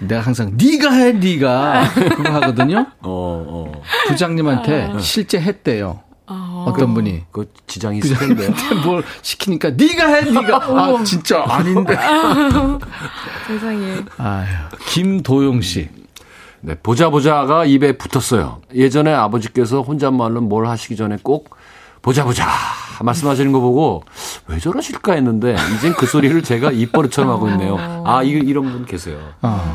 내가 0.03 0.21
항상 0.21 0.57
네가 0.57 0.93
해 0.93 1.13
네가 1.13 1.91
그거 1.95 2.31
하거든요. 2.35 2.87
어, 3.01 3.45
어. 3.49 3.83
부장님한테 4.09 4.99
실제 5.01 5.41
했대요. 5.41 6.01
어떤 6.67 6.95
분이 6.95 7.23
그 7.31 7.51
지장이 7.67 7.99
있을 7.99 8.17
텐데요. 8.17 8.51
뭘 8.85 9.05
시키니까 9.23 9.71
네가 9.71 10.07
해 10.09 10.31
네가 10.31 10.57
아 10.67 11.05
진짜 11.05 11.45
아닌데. 11.47 11.97
세상에. 13.47 13.97
아유 14.19 14.47
김도용 14.89 15.61
씨. 15.61 15.89
네, 16.61 16.75
보자 16.83 17.11
보자가 17.11 17.65
입에 17.65 17.97
붙었어요. 17.97 18.61
예전에 18.75 19.13
아버지께서 19.13 19.83
혼잣말로 19.83 20.41
뭘 20.41 20.67
하시기 20.67 20.97
전에 20.97 21.17
꼭 21.23 21.56
보자 22.07 22.23
보자 22.23 22.47
말씀하시는 23.03 23.51
거 23.51 23.59
보고 23.59 24.05
왜 24.47 24.61
저러실까 24.61 25.15
했는데 25.15 25.57
이젠 25.75 25.93
그 25.95 26.07
소리를 26.07 26.41
제가 26.41 26.71
입버릇처럼 26.71 27.33
하고 27.33 27.49
있네요. 27.49 28.05
아, 28.07 28.23
이 28.23 28.29
이런 28.29 28.71
분 28.71 28.87
계세요. 28.87 29.19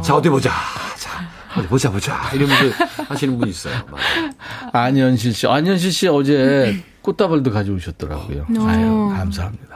자, 0.02 0.16
어디 0.16 0.30
보자. 0.30 0.50
자, 0.98 1.10
어디 1.58 1.68
보자 1.68 1.92
보자 1.92 2.18
이러면서 2.34 2.86
하시는 3.10 3.38
분 3.38 3.50
있어요. 3.50 3.74
맞아요. 3.92 4.32
안현실 4.72 5.34
씨. 5.34 5.46
안현실 5.46 5.92
씨 5.92 6.08
어제 6.08 6.82
꽃다발도 7.02 7.52
가져오셨더라고요. 7.52 8.46
아유 8.66 9.14
감사합니다. 9.14 9.71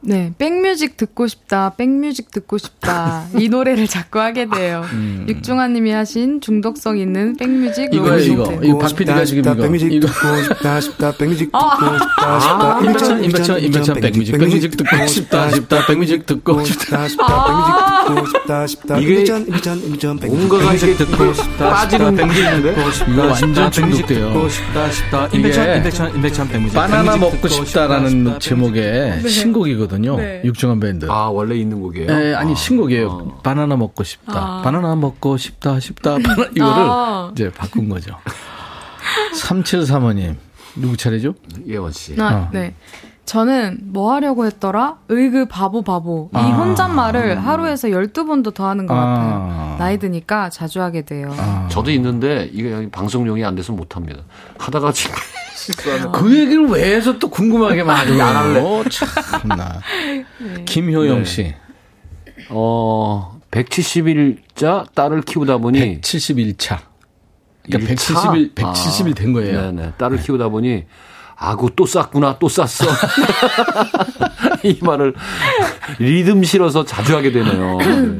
네, 0.00 0.32
백뮤직 0.38 0.96
듣고 0.96 1.26
싶다, 1.26 1.74
백뮤직 1.76 2.30
듣고 2.30 2.56
싶다. 2.56 3.24
이 3.36 3.48
노래를 3.50 3.88
자꾸 3.88 4.20
하게 4.20 4.46
돼요. 4.46 4.84
육중아님이 5.28 5.90
하신 5.90 6.40
중독성 6.40 6.98
있는 6.98 7.36
백뮤직 7.36 7.88
이거 7.92 8.16
이거. 8.18 8.52
이거 8.62 8.78
박 8.78 8.94
PD가 8.94 9.24
지금 9.24 9.40
이거 9.42 9.54
백뮤직 9.56 9.92
이거 9.92 10.06
듣고 10.06 10.42
싶다 10.44 10.80
싶다 10.80 11.12
백뮤직 11.12 11.50
듣고 11.50 11.98
싶다 11.98 12.36
아, 12.36 12.40
싶다. 12.40 12.78
임백천, 12.80 13.24
임백천, 13.24 13.60
임백천, 13.64 13.94
백뮤직, 14.00 14.38
백뮤직 14.38 14.76
듣고 14.76 15.06
싶다, 15.08 15.50
싶다, 15.50 15.86
백뮤직 15.86 16.26
듣고 16.26 16.64
싶다. 16.64 17.08
싶다 17.08 17.44
백뮤직 17.46 18.06
듣고 18.06 18.26
싶다 18.26 18.66
싶다. 18.68 18.98
이게 18.98 19.12
임백천 19.14 19.46
임백천 19.48 19.78
임백천 19.82 20.18
백뮤직 20.20 20.48
뭔가가 20.48 20.74
이렇게 20.74 20.94
듣고 20.96 21.32
빠지는 21.58 22.16
게 22.16 22.38
있는데 22.38 22.76
이거 23.12 23.26
완전 23.26 23.70
중독돼요. 23.72 24.48
싶다 24.48 24.90
싶다. 24.92 25.26
이게 25.26 25.36
임백천 25.38 25.76
임백천 25.76 26.14
임백천 26.14 26.48
백뮤직. 26.48 26.74
바나나 26.76 27.16
먹고 27.16 27.48
싶다라는 27.48 28.10
싶다, 28.10 28.38
제목의 28.38 29.28
신곡이거든 29.28 29.97
요. 30.04 30.16
네. 30.16 30.42
육정한 30.44 30.80
밴드. 30.80 31.06
아, 31.10 31.28
원래 31.28 31.54
있는 31.56 31.80
곡이에요. 31.80 32.10
예, 32.10 32.34
아니 32.34 32.52
아. 32.52 32.54
신곡이에요. 32.54 33.40
바나나 33.42 33.76
먹고 33.76 34.04
싶다. 34.04 34.62
바나나 34.62 34.94
먹고 34.96 35.36
싶다, 35.36 35.80
싶다. 35.80 36.18
바나, 36.18 36.44
이거를 36.54 36.86
아. 36.88 37.30
이제 37.32 37.50
바꾼 37.50 37.88
거죠. 37.88 38.16
3735님. 39.34 40.36
누구 40.76 40.96
차례죠? 40.96 41.34
예원 41.66 41.92
씨. 41.92 42.14
아, 42.20 42.34
어. 42.34 42.48
네. 42.52 42.74
저는 43.24 43.80
뭐 43.82 44.14
하려고 44.14 44.46
했더라? 44.46 44.96
으이그 45.10 45.46
바보 45.46 45.82
바보. 45.82 46.30
이 46.32 46.38
아. 46.38 46.40
혼잣말을 46.40 47.44
하루에서 47.44 47.88
12번도 47.88 48.54
더 48.54 48.66
하는 48.68 48.86
것 48.86 48.94
아. 48.94 48.96
같아요. 48.96 49.76
나이 49.78 49.98
드니까 49.98 50.48
자주 50.48 50.80
하게 50.80 51.02
돼요. 51.02 51.34
저도 51.68 51.90
있는데 51.90 52.48
이게 52.52 52.88
방송용이 52.90 53.44
안 53.44 53.54
돼서 53.54 53.72
못 53.72 53.96
합니다. 53.96 54.22
하다가 54.58 54.92
지금 54.92 55.14
그 56.12 56.36
얘기를 56.36 56.66
왜 56.66 56.94
해서 56.94 57.18
또 57.18 57.28
궁금하게 57.28 57.82
많이 57.82 58.20
안 58.20 58.36
할래? 58.36 58.62
참나. 58.90 59.80
김효영 60.66 61.24
씨. 61.24 61.54
어 62.50 63.38
170일자 63.50 64.92
딸을 64.94 65.22
키우다 65.22 65.58
보니 65.58 66.00
171차. 66.00 66.78
그러니까 67.64 67.92
일차? 67.92 68.14
170일, 68.14 68.54
170일 68.54 69.16
된 69.16 69.32
거예요. 69.32 69.72
네네. 69.72 69.92
딸을 69.98 70.22
키우다 70.22 70.48
보니 70.48 70.84
아구 71.36 71.70
또 71.76 71.86
쌌구나 71.86 72.38
또 72.38 72.48
쌌어. 72.48 72.66
이 74.64 74.78
말을 74.80 75.14
리듬 75.98 76.42
실어서 76.44 76.84
자주 76.84 77.16
하게 77.16 77.30
되네요. 77.32 77.78
네. 77.78 78.18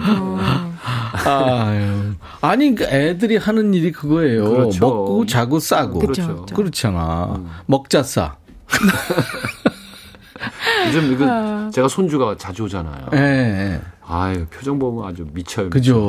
아유. 1.12 2.14
아니, 2.40 2.74
그 2.74 2.84
애들이 2.84 3.36
하는 3.36 3.74
일이 3.74 3.92
그거예요. 3.92 4.48
그렇죠. 4.50 4.86
먹고 4.86 5.26
자고 5.26 5.60
싸고. 5.60 5.98
그렇죠. 5.98 6.46
그렇잖아. 6.54 7.42
먹자 7.66 8.02
싸. 8.02 8.36
요즘 10.86 11.12
이거 11.12 11.70
제가 11.70 11.88
손주가 11.88 12.36
자주 12.36 12.64
오잖아요. 12.64 13.06
예. 13.14 13.18
예. 13.18 13.80
아유 14.06 14.46
표정 14.46 14.78
보면 14.78 15.08
아주 15.08 15.26
미쳐요. 15.32 15.70
그죠. 15.70 16.00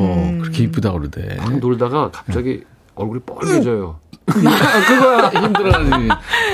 그렇게 0.41 0.63
이쁘다 0.63 0.91
그러대. 0.91 1.35
막 1.37 1.57
놀다가 1.59 2.11
갑자기 2.11 2.63
얼굴이 2.95 3.21
뻘개져요. 3.21 3.99
그거야 4.29 5.29
힘들어하지. 5.29 6.09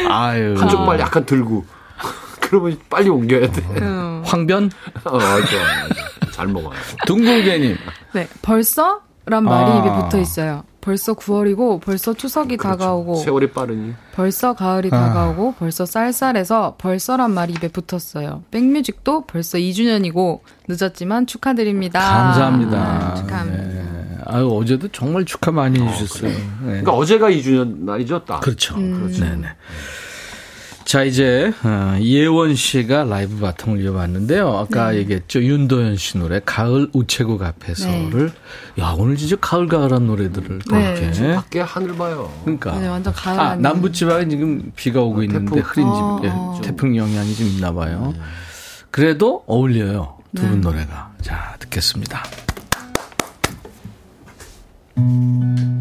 아유. 0.09 0.55
한쪽 0.57 0.85
발 0.85 0.99
약간 0.99 1.25
들고 1.25 1.65
그러면 2.39 2.77
빨리 2.89 3.09
옮겨야 3.09 3.51
돼. 3.51 3.61
음. 3.81 4.21
황변? 4.25 4.71
어, 5.03 5.17
맞아, 5.17 5.37
맞아. 5.37 6.05
잘 6.35 6.47
먹어요. 6.47 6.73
둥글개님. 7.07 7.77
네. 8.13 8.27
벌써? 8.41 9.01
란 9.27 9.43
말이 9.43 9.71
아. 9.71 9.77
입에 9.79 10.03
붙어 10.03 10.19
있어요. 10.19 10.63
벌써 10.81 11.15
9월이고 11.15 11.81
벌써 11.81 12.13
추석이 12.13 12.57
다가오고 12.57 13.13
그렇죠. 13.13 13.23
세월이 13.23 13.51
빠르니. 13.51 13.93
벌써 14.13 14.53
가을이 14.53 14.89
아. 14.91 14.99
다가오고 15.07 15.55
벌써 15.57 15.85
쌀쌀해서 15.85 16.75
벌써란 16.77 17.31
말이 17.31 17.53
입에 17.53 17.69
붙었어요. 17.69 18.43
백뮤직도 18.51 19.25
벌써 19.25 19.57
2주년이고 19.57 20.41
늦었지만 20.67 21.25
축하드립니다. 21.25 21.99
감사합니다. 21.99 22.77
아, 22.77 23.15
축하합니다. 23.15 23.63
네. 23.63 23.85
아유, 24.25 24.47
어제도 24.49 24.87
정말 24.89 25.25
축하 25.25 25.51
많이 25.51 25.79
해주셨어요. 25.79 26.29
네. 26.29 26.37
그러니까 26.61 26.91
어제가 26.91 27.29
2주년 27.31 27.83
날이죠, 27.85 28.25
딱. 28.25 28.41
그렇죠. 28.41 28.75
음. 28.75 28.99
그렇죠. 28.99 29.23
네네. 29.23 29.47
자, 30.85 31.03
이제 31.03 31.51
어, 31.63 31.97
예원 31.99 32.55
씨가 32.55 33.05
라이브 33.05 33.39
바통을 33.39 33.81
이어봤는데요. 33.81 34.55
아까 34.55 34.91
네. 34.91 34.99
얘기했죠. 34.99 35.43
윤도현 35.43 35.97
씨 35.97 36.19
노래 36.19 36.39
가을 36.45 36.89
우체국 36.93 37.41
앞에서를 37.41 38.31
네. 38.75 38.83
야, 38.83 38.95
오늘 38.95 39.17
진짜 39.17 39.35
가을 39.41 39.67
가을한 39.67 40.05
노래들을 40.05 40.59
다 40.59 40.77
네. 40.77 40.95
이렇게 41.01 41.33
밖에 41.33 41.59
하늘 41.61 41.95
봐요. 41.95 42.31
그러니까 42.43 42.79
네, 42.79 42.87
완전 42.87 43.11
가을 43.13 43.39
아, 43.39 43.55
남부 43.55 43.91
지방에 43.91 44.27
지금 44.27 44.71
비가 44.75 45.01
오고 45.01 45.21
아, 45.21 45.23
있는데 45.23 45.59
흐린 45.59 45.87
집 45.87 46.01
어, 46.01 46.21
예, 46.23 46.29
어. 46.31 46.61
태풍 46.63 46.95
영향이 46.95 47.33
좀 47.33 47.47
있나 47.47 47.73
봐요. 47.73 48.13
네. 48.15 48.21
그래도 48.91 49.43
어울려요. 49.47 50.19
두분 50.35 50.51
네. 50.51 50.57
노래가. 50.57 51.11
자, 51.21 51.55
듣겠습니다. 51.59 52.23
음. 54.99 55.74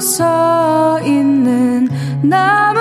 서 0.00 1.00
있는 1.02 1.88
나 2.22 2.75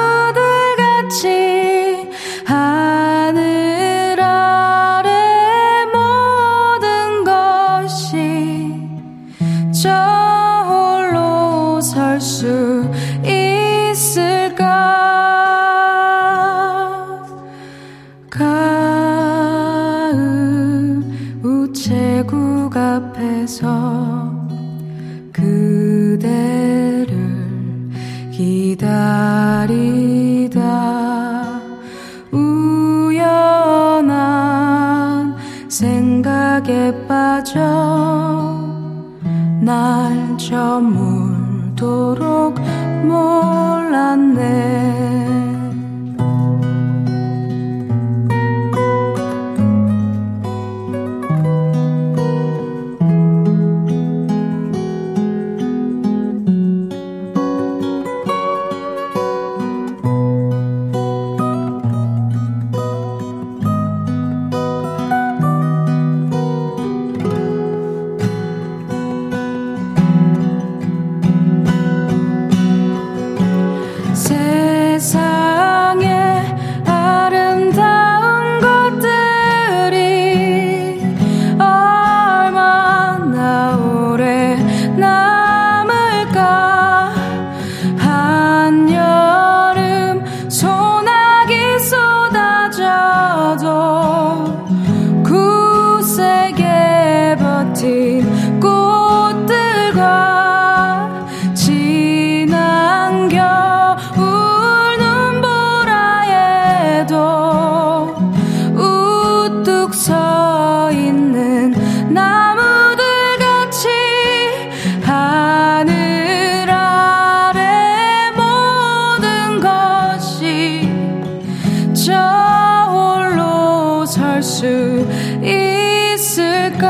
수 124.56 125.06
있을까? 125.43 126.86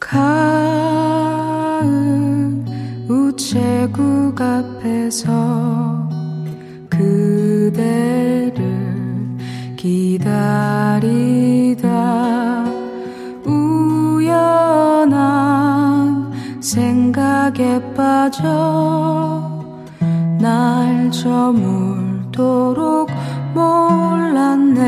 가을 0.00 0.64
우체국 3.06 4.40
앞에서 4.40 6.08
그대를 6.88 8.54
기다리다 9.76 11.04
우연한 13.44 14.32
생각에 16.62 17.82
빠져 17.94 19.44
날 20.40 20.85
날 21.06 21.12
저물도록 21.12 23.08
몰랐네 23.54 24.82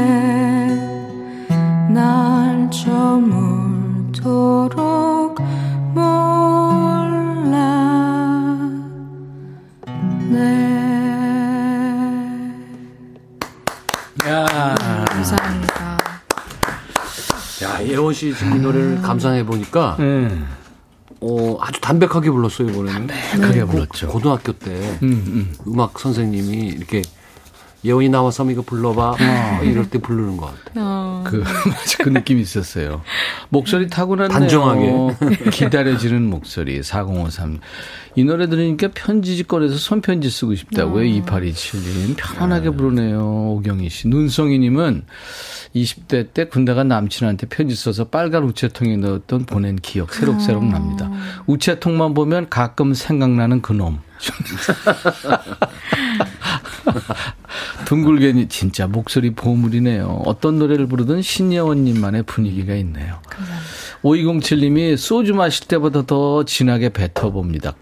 날 1.90 2.68
저물도록 2.72 4.18
몰랐네 5.94 6.18
야. 14.26 14.74
감사합니다 15.06 15.98
야 17.62 17.80
예원 17.84 18.12
씨 18.12 18.34
지금 18.34 18.56
이 18.56 18.58
노래를 18.58 19.00
감상해 19.02 19.46
보니까 19.46 19.94
음. 20.00 20.57
담백하게 21.88 22.30
불렀어요 22.30 22.68
이번에는. 22.68 23.06
담백하게 23.06 23.64
불렀죠. 23.64 24.08
고등학교 24.08 24.52
때 24.52 24.98
음, 25.02 25.54
음. 25.66 25.80
악 25.80 25.98
선생님이 25.98 26.68
이렇게 26.68 27.00
예원이 27.84 28.08
나와서 28.08 28.48
이거 28.50 28.62
불러봐. 28.62 29.16
뭐 29.18 29.64
이럴 29.64 29.88
때 29.88 29.98
부르는 29.98 30.36
것 30.36 30.46
같아. 30.46 30.72
어. 30.76 31.24
그, 31.26 31.44
그 32.02 32.08
느낌이 32.08 32.40
있었어요. 32.40 33.02
목소리 33.50 33.88
타고났네요. 33.88 34.36
단정하게. 34.36 35.16
기다려지는 35.50 36.28
목소리, 36.28 36.82
4053. 36.82 37.60
이 38.16 38.24
노래 38.24 38.48
들으니까 38.48 38.88
편지지 38.92 39.44
꺼내서 39.44 39.76
손편지 39.76 40.28
쓰고 40.28 40.56
싶다고요, 40.56 41.04
2827님. 41.04 42.16
편안하게 42.16 42.70
부르네요, 42.70 43.52
오경희 43.52 43.88
씨. 43.90 44.08
눈송이님은 44.08 45.04
20대 45.76 46.32
때 46.34 46.46
군대 46.46 46.74
간 46.74 46.88
남친한테 46.88 47.46
편지 47.46 47.76
써서 47.76 48.04
빨간 48.04 48.42
우체통에 48.44 48.96
넣었던 48.96 49.44
보낸 49.44 49.76
기억 49.76 50.14
새록새록 50.14 50.64
납니다. 50.64 51.10
우체통만 51.46 52.14
보면 52.14 52.48
가끔 52.48 52.94
생각나는 52.94 53.62
그놈. 53.62 54.00
둥글게니 57.86 58.48
진짜 58.48 58.86
목소리 58.86 59.30
보물이네요. 59.30 60.22
어떤 60.26 60.58
노래를 60.58 60.86
부르든 60.86 61.22
신예원님만의 61.22 62.24
분위기가 62.24 62.74
있네요. 62.76 63.20
5207님이 64.02 64.96
소주 64.96 65.34
마실 65.34 65.66
때보다 65.66 66.02
더 66.02 66.44
진하게 66.44 66.90
뱉어봅니다. 66.90 67.74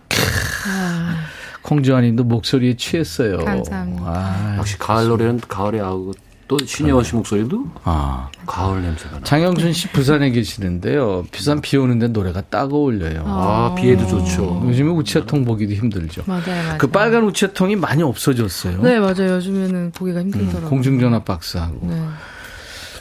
콩주환님도 1.63 2.25
목소리에 2.25 2.77
취했어요. 2.77 3.39
감사합니다. 3.39 4.05
아, 4.07 4.57
역시 4.59 4.79
가을 4.79 5.09
노래는 5.09 5.41
가을에 5.49 5.81
하고 5.81 6.13
또 6.49 6.57
신예원 6.65 7.03
씨 7.03 7.15
목소리도 7.17 7.65
아. 7.85 8.29
가을 8.47 8.83
냄새가 8.83 9.19
나. 9.19 9.25
장영순 9.25 9.73
씨 9.73 9.89
부산에 9.89 10.31
계시는데요. 10.31 11.25
부산 11.33 11.61
비 11.61 11.77
오는데 11.77 12.09
노래가 12.09 12.41
딱 12.43 12.73
어울려요. 12.73 13.25
아, 13.27 13.75
비에도 13.77 14.07
좋죠. 14.07 14.63
요즘에 14.67 14.89
우체통 14.91 15.45
보기도 15.45 15.75
힘들죠. 15.75 16.23
맞아요, 16.27 16.43
맞아요. 16.47 16.79
그 16.79 16.87
빨간 16.87 17.25
우체통이 17.25 17.75
많이 17.77 18.03
없어졌어요. 18.05 18.81
네, 18.83 19.01
맞아요. 19.01 19.35
요즘에는 19.37 19.91
보기가 19.93 20.21
음, 20.21 20.27
힘들더라고요. 20.27 20.71
공중전화 20.71 21.25
박스하고. 21.25 21.81
네. 21.89 22.01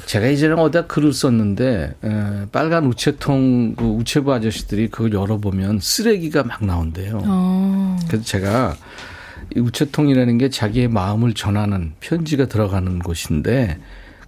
제가 0.08 0.28
이전에 0.28 0.54
어디다 0.54 0.86
글을 0.88 1.14
썼는데 1.14 1.96
에, 2.04 2.46
빨간 2.52 2.86
우체통 2.86 3.76
그 3.76 3.86
우체부 3.86 4.34
아저씨들이 4.34 4.90
그걸 4.90 5.14
열어보면 5.14 5.80
쓰레기가 5.82 6.44
막 6.44 6.64
나온대요. 6.64 7.22
어. 7.26 7.98
그래서 8.08 8.24
제가 8.24 8.76
이 8.76 9.15
우체통이라는 9.56 10.38
게 10.38 10.50
자기의 10.50 10.88
마음을 10.88 11.34
전하는 11.34 11.94
편지가 12.00 12.48
들어가는 12.48 13.00
곳인데 13.00 13.80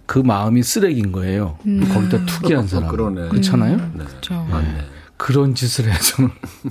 그 0.06 0.18
마음이 0.18 0.62
쓰레기인 0.62 1.12
거예요. 1.12 1.58
거기다 1.92 2.24
투기한 2.26 2.66
사람. 2.66 2.88
그러네. 2.88 3.28
그렇잖아요. 3.28 3.92
그렇죠. 3.92 4.46
맞네. 4.50 4.84
그런 5.16 5.54
짓을 5.54 5.90
해서는 5.90 6.30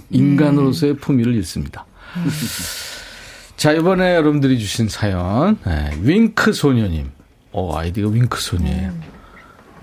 인간으로서의 0.09 0.97
품위를 0.97 1.35
잃습니다. 1.35 1.85
자, 3.57 3.71
이번에 3.73 4.15
여러분들이 4.15 4.57
주신 4.59 4.87
사연, 4.87 5.57
네, 5.65 5.91
윙크 6.01 6.53
소녀님. 6.53 7.11
어, 7.51 7.77
아이디가 7.77 8.09
윙크 8.09 8.39
소녀예요. 8.39 8.93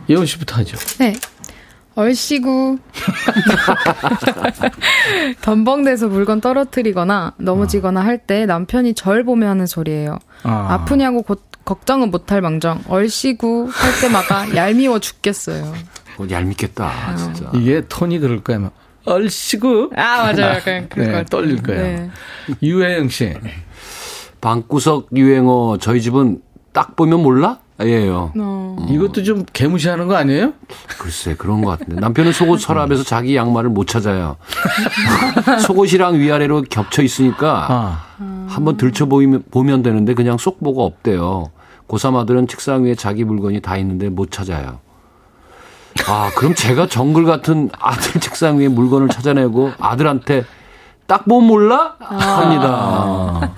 예원 0.08 0.26
씨부터 0.26 0.56
하죠. 0.56 0.76
네. 0.98 1.14
얼씨구. 1.94 2.78
덤벙대서 5.42 6.08
물건 6.08 6.40
떨어뜨리거나 6.40 7.34
넘어지거나 7.38 8.04
할 8.04 8.18
때 8.26 8.46
남편이 8.46 8.94
절 8.94 9.22
보며 9.24 9.48
하는 9.48 9.66
소리예요. 9.66 10.18
아. 10.44 10.66
아. 10.70 10.84
프냐고 10.84 11.22
고- 11.22 11.36
걱정은 11.64 12.10
못할 12.10 12.40
망정. 12.40 12.82
얼씨구 12.88 13.68
할 13.72 14.00
때마다 14.00 14.52
얄미워 14.56 14.98
죽겠어요. 14.98 15.72
어, 16.18 16.26
얄밉겠다, 16.30 17.16
진짜. 17.16 17.50
이게 17.54 17.82
톤이 17.88 18.18
그럴 18.20 18.42
거예요. 18.44 18.70
얼씨구. 19.04 19.90
아, 19.96 20.32
맞아요. 20.32 20.56
약간 20.56 20.88
그럴 20.88 21.06
네, 21.06 21.12
것 21.12 21.18
같아요. 21.18 21.24
떨릴 21.24 21.62
거예요. 21.62 21.82
네. 21.82 22.10
유혜영 22.62 23.08
씨. 23.08 23.34
방구석 24.40 25.08
유행어 25.16 25.78
저희 25.80 26.00
집은 26.00 26.40
딱 26.74 26.96
보면 26.96 27.22
몰라? 27.22 27.58
예요. 27.80 28.32
어. 28.36 28.86
이것도 28.90 29.22
좀 29.22 29.44
개무시하는 29.52 30.06
거 30.08 30.16
아니에요? 30.16 30.52
글쎄 30.98 31.34
그런 31.36 31.62
것 31.62 31.70
같은데 31.70 32.00
남편은 32.00 32.32
속옷 32.32 32.60
서랍에서 32.60 33.04
자기 33.04 33.36
양말을 33.36 33.70
못 33.70 33.86
찾아요. 33.86 34.36
속옷이랑 35.66 36.18
위아래로 36.18 36.64
겹쳐 36.68 37.02
있으니까 37.02 37.66
아. 37.70 38.04
한번 38.48 38.76
들춰 38.76 39.06
보이면 39.06 39.44
보면 39.50 39.82
되는데 39.82 40.14
그냥 40.14 40.36
속보가 40.36 40.82
없대요. 40.82 41.50
고3 41.88 42.16
아들은 42.16 42.48
책상 42.48 42.84
위에 42.84 42.94
자기 42.96 43.24
물건이 43.24 43.60
다 43.60 43.76
있는데 43.76 44.08
못 44.08 44.30
찾아요. 44.32 44.80
아 46.08 46.30
그럼 46.36 46.54
제가 46.54 46.88
정글 46.88 47.24
같은 47.24 47.70
아들 47.78 48.20
책상 48.20 48.58
위에 48.58 48.68
물건을 48.68 49.08
찾아내고 49.08 49.72
아들한테 49.78 50.44
딱 51.06 51.24
보면 51.24 51.46
몰라 51.46 51.94
합니다. 52.00 53.52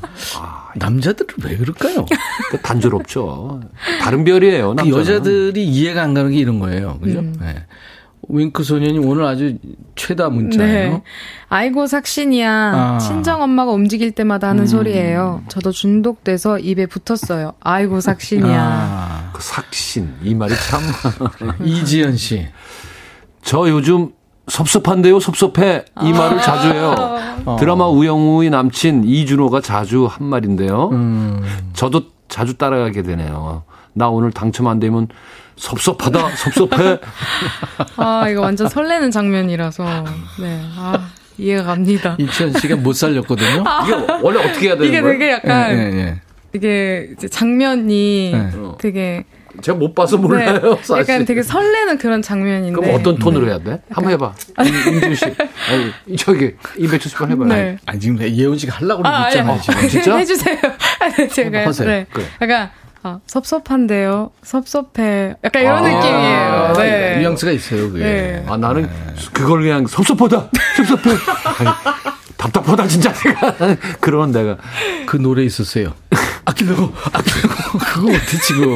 남자들은 0.78 1.34
왜 1.44 1.56
그럴까요? 1.56 2.06
그 2.50 2.60
단조롭죠. 2.60 3.60
다른 4.00 4.24
별이에요. 4.24 4.70
그 4.70 4.74
남자는. 4.74 4.98
여자들이 4.98 5.66
이해가 5.66 6.02
안 6.02 6.14
가는 6.14 6.30
게 6.30 6.38
이런 6.38 6.58
거예요. 6.58 6.98
그죠? 7.02 7.22
네. 7.22 7.64
윙크 8.28 8.64
소년님 8.64 9.04
오늘 9.06 9.24
아주 9.24 9.56
최다 9.94 10.30
문자예요. 10.30 10.90
네. 10.90 11.02
아이고 11.48 11.86
삭신이야. 11.86 12.50
아. 12.50 12.98
친정 12.98 13.40
엄마가 13.42 13.70
움직일 13.70 14.10
때마다 14.10 14.48
하는 14.48 14.66
소리예요. 14.66 15.44
저도 15.48 15.70
중독돼서 15.70 16.58
입에 16.58 16.86
붙었어요. 16.86 17.52
아이고 17.60 18.00
삭신이야. 18.00 18.60
아, 18.60 19.30
그 19.32 19.40
삭신 19.42 20.12
이 20.22 20.34
말이 20.34 20.54
참. 20.68 20.82
이지연 21.64 22.16
씨. 22.16 22.48
저 23.42 23.68
요즘 23.68 24.10
섭섭한데요, 24.48 25.18
섭섭해. 25.20 25.84
이 26.02 26.12
말을 26.12 26.40
자주 26.40 26.68
해요. 26.68 26.94
드라마 27.58 27.88
우영우의 27.88 28.50
남친 28.50 29.04
이준호가 29.04 29.60
자주 29.60 30.06
한 30.06 30.26
말인데요. 30.26 30.90
저도 31.72 32.02
자주 32.28 32.54
따라가게 32.54 33.02
되네요. 33.02 33.64
나 33.92 34.08
오늘 34.08 34.30
당첨 34.30 34.66
안 34.68 34.78
되면 34.78 35.08
섭섭하다, 35.56 36.36
섭섭해. 36.36 36.98
아, 37.96 38.28
이거 38.28 38.42
완전 38.42 38.68
설레는 38.68 39.10
장면이라서. 39.10 39.84
네. 40.40 40.60
아, 40.76 41.08
이해가 41.38 41.64
갑니다. 41.64 42.14
이지연 42.18 42.52
씨가 42.52 42.76
못 42.76 42.92
살렸거든요. 42.94 43.64
이게 43.84 43.94
원래 44.22 44.38
어떻게 44.38 44.66
해야 44.68 44.74
되는 44.76 44.86
이게 44.88 45.00
거예요? 45.00 45.18
되게 45.18 45.32
약간, 45.32 45.70
예, 45.70 45.76
예, 45.76 45.96
예. 45.98 46.20
이게 46.54 47.08
이제 47.16 47.28
장면이 47.28 48.32
네. 48.32 48.50
되게. 48.78 49.24
제가 49.62 49.78
못 49.78 49.94
봐서 49.94 50.16
몰라요, 50.16 50.60
네, 50.60 50.76
사실. 50.82 50.98
약간 50.98 51.24
되게 51.24 51.42
설레는 51.42 51.98
그런 51.98 52.22
장면인데. 52.22 52.80
그럼 52.80 52.94
어떤 52.94 53.18
톤으로 53.18 53.48
해야 53.48 53.58
돼? 53.58 53.80
한번 53.90 54.12
해봐. 54.12 54.34
임지우 54.64 55.14
씨. 55.14 55.24
아니, 55.26 56.16
저기, 56.16 56.54
이백수 56.78 57.08
씨번 57.08 57.30
해봐요. 57.32 57.48
네. 57.48 57.78
아니, 57.86 58.00
지금 58.00 58.20
예원 58.20 58.56
씨가 58.58 58.76
하려고 58.76 59.02
그러고 59.02 59.16
아, 59.16 59.28
있잖아요, 59.28 59.52
아니, 59.52 59.62
지금. 59.62 59.88
진짜? 59.88 60.16
해주세요. 60.18 60.56
아, 61.00 61.08
네, 61.08 61.28
제가. 61.28 61.66
하세요. 61.66 61.88
네. 61.88 62.06
그래. 62.12 62.24
약간, 62.42 62.70
아, 63.02 63.20
섭섭한데요. 63.26 64.30
섭섭해. 64.42 65.34
약간 65.44 65.62
이런 65.62 65.76
아, 65.76 65.80
느낌이에요. 65.82 66.72
네. 66.78 67.18
뉘앙스가 67.18 67.52
있어요, 67.52 67.90
그게. 67.92 68.04
네. 68.04 68.44
아, 68.48 68.56
나는 68.56 68.88
그걸 69.32 69.62
그냥 69.62 69.86
섭섭하다, 69.86 70.50
섭섭해. 70.76 71.10
답답하다, 72.46 72.86
진짜 72.86 73.12
내가. 73.12 73.54
그런 74.00 74.30
내가. 74.32 74.56
그 75.06 75.16
노래 75.16 75.44
있었어요. 75.44 75.92
아끼려고, 76.44 76.92
아끼려고. 77.12 77.78
그거 77.78 78.08
어때, 78.08 78.38
지금. 78.44 78.74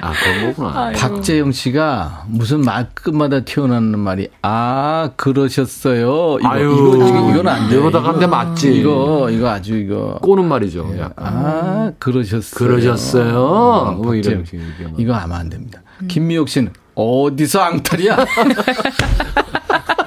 아, 0.00 0.12
그런 0.12 0.54
거구나. 0.54 0.92
박재영 0.92 1.50
씨가 1.50 2.26
무슨 2.28 2.60
말끝마다 2.60 3.40
튀어나오는 3.40 3.98
말이, 3.98 4.28
아, 4.42 5.10
그러셨어요. 5.16 6.38
이거, 6.38 6.48
아유, 6.48 6.94
이거, 6.94 7.04
지금 7.04 7.30
이건 7.30 7.48
안 7.48 7.68
돼. 7.68 7.76
이러다가 7.76 8.12
근데 8.12 8.26
맞지. 8.28 8.72
이거, 8.76 9.28
이거 9.30 9.48
아주 9.48 9.76
이거. 9.76 10.18
꼬는 10.22 10.44
말이죠. 10.46 10.94
약간. 11.00 11.14
아, 11.18 11.92
그러셨어요. 11.98 12.56
그러셨어요. 12.68 13.40
어, 13.44 13.92
뭐 13.92 14.14
이런 14.14 14.44
박재영. 14.44 14.94
이거 14.98 15.14
아마 15.14 15.38
안 15.38 15.48
됩니다. 15.50 15.82
김미옥 16.06 16.48
씨는 16.48 16.72
어디서 16.94 17.60
앙탈이야? 17.60 18.16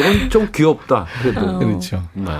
이건 0.00 0.30
좀 0.30 0.48
귀엽다. 0.54 1.06
그래도. 1.22 1.58
그렇죠. 1.58 2.02
네. 2.14 2.30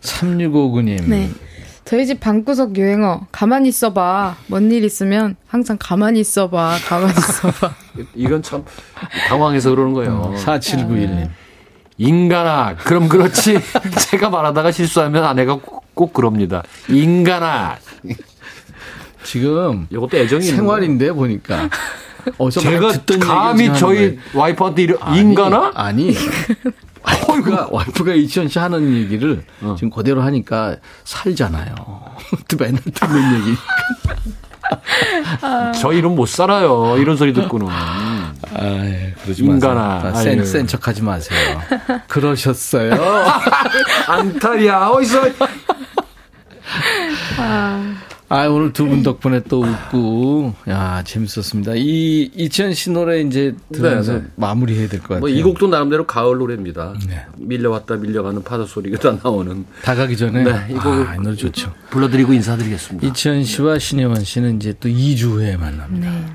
3659님. 0.00 1.04
네. 1.08 1.30
저희 1.84 2.06
집 2.06 2.18
방구석 2.20 2.76
유행어 2.78 3.26
가만히 3.30 3.68
있어봐. 3.68 4.36
뭔 4.46 4.72
일 4.72 4.84
있으면 4.84 5.36
항상 5.46 5.76
가만히 5.78 6.20
있어봐. 6.20 6.78
가만히 6.86 7.12
있어봐. 7.12 7.74
이건 8.14 8.42
참 8.42 8.64
당황해서 9.28 9.70
그러는 9.70 9.92
거예요. 9.92 10.34
4791님. 10.38 11.28
인간아, 11.98 12.74
그럼 12.76 13.08
그렇지. 13.08 13.58
제가 14.10 14.30
말하다가 14.30 14.72
실수하면 14.72 15.24
아내가 15.24 15.56
꼭, 15.56 15.84
꼭 15.94 16.12
그럽니다. 16.12 16.62
인간아. 16.88 17.76
지금 19.22 19.86
이것도 19.90 20.16
애정이 20.16 20.42
생활인데 20.42 21.12
보니까. 21.12 21.68
막 22.38 22.50
제가 22.50 22.92
감히 23.20 23.76
저희. 23.78 24.18
와이프한테 24.34 24.82
이러, 24.82 24.98
아니, 25.00 25.20
인간아? 25.20 25.72
아니. 25.74 26.14
와이프가, 27.28 27.68
와이프가 27.70 28.14
이치현 28.14 28.48
씨 28.48 28.58
하는 28.58 28.94
얘기를 28.94 29.44
어. 29.60 29.74
지금 29.76 29.90
그대로 29.90 30.22
하니까 30.22 30.76
살잖아요. 31.04 31.74
또 32.48 32.56
맨날 32.58 32.80
듣는 32.82 33.40
얘기. 33.40 33.56
저 35.78 35.92
이름 35.92 36.14
못 36.16 36.26
살아요. 36.26 36.96
이런 36.98 37.16
소리 37.18 37.34
듣고는. 37.34 37.68
아이, 37.68 39.12
그러지 39.22 39.44
인간아. 39.44 40.00
마세요. 40.02 40.22
센, 40.22 40.38
아유. 40.38 40.46
센 40.46 40.66
척하지 40.66 41.02
마세요. 41.02 41.60
그러셨어요. 42.08 42.92
안탈이야. 44.08 44.86
어디서. 44.88 45.22
아, 47.38 47.94
오늘 48.30 48.72
두 48.72 48.86
분 48.86 49.02
덕분에 49.02 49.40
또 49.48 49.62
웃고, 49.62 50.54
야, 50.68 51.02
재밌었습니다. 51.04 51.72
이, 51.76 52.30
이치현 52.34 52.74
씨 52.74 52.90
노래 52.90 53.20
이제 53.20 53.54
들으면서 53.72 54.14
네, 54.14 54.18
네. 54.20 54.24
마무리해야 54.36 54.88
될 54.88 55.00
것 55.00 55.08
같아요. 55.08 55.20
뭐 55.20 55.28
이 55.28 55.42
곡도 55.42 55.68
나름대로 55.68 56.06
가을 56.06 56.38
노래입니다. 56.38 56.94
네. 57.06 57.24
밀려왔다 57.38 57.96
밀려가는 57.96 58.42
파도 58.42 58.66
소리가 58.66 58.98
다 58.98 59.18
나오는 59.22 59.64
다 59.82 59.94
가기 59.94 60.16
전에. 60.16 60.42
네, 60.42 60.66
이 60.70 60.74
곡을 60.74 61.06
아, 61.06 61.14
이 61.14 61.18
노래 61.20 61.36
좋죠. 61.36 61.72
불러드리고 61.90 62.32
인사드리겠습니다. 62.32 63.06
이치현 63.06 63.44
씨와 63.44 63.78
신혜원 63.78 64.24
씨는 64.24 64.56
이제 64.56 64.74
또 64.80 64.88
2주 64.88 65.32
후에 65.34 65.56
만납니다. 65.56 66.10
네. 66.10 66.26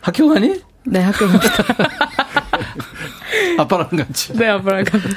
학교 0.00 0.28
가니? 0.28 0.60
네, 0.84 1.00
학교 1.00 1.26
갑니다. 1.26 1.48
아빠랑 3.58 3.88
같이. 3.90 4.32
네, 4.32 4.48
아빠랑 4.48 4.84
갑니다. 4.84 5.16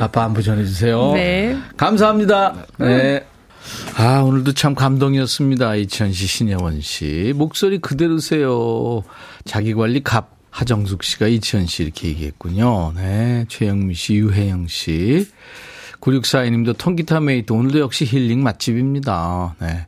아빠 0.00 0.24
안부 0.24 0.42
전해주세요. 0.42 1.12
네. 1.14 1.56
감사합니다. 1.76 2.54
네. 2.78 3.24
아, 3.96 4.20
오늘도 4.22 4.52
참 4.52 4.74
감동이었습니다. 4.74 5.74
이치현 5.76 6.12
씨, 6.12 6.26
신혜원 6.26 6.80
씨. 6.80 7.32
목소리 7.36 7.78
그대로세요. 7.78 9.02
자기관리 9.44 10.02
갑. 10.02 10.38
하정숙 10.50 11.04
씨가 11.04 11.28
이치현 11.28 11.66
씨 11.66 11.84
이렇게 11.84 12.08
얘기했군요. 12.08 12.92
네. 12.96 13.44
최영미 13.48 13.94
씨, 13.94 14.14
유혜영 14.16 14.66
씨. 14.66 15.28
9642님도 16.00 16.76
통기타 16.76 17.20
메이트. 17.20 17.52
오늘도 17.52 17.78
역시 17.78 18.04
힐링 18.04 18.42
맛집입니다. 18.42 19.54
네. 19.60 19.86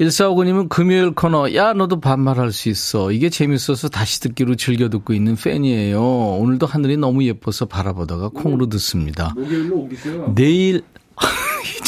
1459님은 0.00 0.68
금요일 0.68 1.12
코너, 1.12 1.54
야, 1.54 1.74
너도 1.74 2.00
반말할 2.00 2.50
수 2.50 2.68
있어. 2.70 3.12
이게 3.12 3.28
재밌어서 3.28 3.88
다시 3.88 4.20
듣기로 4.20 4.56
즐겨 4.56 4.88
듣고 4.88 5.12
있는 5.12 5.36
팬이에요. 5.36 6.02
오늘도 6.02 6.66
하늘이 6.66 6.96
너무 6.96 7.24
예뻐서 7.24 7.66
바라보다가 7.66 8.30
콩으로 8.30 8.68
듣습니다. 8.70 9.32
목요일로 9.36 9.76
옮기세요. 9.76 10.32
내일, 10.34 10.82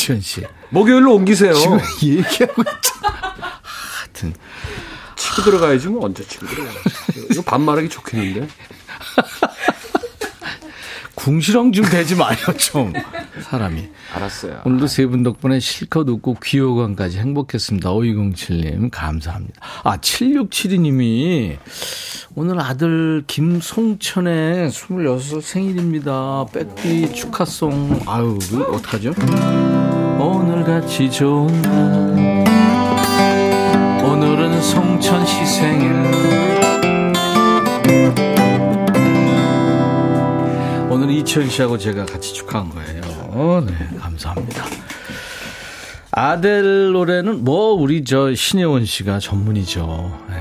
이치현 0.04 0.20
씨. 0.20 0.42
목요일로 0.70 1.14
옮기세요. 1.14 1.54
지금 1.54 1.78
얘기하고 2.02 2.62
있잖아. 2.62 3.14
하여튼. 3.62 4.34
치고 5.16 5.42
들어가야지 5.42 5.88
뭐 5.88 6.04
언제 6.04 6.22
치고 6.26 6.46
들어가야지. 6.46 6.78
이거 7.32 7.42
반말하기 7.42 7.88
좋겠는데. 7.88 8.48
궁시렁 11.14 11.72
좀 11.72 11.84
되지 11.86 12.16
마요, 12.16 12.36
좀. 12.58 12.92
사람이. 13.48 13.88
알았어요. 14.14 14.60
오늘도 14.66 14.88
세 14.88 15.06
분 15.06 15.22
덕분에 15.22 15.58
실컷 15.58 16.06
웃고 16.08 16.36
귀호강까지 16.42 17.18
행복했습니다. 17.18 17.88
5207님, 17.90 18.90
감사합니다. 18.92 19.54
아, 19.84 19.96
7672님이 19.96 21.56
오늘 22.34 22.60
아들 22.60 23.24
김송천의 23.26 24.68
26살 24.68 25.40
생일입니다. 25.40 26.44
백비 26.52 27.12
축하송. 27.14 28.02
아유, 28.06 28.38
어떡하죠? 28.72 29.14
오늘같이 30.54 31.10
좋은 31.10 31.62
날. 31.62 32.44
오늘은 34.04 34.62
송천 34.62 35.26
씨 35.26 35.44
생일. 35.44 35.90
오늘 40.88 41.10
이치현 41.10 41.48
씨하고 41.48 41.76
제가 41.76 42.06
같이 42.06 42.32
축하한 42.34 42.70
거예요. 42.70 43.64
네, 43.66 43.74
감사합니다. 43.98 44.64
아델 46.12 46.92
노래는 46.92 47.42
뭐 47.42 47.72
우리 47.72 48.04
저 48.04 48.32
신혜원 48.32 48.84
씨가 48.84 49.18
전문이죠. 49.18 50.20
네. 50.30 50.36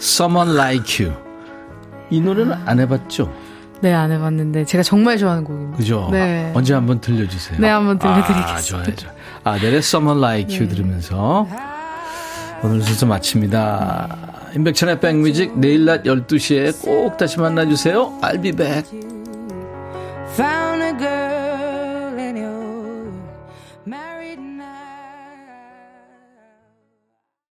Someone 0.00 0.54
Like 0.54 1.06
You. 1.06 1.16
이 2.10 2.20
노래는 2.20 2.52
안 2.66 2.80
해봤죠? 2.80 3.32
네, 3.80 3.94
안 3.94 4.10
해봤는데 4.10 4.64
제가 4.64 4.82
정말 4.82 5.18
좋아하는 5.18 5.44
곡입니다. 5.44 5.76
그죠? 5.76 6.08
네. 6.10 6.50
언제 6.52 6.74
한번 6.74 7.00
들려주세요. 7.00 7.60
네, 7.60 7.68
한번 7.68 8.00
들려드리겠습니다. 8.00 8.52
아, 8.52 8.60
좋아요, 8.60 8.96
좋아요. 8.96 9.15
아델의 9.46 9.78
Someone 9.78 10.18
Like 10.18 10.58
You 10.58 10.68
들으면서 10.68 11.46
오늘 12.64 12.82
순서 12.82 13.06
마칩니다. 13.06 14.50
임백천의 14.56 14.98
백뮤직 14.98 15.56
내일 15.56 15.84
낮 15.84 16.02
12시에 16.02 16.82
꼭 16.82 17.16
다시 17.16 17.38
만나주세요. 17.38 18.18
I'll 18.22 18.42
be 18.42 18.50
back. 18.50 18.90
Found 20.34 20.82